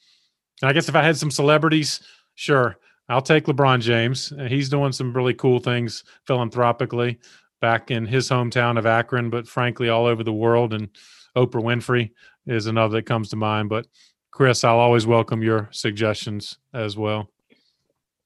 I 0.62 0.72
guess 0.72 0.88
if 0.88 0.96
I 0.96 1.02
had 1.02 1.16
some 1.16 1.30
celebrities, 1.30 2.00
sure, 2.34 2.78
I'll 3.08 3.22
take 3.22 3.46
LeBron 3.46 3.80
James. 3.80 4.32
He's 4.48 4.68
doing 4.68 4.92
some 4.92 5.14
really 5.14 5.34
cool 5.34 5.60
things 5.60 6.04
philanthropically 6.26 7.18
back 7.60 7.90
in 7.90 8.06
his 8.06 8.28
hometown 8.28 8.78
of 8.78 8.86
Akron, 8.86 9.30
but 9.30 9.48
frankly, 9.48 9.88
all 9.88 10.06
over 10.06 10.22
the 10.22 10.32
world. 10.32 10.74
And 10.74 10.88
Oprah 11.36 11.62
Winfrey 11.62 12.10
is 12.46 12.66
another 12.66 12.98
that 12.98 13.06
comes 13.06 13.30
to 13.30 13.36
mind. 13.36 13.68
But 13.68 13.86
Chris, 14.30 14.62
I'll 14.62 14.78
always 14.78 15.06
welcome 15.06 15.42
your 15.42 15.68
suggestions 15.72 16.58
as 16.74 16.96
well. 16.96 17.30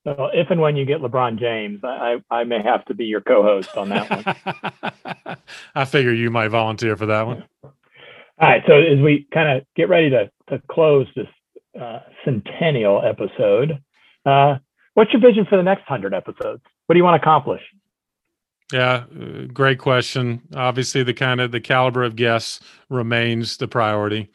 So 0.05 0.31
if 0.33 0.51
and 0.51 0.61
when 0.61 0.75
you 0.75 0.85
get 0.85 1.01
LeBron 1.01 1.39
James, 1.39 1.81
I, 1.85 2.17
I 2.29 2.43
may 2.43 2.61
have 2.61 2.85
to 2.87 2.95
be 2.95 3.05
your 3.05 3.21
co-host 3.21 3.77
on 3.77 3.89
that 3.91 4.11
one. 4.11 5.37
I 5.77 5.85
figure 5.85 6.13
you 6.13 6.29
might 6.29 6.49
volunteer 6.49 6.97
for 6.97 7.07
that 7.07 7.25
one. 7.25 7.45
All 7.63 7.73
right. 8.41 8.63
So 8.67 8.75
as 8.75 8.99
we 8.99 9.29
kind 9.33 9.57
of 9.59 9.65
get 9.77 9.89
ready 9.89 10.11
to, 10.11 10.29
to 10.49 10.61
close 10.69 11.07
this 11.15 11.29
uh, 11.81 12.01
centennial 12.25 13.01
episode, 13.05 13.81
uh, 14.27 14.57
what's 14.95 15.13
your 15.13 15.21
vision 15.21 15.47
for 15.49 15.57
the 15.57 15.63
next 15.63 15.85
hundred 15.85 16.15
episodes? 16.15 16.63
What 16.87 16.95
do 16.95 16.99
you 16.99 17.05
want 17.05 17.21
to 17.21 17.23
accomplish? 17.23 17.63
Yeah, 18.73 19.05
uh, 19.21 19.47
great 19.53 19.79
question. 19.79 20.43
Obviously, 20.55 21.03
the 21.03 21.15
kind 21.15 21.41
of 21.41 21.53
the 21.53 21.61
caliber 21.61 22.03
of 22.03 22.17
guests 22.17 22.61
remains 22.89 23.59
the 23.59 23.69
priority. 23.69 24.31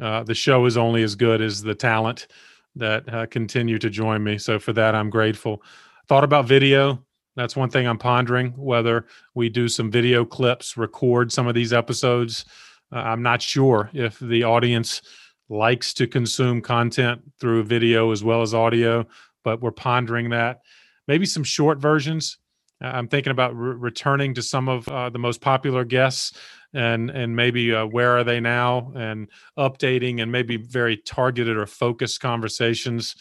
Uh, 0.00 0.22
the 0.22 0.34
show 0.34 0.64
is 0.64 0.76
only 0.76 1.02
as 1.02 1.14
good 1.14 1.42
as 1.42 1.62
the 1.62 1.74
talent 1.74 2.26
that 2.74 3.12
uh, 3.12 3.26
continue 3.26 3.78
to 3.78 3.90
join 3.90 4.24
me. 4.24 4.38
So 4.38 4.58
for 4.58 4.72
that, 4.72 4.94
I'm 4.94 5.10
grateful. 5.10 5.62
Thought 6.08 6.24
about 6.24 6.46
video. 6.46 7.04
That's 7.36 7.56
one 7.56 7.70
thing 7.70 7.86
I'm 7.86 7.98
pondering 7.98 8.52
whether 8.56 9.06
we 9.34 9.48
do 9.48 9.68
some 9.68 9.90
video 9.90 10.24
clips, 10.24 10.76
record 10.76 11.30
some 11.30 11.46
of 11.46 11.54
these 11.54 11.72
episodes. 11.72 12.46
Uh, 12.90 12.96
I'm 12.96 13.22
not 13.22 13.42
sure 13.42 13.90
if 13.92 14.18
the 14.18 14.44
audience 14.44 15.02
likes 15.48 15.92
to 15.94 16.06
consume 16.06 16.62
content 16.62 17.20
through 17.38 17.64
video 17.64 18.10
as 18.10 18.24
well 18.24 18.40
as 18.42 18.54
audio, 18.54 19.06
but 19.42 19.60
we're 19.60 19.70
pondering 19.70 20.30
that. 20.30 20.60
Maybe 21.08 21.26
some 21.26 21.44
short 21.44 21.78
versions. 21.78 22.38
I'm 22.80 23.08
thinking 23.08 23.30
about 23.30 23.56
re- 23.56 23.74
returning 23.74 24.34
to 24.34 24.42
some 24.42 24.68
of 24.68 24.88
uh, 24.88 25.10
the 25.10 25.18
most 25.18 25.40
popular 25.40 25.84
guests 25.84 26.36
and 26.74 27.10
and 27.10 27.36
maybe 27.36 27.74
uh, 27.74 27.86
where 27.86 28.16
are 28.16 28.24
they 28.24 28.40
now 28.40 28.92
and 28.96 29.28
updating 29.58 30.22
and 30.22 30.32
maybe 30.32 30.56
very 30.56 30.96
targeted 30.96 31.56
or 31.56 31.66
focused 31.66 32.20
conversations 32.20 33.14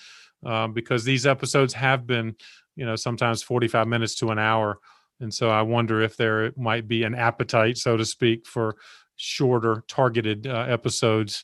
um, 0.44 0.74
because 0.74 1.04
these 1.04 1.26
episodes 1.26 1.74
have 1.74 2.08
been 2.08 2.36
you 2.76 2.86
know 2.86 2.96
sometimes 2.96 3.44
45 3.44 3.88
minutes 3.88 4.16
to 4.16 4.30
an 4.30 4.40
hour. 4.40 4.80
And 5.20 5.32
so 5.32 5.52
i 5.52 5.62
wonder 5.62 6.02
if 6.02 6.18
there 6.18 6.52
might 6.58 6.88
be 6.88 7.04
an 7.04 7.14
appetite 7.14 7.78
so 7.78 7.96
to 7.96 8.06
speak 8.06 8.48
for 8.48 8.76
shorter 9.18 9.84
targeted 9.88 10.48
uh, 10.48 10.66
episodes 10.68 11.44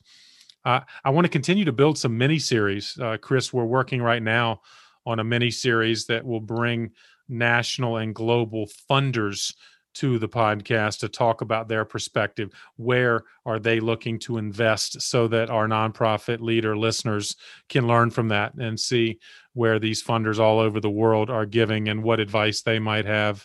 uh, 0.67 0.81
i 1.03 1.09
want 1.09 1.25
to 1.25 1.29
continue 1.29 1.65
to 1.65 1.71
build 1.71 1.97
some 1.97 2.17
mini 2.17 2.39
series 2.39 2.97
uh, 3.01 3.17
chris 3.17 3.51
we're 3.51 3.65
working 3.65 4.01
right 4.01 4.23
now 4.23 4.61
on 5.05 5.19
a 5.19 5.23
mini 5.23 5.49
series 5.49 6.05
that 6.05 6.23
will 6.23 6.41
bring 6.41 6.91
national 7.29 7.97
and 7.97 8.13
global 8.13 8.67
funders 8.89 9.53
to 9.97 10.19
the 10.19 10.29
podcast 10.29 10.99
to 10.99 11.09
talk 11.09 11.41
about 11.41 11.67
their 11.67 11.83
perspective. 11.83 12.51
Where 12.75 13.23
are 13.47 13.57
they 13.57 13.79
looking 13.79 14.19
to 14.19 14.37
invest 14.37 15.01
so 15.01 15.27
that 15.29 15.49
our 15.49 15.67
nonprofit 15.67 16.39
leader 16.39 16.77
listeners 16.77 17.35
can 17.67 17.87
learn 17.87 18.11
from 18.11 18.27
that 18.27 18.53
and 18.55 18.79
see 18.79 19.19
where 19.53 19.79
these 19.79 20.03
funders 20.03 20.37
all 20.37 20.59
over 20.59 20.79
the 20.79 20.89
world 20.89 21.31
are 21.31 21.47
giving 21.47 21.89
and 21.89 22.03
what 22.03 22.19
advice 22.19 22.61
they 22.61 22.77
might 22.77 23.05
have. 23.05 23.43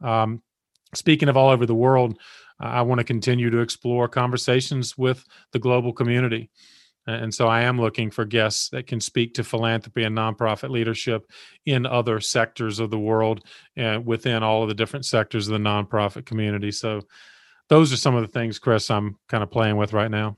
Um, 0.00 0.40
speaking 0.94 1.28
of 1.28 1.36
all 1.36 1.50
over 1.50 1.66
the 1.66 1.74
world, 1.74 2.18
I 2.62 2.82
want 2.82 3.00
to 3.00 3.04
continue 3.04 3.50
to 3.50 3.58
explore 3.58 4.08
conversations 4.08 4.96
with 4.96 5.24
the 5.52 5.58
global 5.58 5.92
community. 5.92 6.50
And 7.06 7.34
so 7.34 7.48
I 7.48 7.62
am 7.62 7.80
looking 7.80 8.12
for 8.12 8.24
guests 8.24 8.68
that 8.68 8.86
can 8.86 9.00
speak 9.00 9.34
to 9.34 9.44
philanthropy 9.44 10.04
and 10.04 10.16
nonprofit 10.16 10.70
leadership 10.70 11.28
in 11.66 11.84
other 11.84 12.20
sectors 12.20 12.78
of 12.78 12.90
the 12.90 12.98
world 12.98 13.44
and 13.76 14.06
within 14.06 14.44
all 14.44 14.62
of 14.62 14.68
the 14.68 14.74
different 14.74 15.04
sectors 15.04 15.48
of 15.48 15.52
the 15.52 15.58
nonprofit 15.58 16.26
community. 16.26 16.70
So 16.70 17.02
those 17.68 17.92
are 17.92 17.96
some 17.96 18.14
of 18.14 18.22
the 18.22 18.28
things, 18.28 18.60
Chris, 18.60 18.88
I'm 18.88 19.16
kind 19.28 19.42
of 19.42 19.50
playing 19.50 19.76
with 19.76 19.92
right 19.92 20.10
now. 20.10 20.36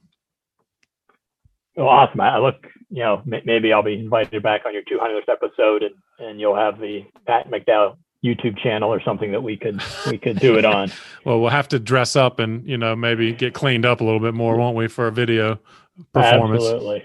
Well, 1.77 1.89
awesome. 1.89 2.20
I 2.20 2.39
look, 2.39 2.66
you 2.89 3.03
know, 3.03 3.22
maybe 3.27 3.72
I'll 3.72 3.83
be 3.83 3.99
invited 3.99 4.43
back 4.43 4.62
on 4.64 4.72
your 4.72 4.85
200th 4.85 5.29
episode 5.29 5.83
and, 5.83 5.95
and 6.18 6.41
you'll 6.41 6.57
have 6.57 6.79
the 6.79 7.03
Pat 7.27 7.51
McDowell 7.51 7.97
YouTube 8.25 8.59
channel 8.59 8.93
or 8.93 9.03
something 9.03 9.33
that 9.33 9.43
we 9.43 9.57
could 9.57 9.81
we 10.11 10.18
could 10.18 10.41
do 10.41 10.57
it 10.57 10.64
on. 10.64 10.91
well, 11.25 11.41
we'll 11.41 11.51
have 11.51 11.68
to 11.68 11.79
dress 11.79 12.16
up 12.16 12.39
and 12.39 12.66
you 12.66 12.79
know 12.79 12.97
maybe 12.97 13.33
get 13.33 13.55
cleaned 13.55 13.85
up 13.85 14.01
a 14.01 14.05
little 14.05 14.20
bit 14.20 14.35
more, 14.35 14.57
won't 14.57 14.77
we, 14.77 14.89
for 14.89 15.07
a 15.07 15.12
video? 15.12 15.61
performance. 16.12 16.64
Absolutely. 16.64 17.05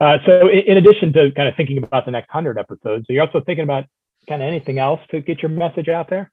Uh, 0.00 0.18
so, 0.26 0.48
in, 0.48 0.76
addition 0.76 1.12
to 1.12 1.30
kind 1.32 1.48
of 1.48 1.54
thinking 1.56 1.78
about 1.78 2.04
the 2.04 2.10
next 2.10 2.30
hundred 2.30 2.58
episodes, 2.58 3.08
are 3.08 3.12
you 3.12 3.20
also 3.20 3.40
thinking 3.40 3.62
about 3.62 3.84
kind 4.28 4.42
of 4.42 4.48
anything 4.48 4.78
else 4.78 5.00
to 5.10 5.20
get 5.20 5.40
your 5.42 5.50
message 5.50 5.88
out 5.88 6.10
there? 6.10 6.30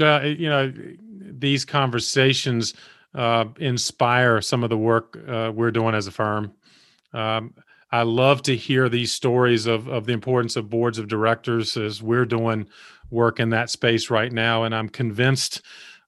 Uh, 0.00 0.20
you 0.22 0.48
know, 0.48 0.72
these 1.20 1.64
conversations 1.64 2.74
uh, 3.14 3.44
inspire 3.58 4.40
some 4.40 4.64
of 4.64 4.70
the 4.70 4.78
work 4.78 5.18
uh, 5.28 5.52
we're 5.54 5.70
doing 5.70 5.94
as 5.94 6.06
a 6.06 6.10
firm. 6.10 6.52
Um, 7.12 7.54
I 7.92 8.02
love 8.02 8.42
to 8.42 8.56
hear 8.56 8.88
these 8.88 9.12
stories 9.12 9.66
of 9.66 9.86
of 9.86 10.06
the 10.06 10.12
importance 10.12 10.56
of 10.56 10.70
boards 10.70 10.98
of 10.98 11.06
directors 11.06 11.76
as 11.76 12.02
we're 12.02 12.24
doing 12.24 12.66
work 13.10 13.40
in 13.40 13.50
that 13.50 13.70
space 13.70 14.10
right 14.10 14.32
now, 14.32 14.64
and 14.64 14.74
I'm 14.74 14.88
convinced 14.88 15.62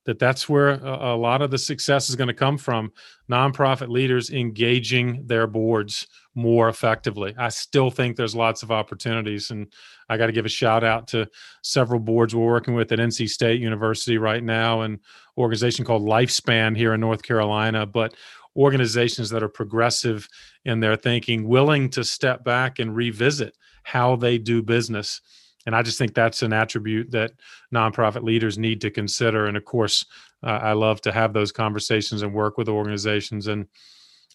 that 0.07 0.19
that's 0.19 0.49
where 0.49 0.71
a, 0.71 1.15
a 1.15 1.17
lot 1.17 1.43
of 1.43 1.51
the 1.51 1.59
success 1.59 2.09
is 2.09 2.17
going 2.17 2.29
to 2.29 2.35
come 2.35 2.57
from 2.57 2.93
nonprofit 3.31 3.89
leaders 3.89 4.31
engaging 4.31 5.27
their 5.27 5.47
boards 5.47 6.07
more 6.35 6.69
effectively. 6.69 7.35
I 7.37 7.49
still 7.49 7.91
think 7.91 8.17
there's 8.17 8.35
lots 8.35 8.63
of 8.63 8.71
opportunities, 8.71 9.51
and 9.51 9.73
I 10.09 10.17
got 10.17 10.27
to 10.27 10.33
give 10.33 10.47
a 10.47 10.51
shout 10.51 10.85
out 10.85 11.09
to 11.09 11.29
several 11.63 11.99
boards 11.99 12.35
we're 12.35 12.47
working 12.47 12.75
with 12.75 12.93
at 12.93 12.99
NC 12.99 13.29
State 13.29 13.61
University 13.61 14.19
right 14.19 14.43
now, 14.43 14.83
and 14.83 15.01
organization 15.37 15.85
called 15.85 16.03
Lifespan 16.03 16.77
here 16.77 16.95
in 16.95 17.01
North 17.01 17.23
Carolina. 17.23 17.85
But 17.85 18.15
organizations 18.57 19.31
that 19.31 19.43
are 19.43 19.49
progressive 19.49 20.29
in 20.65 20.81
their 20.81 20.97
thinking, 20.97 21.47
willing 21.49 21.91
to 21.91 22.05
step 22.05 22.45
back 22.45 22.79
and 22.79 22.95
revisit 22.95 23.57
how 23.83 24.17
they 24.17 24.39
do 24.39 24.63
business 24.63 25.21
and 25.67 25.75
I 25.75 25.83
just 25.83 25.99
think 25.99 26.14
that's 26.14 26.43
an 26.43 26.53
attribute 26.53 27.11
that 27.11 27.33
nonprofit 27.75 28.23
leaders 28.23 28.57
need 28.57 28.81
to 28.83 28.91
consider. 28.91 29.47
And 29.47 29.57
of 29.57 29.64
course, 29.64 30.07
uh, 30.43 30.51
I 30.62 30.73
love 30.73 31.01
to 31.03 31.12
have 31.12 31.33
those 31.33 31.53
conversations 31.53 32.23
and 32.23 32.33
work 32.33 32.57
with 32.57 32.69
organizations. 32.69 33.49
And 33.49 33.67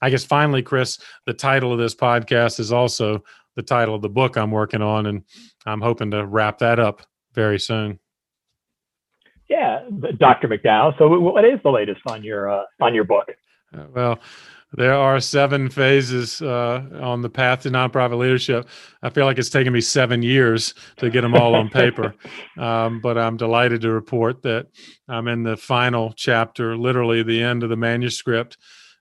I 0.02 0.10
guess 0.10 0.26
finally, 0.26 0.62
Chris, 0.62 1.00
the 1.26 1.34
title 1.34 1.72
of 1.72 1.80
this 1.80 1.96
podcast 1.96 2.60
is 2.60 2.72
also 2.72 3.24
the 3.56 3.64
title 3.64 3.96
of 3.96 4.02
the 4.02 4.10
book 4.10 4.38
I'm 4.38 4.52
working 4.52 4.82
on, 4.82 5.06
and 5.06 5.24
I'm 5.66 5.82
hoping 5.82 6.12
to 6.12 6.26
wrap 6.26 6.60
that 6.60 6.80
up 6.80 7.02
very 7.34 7.60
soon. 7.60 8.00
Yeah, 9.50 9.82
Dr. 10.18 10.48
McDowell. 10.48 10.98
So, 10.98 11.20
what 11.20 11.44
is 11.44 11.60
the 11.64 11.72
latest 11.72 12.00
on 12.08 12.24
your 12.24 12.50
uh, 12.50 12.64
on 12.80 12.96
your 12.96 13.04
book? 13.04 13.30
Uh, 13.78 13.86
well, 13.94 14.20
there 14.74 14.94
are 14.94 15.20
seven 15.20 15.70
phases 15.70 16.42
uh, 16.42 16.84
on 17.02 17.22
the 17.22 17.30
path 17.30 17.62
to 17.62 17.70
nonprofit 17.70 18.18
leadership. 18.18 18.68
I 19.02 19.10
feel 19.10 19.26
like 19.26 19.38
it's 19.38 19.50
taken 19.50 19.74
me 19.74 19.82
seven 19.82 20.22
years 20.24 20.74
to 20.98 21.10
get 21.10 21.22
them 21.22 21.36
all 21.36 21.56
on 21.56 21.70
paper, 21.70 22.16
um, 22.58 23.02
but 23.02 23.18
I'm 23.18 23.38
delighted 23.38 23.82
to 23.82 23.92
report 23.92 24.42
that 24.44 24.68
I'm 25.10 25.28
in 25.28 25.44
the 25.44 25.58
final 25.58 26.14
chapter, 26.14 26.78
literally 26.78 27.22
the 27.22 27.42
end 27.42 27.64
of 27.64 27.70
the 27.70 27.76
manuscript, 27.76 28.58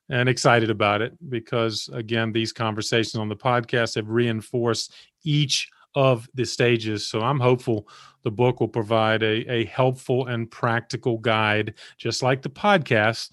and 0.08 0.28
excited 0.28 0.70
about 0.70 1.02
it 1.02 1.16
because, 1.28 1.88
again, 1.92 2.32
these 2.32 2.52
conversations 2.52 3.14
on 3.14 3.28
the 3.28 3.36
podcast 3.36 3.94
have 3.94 4.08
reinforced 4.08 4.92
each 5.22 5.68
of 5.94 6.28
the 6.34 6.44
stages. 6.44 7.06
So 7.06 7.20
I'm 7.20 7.40
hopeful 7.40 7.88
the 8.22 8.30
book 8.30 8.60
will 8.60 8.68
provide 8.68 9.22
a, 9.22 9.50
a 9.50 9.64
helpful 9.66 10.26
and 10.26 10.50
practical 10.50 11.18
guide, 11.18 11.74
just 11.96 12.22
like 12.22 12.42
the 12.42 12.50
podcast 12.50 13.30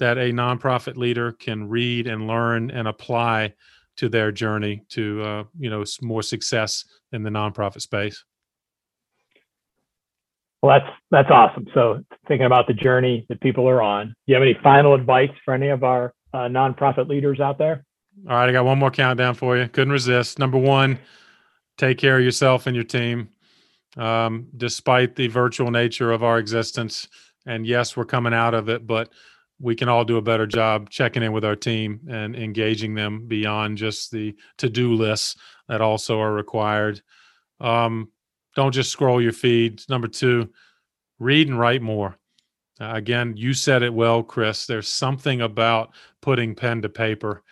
that 0.00 0.18
a 0.18 0.32
nonprofit 0.32 0.96
leader 0.96 1.32
can 1.32 1.68
read 1.68 2.06
and 2.06 2.26
learn 2.26 2.70
and 2.70 2.88
apply 2.88 3.54
to 3.96 4.08
their 4.08 4.32
journey 4.32 4.82
to 4.88 5.22
uh, 5.22 5.44
you 5.58 5.70
know 5.70 5.84
more 6.02 6.22
success 6.22 6.84
in 7.12 7.22
the 7.22 7.30
nonprofit 7.30 7.80
space. 7.80 8.24
Well, 10.62 10.78
that's 10.78 10.96
that's 11.10 11.30
awesome. 11.30 11.66
So 11.72 12.04
thinking 12.28 12.46
about 12.46 12.66
the 12.66 12.74
journey 12.74 13.26
that 13.28 13.40
people 13.40 13.68
are 13.68 13.80
on, 13.80 14.08
do 14.08 14.14
you 14.26 14.34
have 14.34 14.42
any 14.42 14.58
final 14.62 14.94
advice 14.94 15.30
for 15.44 15.54
any 15.54 15.68
of 15.68 15.84
our 15.84 16.12
uh, 16.34 16.48
nonprofit 16.48 17.08
leaders 17.08 17.40
out 17.40 17.58
there? 17.58 17.84
All 18.28 18.36
right, 18.36 18.48
I 18.48 18.52
got 18.52 18.64
one 18.64 18.78
more 18.78 18.90
countdown 18.90 19.34
for 19.34 19.56
you. 19.56 19.68
Couldn't 19.68 19.92
resist. 19.92 20.38
Number 20.38 20.58
one, 20.58 20.98
take 21.78 21.96
care 21.96 22.18
of 22.18 22.24
yourself 22.24 22.66
and 22.66 22.74
your 22.74 22.84
team. 22.84 23.30
Um, 23.96 24.46
despite 24.56 25.16
the 25.16 25.26
virtual 25.26 25.70
nature 25.70 26.12
of 26.12 26.22
our 26.22 26.38
existence, 26.38 27.08
and 27.46 27.66
yes, 27.66 27.96
we're 27.96 28.04
coming 28.04 28.32
out 28.32 28.54
of 28.54 28.68
it, 28.68 28.86
but 28.86 29.10
we 29.60 29.76
can 29.76 29.88
all 29.88 30.04
do 30.04 30.16
a 30.16 30.22
better 30.22 30.46
job 30.46 30.88
checking 30.88 31.22
in 31.22 31.32
with 31.32 31.44
our 31.44 31.56
team 31.56 32.00
and 32.08 32.34
engaging 32.34 32.94
them 32.94 33.26
beyond 33.28 33.76
just 33.76 34.10
the 34.10 34.34
to-do 34.56 34.94
lists 34.94 35.36
that 35.68 35.80
also 35.80 36.18
are 36.18 36.32
required. 36.32 37.02
Um, 37.60 38.10
don't 38.56 38.72
just 38.72 38.90
scroll 38.90 39.20
your 39.20 39.32
feed. 39.32 39.82
Number 39.88 40.08
two, 40.08 40.50
read 41.18 41.48
and 41.48 41.58
write 41.58 41.82
more. 41.82 42.16
Uh, 42.80 42.92
again, 42.94 43.36
you 43.36 43.52
said 43.52 43.82
it 43.82 43.92
well, 43.92 44.22
Chris. 44.22 44.66
There's 44.66 44.88
something 44.88 45.42
about 45.42 45.90
putting 46.22 46.54
pen 46.54 46.80
to 46.82 46.88
paper 46.88 47.42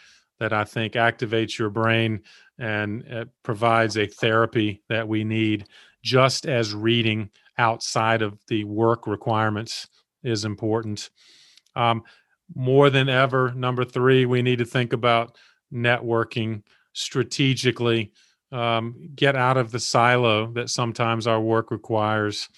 that 0.40 0.52
I 0.54 0.64
think 0.64 0.94
activates 0.94 1.58
your 1.58 1.70
brain 1.70 2.22
and 2.58 3.02
it 3.02 3.28
provides 3.42 3.96
a 3.96 4.06
therapy 4.06 4.82
that 4.88 5.06
we 5.06 5.24
need, 5.24 5.66
just 6.02 6.46
as 6.46 6.74
reading 6.74 7.30
outside 7.58 8.22
of 8.22 8.38
the 8.48 8.64
work 8.64 9.06
requirements 9.06 9.88
is 10.24 10.44
important. 10.44 11.10
Um, 11.78 12.02
more 12.54 12.90
than 12.90 13.08
ever, 13.08 13.52
number 13.54 13.84
three, 13.84 14.26
we 14.26 14.42
need 14.42 14.58
to 14.58 14.64
think 14.64 14.92
about 14.92 15.36
networking 15.72 16.62
strategically. 16.92 18.12
Um, 18.50 19.10
get 19.14 19.36
out 19.36 19.56
of 19.56 19.70
the 19.70 19.78
silo 19.78 20.50
that 20.52 20.70
sometimes 20.70 21.26
our 21.26 21.40
work 21.40 21.70
requires, 21.70 22.48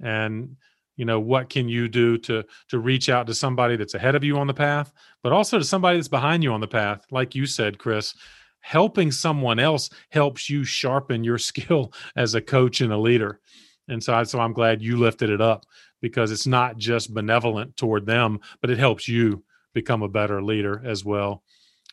and 0.00 0.56
you 0.96 1.04
know 1.04 1.20
what 1.20 1.48
can 1.48 1.68
you 1.68 1.88
do 1.88 2.18
to 2.18 2.42
to 2.68 2.78
reach 2.80 3.08
out 3.08 3.28
to 3.28 3.34
somebody 3.34 3.76
that's 3.76 3.94
ahead 3.94 4.16
of 4.16 4.24
you 4.24 4.36
on 4.36 4.48
the 4.48 4.54
path, 4.54 4.92
but 5.22 5.32
also 5.32 5.58
to 5.58 5.64
somebody 5.64 5.96
that's 5.96 6.08
behind 6.08 6.42
you 6.42 6.52
on 6.52 6.60
the 6.60 6.66
path. 6.66 7.06
Like 7.12 7.36
you 7.36 7.46
said, 7.46 7.78
Chris, 7.78 8.14
helping 8.60 9.12
someone 9.12 9.60
else 9.60 9.90
helps 10.10 10.50
you 10.50 10.64
sharpen 10.64 11.22
your 11.22 11.38
skill 11.50 11.92
as 12.16 12.34
a 12.34 12.42
coach 12.42 12.80
and 12.80 12.92
a 12.92 12.98
leader. 12.98 13.40
And 13.86 14.02
so, 14.02 14.22
so 14.24 14.40
I'm 14.40 14.52
glad 14.52 14.82
you 14.82 14.98
lifted 14.98 15.30
it 15.30 15.40
up 15.40 15.64
because 16.00 16.30
it's 16.30 16.46
not 16.46 16.76
just 16.76 17.12
benevolent 17.12 17.76
toward 17.76 18.06
them, 18.06 18.40
but 18.60 18.70
it 18.70 18.78
helps 18.78 19.08
you 19.08 19.44
become 19.74 20.02
a 20.02 20.08
better 20.08 20.42
leader 20.42 20.82
as 20.84 21.04
well. 21.04 21.42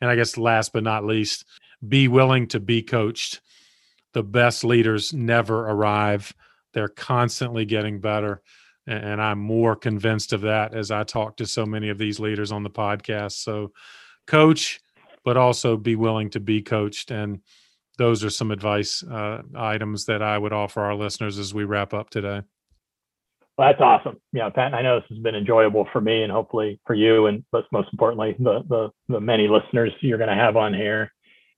And 0.01 0.09
I 0.09 0.15
guess 0.15 0.37
last 0.37 0.73
but 0.73 0.83
not 0.83 1.05
least, 1.05 1.45
be 1.87 2.07
willing 2.07 2.47
to 2.49 2.59
be 2.59 2.81
coached. 2.81 3.41
The 4.13 4.23
best 4.23 4.63
leaders 4.63 5.13
never 5.13 5.67
arrive, 5.67 6.33
they're 6.73 6.87
constantly 6.87 7.65
getting 7.65 7.99
better. 7.99 8.41
And 8.87 9.19
I'm 9.19 9.39
more 9.39 9.75
convinced 9.75 10.31
of 10.31 10.41
that 10.41 10.75
as 10.75 10.91
I 10.91 11.03
talk 11.03 11.37
to 11.37 11.47
so 11.47 11.65
many 11.65 11.89
of 11.89 11.97
these 11.97 12.19
leaders 12.19 12.51
on 12.51 12.61
the 12.61 12.69
podcast. 12.69 13.31
So, 13.31 13.71
coach, 14.27 14.79
but 15.23 15.37
also 15.37 15.75
be 15.75 15.95
willing 15.95 16.29
to 16.31 16.39
be 16.39 16.61
coached. 16.61 17.09
And 17.09 17.41
those 17.97 18.23
are 18.23 18.29
some 18.29 18.51
advice 18.51 19.01
uh, 19.03 19.41
items 19.55 20.05
that 20.05 20.21
I 20.21 20.37
would 20.37 20.53
offer 20.53 20.81
our 20.81 20.93
listeners 20.93 21.39
as 21.39 21.53
we 21.53 21.63
wrap 21.63 21.95
up 21.95 22.11
today. 22.11 22.43
Well, 23.57 23.69
that's 23.69 23.81
awesome. 23.81 24.19
Yeah, 24.33 24.49
Pat, 24.49 24.73
I 24.73 24.81
know 24.81 24.99
this 24.99 25.09
has 25.09 25.19
been 25.19 25.35
enjoyable 25.35 25.87
for 25.93 26.01
me 26.01 26.23
and 26.23 26.31
hopefully 26.31 26.79
for 26.85 26.93
you, 26.93 27.27
and 27.27 27.43
but 27.51 27.65
most 27.71 27.87
importantly, 27.91 28.35
the 28.37 28.63
the, 28.67 28.89
the 29.07 29.21
many 29.21 29.47
listeners 29.47 29.93
you're 30.01 30.17
going 30.17 30.29
to 30.29 30.35
have 30.35 30.57
on 30.57 30.73
here. 30.73 31.13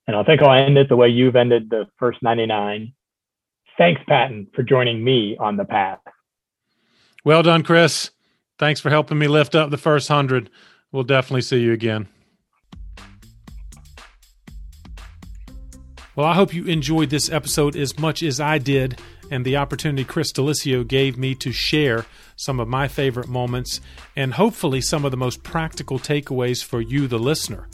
And 0.06 0.16
I 0.16 0.24
think 0.24 0.42
I'll 0.42 0.54
end 0.54 0.78
it 0.78 0.90
the 0.90 0.96
way 0.96 1.10
you've 1.10 1.36
ended 1.36 1.70
the 1.70 1.86
first 1.98 2.24
99. 2.24 2.94
Thanks, 3.78 4.02
Patton, 4.08 4.48
for 4.56 4.64
joining 4.64 5.04
me 5.04 5.36
on 5.38 5.58
the 5.58 5.66
path. 5.66 6.00
Well 7.26 7.44
done, 7.44 7.64
Chris. 7.64 8.12
Thanks 8.58 8.80
for 8.80 8.90
helping 8.90 9.18
me 9.18 9.28
lift 9.28 9.54
up 9.54 9.70
the 9.70 9.78
first 9.78 10.08
hundred. 10.08 10.50
We'll 10.92 11.04
definitely 11.04 11.42
see 11.42 11.60
you 11.60 11.74
again. 11.74 12.08
Well, 16.16 16.26
I 16.26 16.34
hope 16.34 16.54
you 16.54 16.66
enjoyed 16.66 17.10
this 17.10 17.30
episode 17.30 17.76
as 17.76 18.00
much 18.00 18.24
as 18.24 18.40
I 18.40 18.58
did 18.58 19.00
and 19.32 19.46
the 19.46 19.58
opportunity 19.58 20.04
Chris 20.04 20.32
Delicio 20.32 20.88
gave 20.88 21.18
me 21.18 21.36
to 21.36 21.52
share 21.52 22.06
some 22.36 22.60
of 22.60 22.68
my 22.68 22.88
favorite 22.88 23.28
moments 23.28 23.82
and 24.16 24.34
hopefully 24.34 24.82
some 24.82 25.06
of 25.06 25.12
the 25.12 25.18
most 25.18 25.44
practical 25.44 26.00
takeaways 26.00 26.64
for 26.64 26.82
you, 26.82 27.08
the 27.08 27.20
listener. 27.20 27.68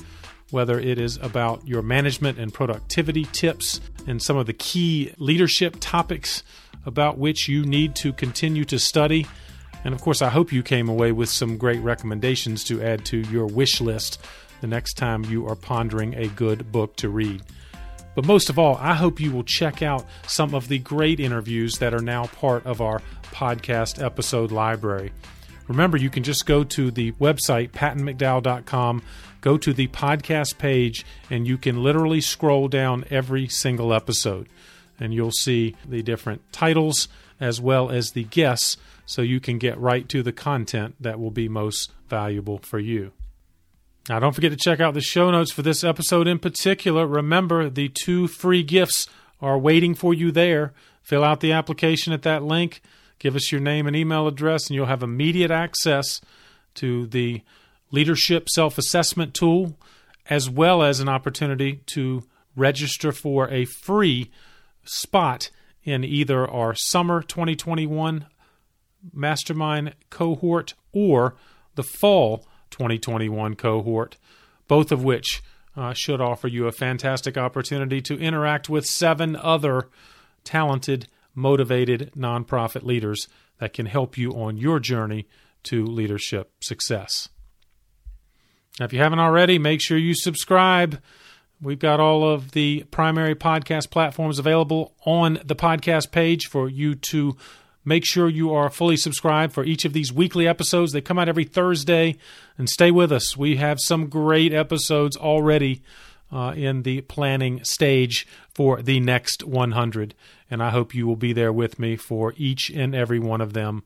Whether 0.51 0.80
it 0.80 0.99
is 0.99 1.18
about 1.18 1.68
your 1.68 1.82
management 1.82 2.38
and 2.38 2.54
productivity 2.54 3.26
tips 3.26 3.82
and 4.08 4.22
some 4.22 4.38
of 4.38 4.45
the 4.45 4.54
key 4.54 5.14
leadership 5.18 5.78
topics 5.80 6.43
about 6.86 7.18
which 7.18 7.47
you 7.47 7.64
need 7.64 7.95
to 7.95 8.14
continue 8.14 8.66
to 8.66 8.78
study. 8.78 9.26
And 9.84 9.93
of 9.93 10.01
course, 10.01 10.22
I 10.22 10.30
hope 10.30 10.51
you 10.51 10.64
came 10.64 10.89
away 10.89 11.12
with 11.12 11.30
some 11.30 11.58
great 11.58 11.82
recommendations 11.82 12.64
to 12.66 12.84
add 12.84 13.06
to 13.06 13.18
your 13.18 13.47
wish 13.47 13.82
list 13.82 14.24
the 14.62 14.68
next 14.68 14.93
time 14.93 15.26
you 15.26 15.47
are 15.47 15.56
pondering 15.56 16.14
a 16.16 16.28
good 16.28 16.72
book 16.72 16.95
to 16.97 17.10
read. 17.10 17.41
But 18.16 18.26
most 18.26 18.49
of 18.49 18.59
all, 18.59 18.78
I 18.78 18.93
hope 18.93 19.20
you 19.20 19.32
will 19.32 19.43
check 19.43 19.82
out 19.82 20.05
some 20.28 20.53
of 20.53 20.68
the 20.68 20.80
great 20.80 21.20
interviews 21.20 21.80
that 21.80 21.93
are 21.93 22.01
now 22.01 22.26
part 22.28 22.66
of 22.66 22.82
our 22.82 23.01
podcast 23.32 24.03
episode 24.03 24.51
library. 24.51 25.11
Remember, 25.68 25.97
you 25.97 26.09
can 26.09 26.24
just 26.24 26.45
go 26.45 26.64
to 26.64 26.91
the 26.91 27.14
website, 27.14 27.72
pattonmcdowell.com, 27.72 29.01
go 29.41 29.57
to 29.57 29.74
the 29.74 29.88
podcast 29.88 30.57
page, 30.57 31.05
and 31.30 31.47
you 31.47 31.57
can 31.57 31.82
literally 31.82 32.22
scroll 32.22 32.68
down 32.68 33.05
every 33.09 33.47
single 33.47 33.93
episode. 33.93 34.47
And 34.99 35.14
you'll 35.14 35.32
see 35.32 35.76
the 35.88 36.03
different 36.03 36.41
titles 36.51 37.07
as 37.39 37.59
well 37.59 37.89
as 37.89 38.11
the 38.11 38.26
guests, 38.26 38.78
so 39.05 39.22
you 39.22 39.39
can 39.39 39.57
get 39.57 39.78
right 39.78 40.07
to 40.09 40.22
the 40.22 40.32
content 40.32 40.95
that 40.99 41.20
will 41.20 41.32
be 41.32 41.49
most 41.49 41.91
valuable 42.07 42.59
for 42.59 42.80
you. 42.80 43.11
Now, 44.10 44.20
don't 44.20 44.34
forget 44.34 44.51
to 44.51 44.58
check 44.58 44.82
out 44.82 44.93
the 44.93 45.01
show 45.01 45.32
notes 45.32 45.54
for 45.54 45.62
this 45.62 45.82
episode 45.82 46.28
in 46.28 46.38
particular. 46.38 47.08
Remember, 47.08 47.70
the 47.70 47.88
two 47.88 48.28
free 48.28 48.62
gifts 48.62 49.08
are 49.41 49.58
waiting 49.58 49.95
for 49.95 50.14
you 50.14 50.30
there. 50.30 50.74
Fill 51.01 51.24
out 51.24 51.39
the 51.39 51.54
application 51.54 52.12
at 52.12 52.24
that 52.24 52.43
link, 52.43 52.82
give 53.20 53.36
us 53.36 53.49
your 53.49 53.62
name 53.62 53.88
and 53.88 53.95
email 53.95 54.28
address, 54.28 54.68
and 54.68 54.76
you'll 54.76 54.88
have 54.88 55.04
immediate 55.04 55.51
access 55.51 56.20
to 56.76 57.08
the 57.08 57.43
leadership 57.91 58.49
self 58.49 58.78
assessment 58.78 59.34
tool, 59.34 59.78
as 60.30 60.49
well 60.49 60.84
as 60.84 60.99
an 60.99 61.08
opportunity 61.08 61.82
to 61.86 62.24
register 62.58 63.14
for 63.14 63.49
a 63.49 63.64
free 63.64 64.32
spot 64.84 65.49
in 65.84 66.04
either 66.04 66.49
our 66.49 66.76
summer 66.76 67.22
2021 67.22 68.26
mastermind 69.14 69.95
cohort 70.10 70.74
or 70.91 71.36
the 71.76 71.84
fall 71.84 72.45
2021 72.74 73.55
cohort, 73.55 74.17
both 74.67 74.91
of 74.91 75.03
which 75.03 75.41
uh, 75.78 75.93
should 75.93 76.19
offer 76.19 76.47
you 76.47 76.67
a 76.67 76.71
fantastic 76.71 77.38
opportunity 77.38 78.01
to 78.01 78.19
interact 78.19 78.67
with 78.67 78.86
seven 78.86 79.36
other 79.36 79.88
talented, 80.43 81.07
motivated 81.34 82.11
nonprofit 82.17 82.84
leaders 82.84 83.28
that 83.59 83.74
can 83.74 83.86
help 83.86 84.17
you 84.17 84.32
on 84.32 84.57
your 84.57 84.80
journey 84.80 85.28
to 85.63 85.86
leadership 85.86 86.51
success. 86.61 87.30
Now, 88.80 88.86
if 88.86 88.93
you 88.93 88.99
haven't 88.99 89.19
already, 89.19 89.59
make 89.59 89.82
sure 89.82 89.97
you 89.97 90.15
subscribe. 90.15 90.99
We've 91.61 91.80
got 91.80 91.99
all 91.99 92.28
of 92.28 92.51
the 92.51 92.84
primary 92.91 93.36
podcast 93.36 93.89
platforms 93.89 94.39
available 94.39 94.95
on 95.05 95.39
the 95.45 95.55
podcast 95.55 96.11
page 96.11 96.47
for 96.47 96.67
you 96.67 96.95
to 96.95 97.38
Make 97.86 98.06
sure 98.06 98.30
you 98.30 98.54
are 98.54 98.70
fully 98.70 98.98
subscribed 98.98 99.54
for 99.54 99.64
each 99.64 99.84
of 99.86 99.94
these 99.94 100.14
weekly 100.14 100.48
episodes. 100.48 100.92
They 100.92 101.02
come 101.02 101.20
out 101.20 101.30
every 101.30 101.44
Thursday, 101.44 102.18
and 102.58 102.70
stay 102.70 102.92
with 102.92 103.12
us. 103.12 103.36
We 103.36 103.58
have 103.58 103.80
some 103.80 104.08
great 104.08 104.54
episodes 104.54 105.18
already 105.18 105.82
uh, 106.32 106.54
in 106.56 106.84
the 106.84 107.02
planning 107.02 107.64
stage 107.64 108.26
for 108.54 108.82
the 108.82 109.00
next 109.00 109.44
100, 109.44 110.16
and 110.50 110.64
I 110.64 110.72
hope 110.72 110.96
you 110.96 111.06
will 111.06 111.16
be 111.16 111.34
there 111.34 111.54
with 111.54 111.78
me 111.78 111.96
for 111.96 112.34
each 112.38 112.70
and 112.70 112.96
every 112.96 113.20
one 113.20 113.42
of 113.42 113.54
them. 113.54 113.84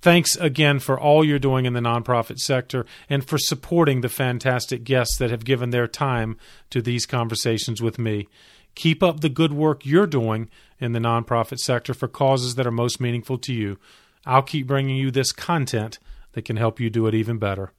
Thanks 0.00 0.36
again 0.36 0.78
for 0.78 0.98
all 0.98 1.24
you're 1.24 1.40
doing 1.40 1.66
in 1.66 1.72
the 1.72 1.80
nonprofit 1.80 2.38
sector 2.38 2.86
and 3.10 3.26
for 3.26 3.36
supporting 3.36 4.00
the 4.00 4.08
fantastic 4.08 4.84
guests 4.84 5.16
that 5.18 5.30
have 5.30 5.44
given 5.44 5.70
their 5.70 5.88
time 5.88 6.36
to 6.70 6.80
these 6.80 7.04
conversations 7.04 7.82
with 7.82 7.98
me. 7.98 8.28
Keep 8.76 9.02
up 9.02 9.20
the 9.20 9.28
good 9.28 9.52
work 9.52 9.84
you're 9.84 10.06
doing 10.06 10.48
in 10.80 10.92
the 10.92 10.98
nonprofit 10.98 11.58
sector 11.58 11.94
for 11.94 12.08
causes 12.08 12.54
that 12.54 12.66
are 12.66 12.72
most 12.72 13.00
meaningful 13.00 13.38
to 13.38 13.52
you. 13.52 13.78
I'll 14.26 14.42
keep 14.42 14.66
bringing 14.66 14.96
you 14.96 15.10
this 15.10 15.32
content 15.32 15.98
that 16.32 16.44
can 16.44 16.56
help 16.56 16.80
you 16.80 16.90
do 16.90 17.06
it 17.06 17.14
even 17.14 17.38
better. 17.38 17.72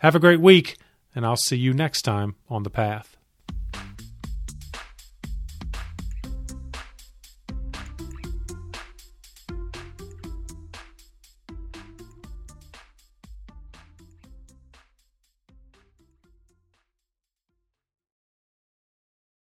Have 0.00 0.14
a 0.14 0.20
great 0.20 0.40
week, 0.40 0.76
and 1.14 1.24
I'll 1.24 1.36
see 1.36 1.56
you 1.56 1.72
next 1.72 2.02
time 2.02 2.36
on 2.48 2.62
The 2.62 2.70
Path. 2.70 3.13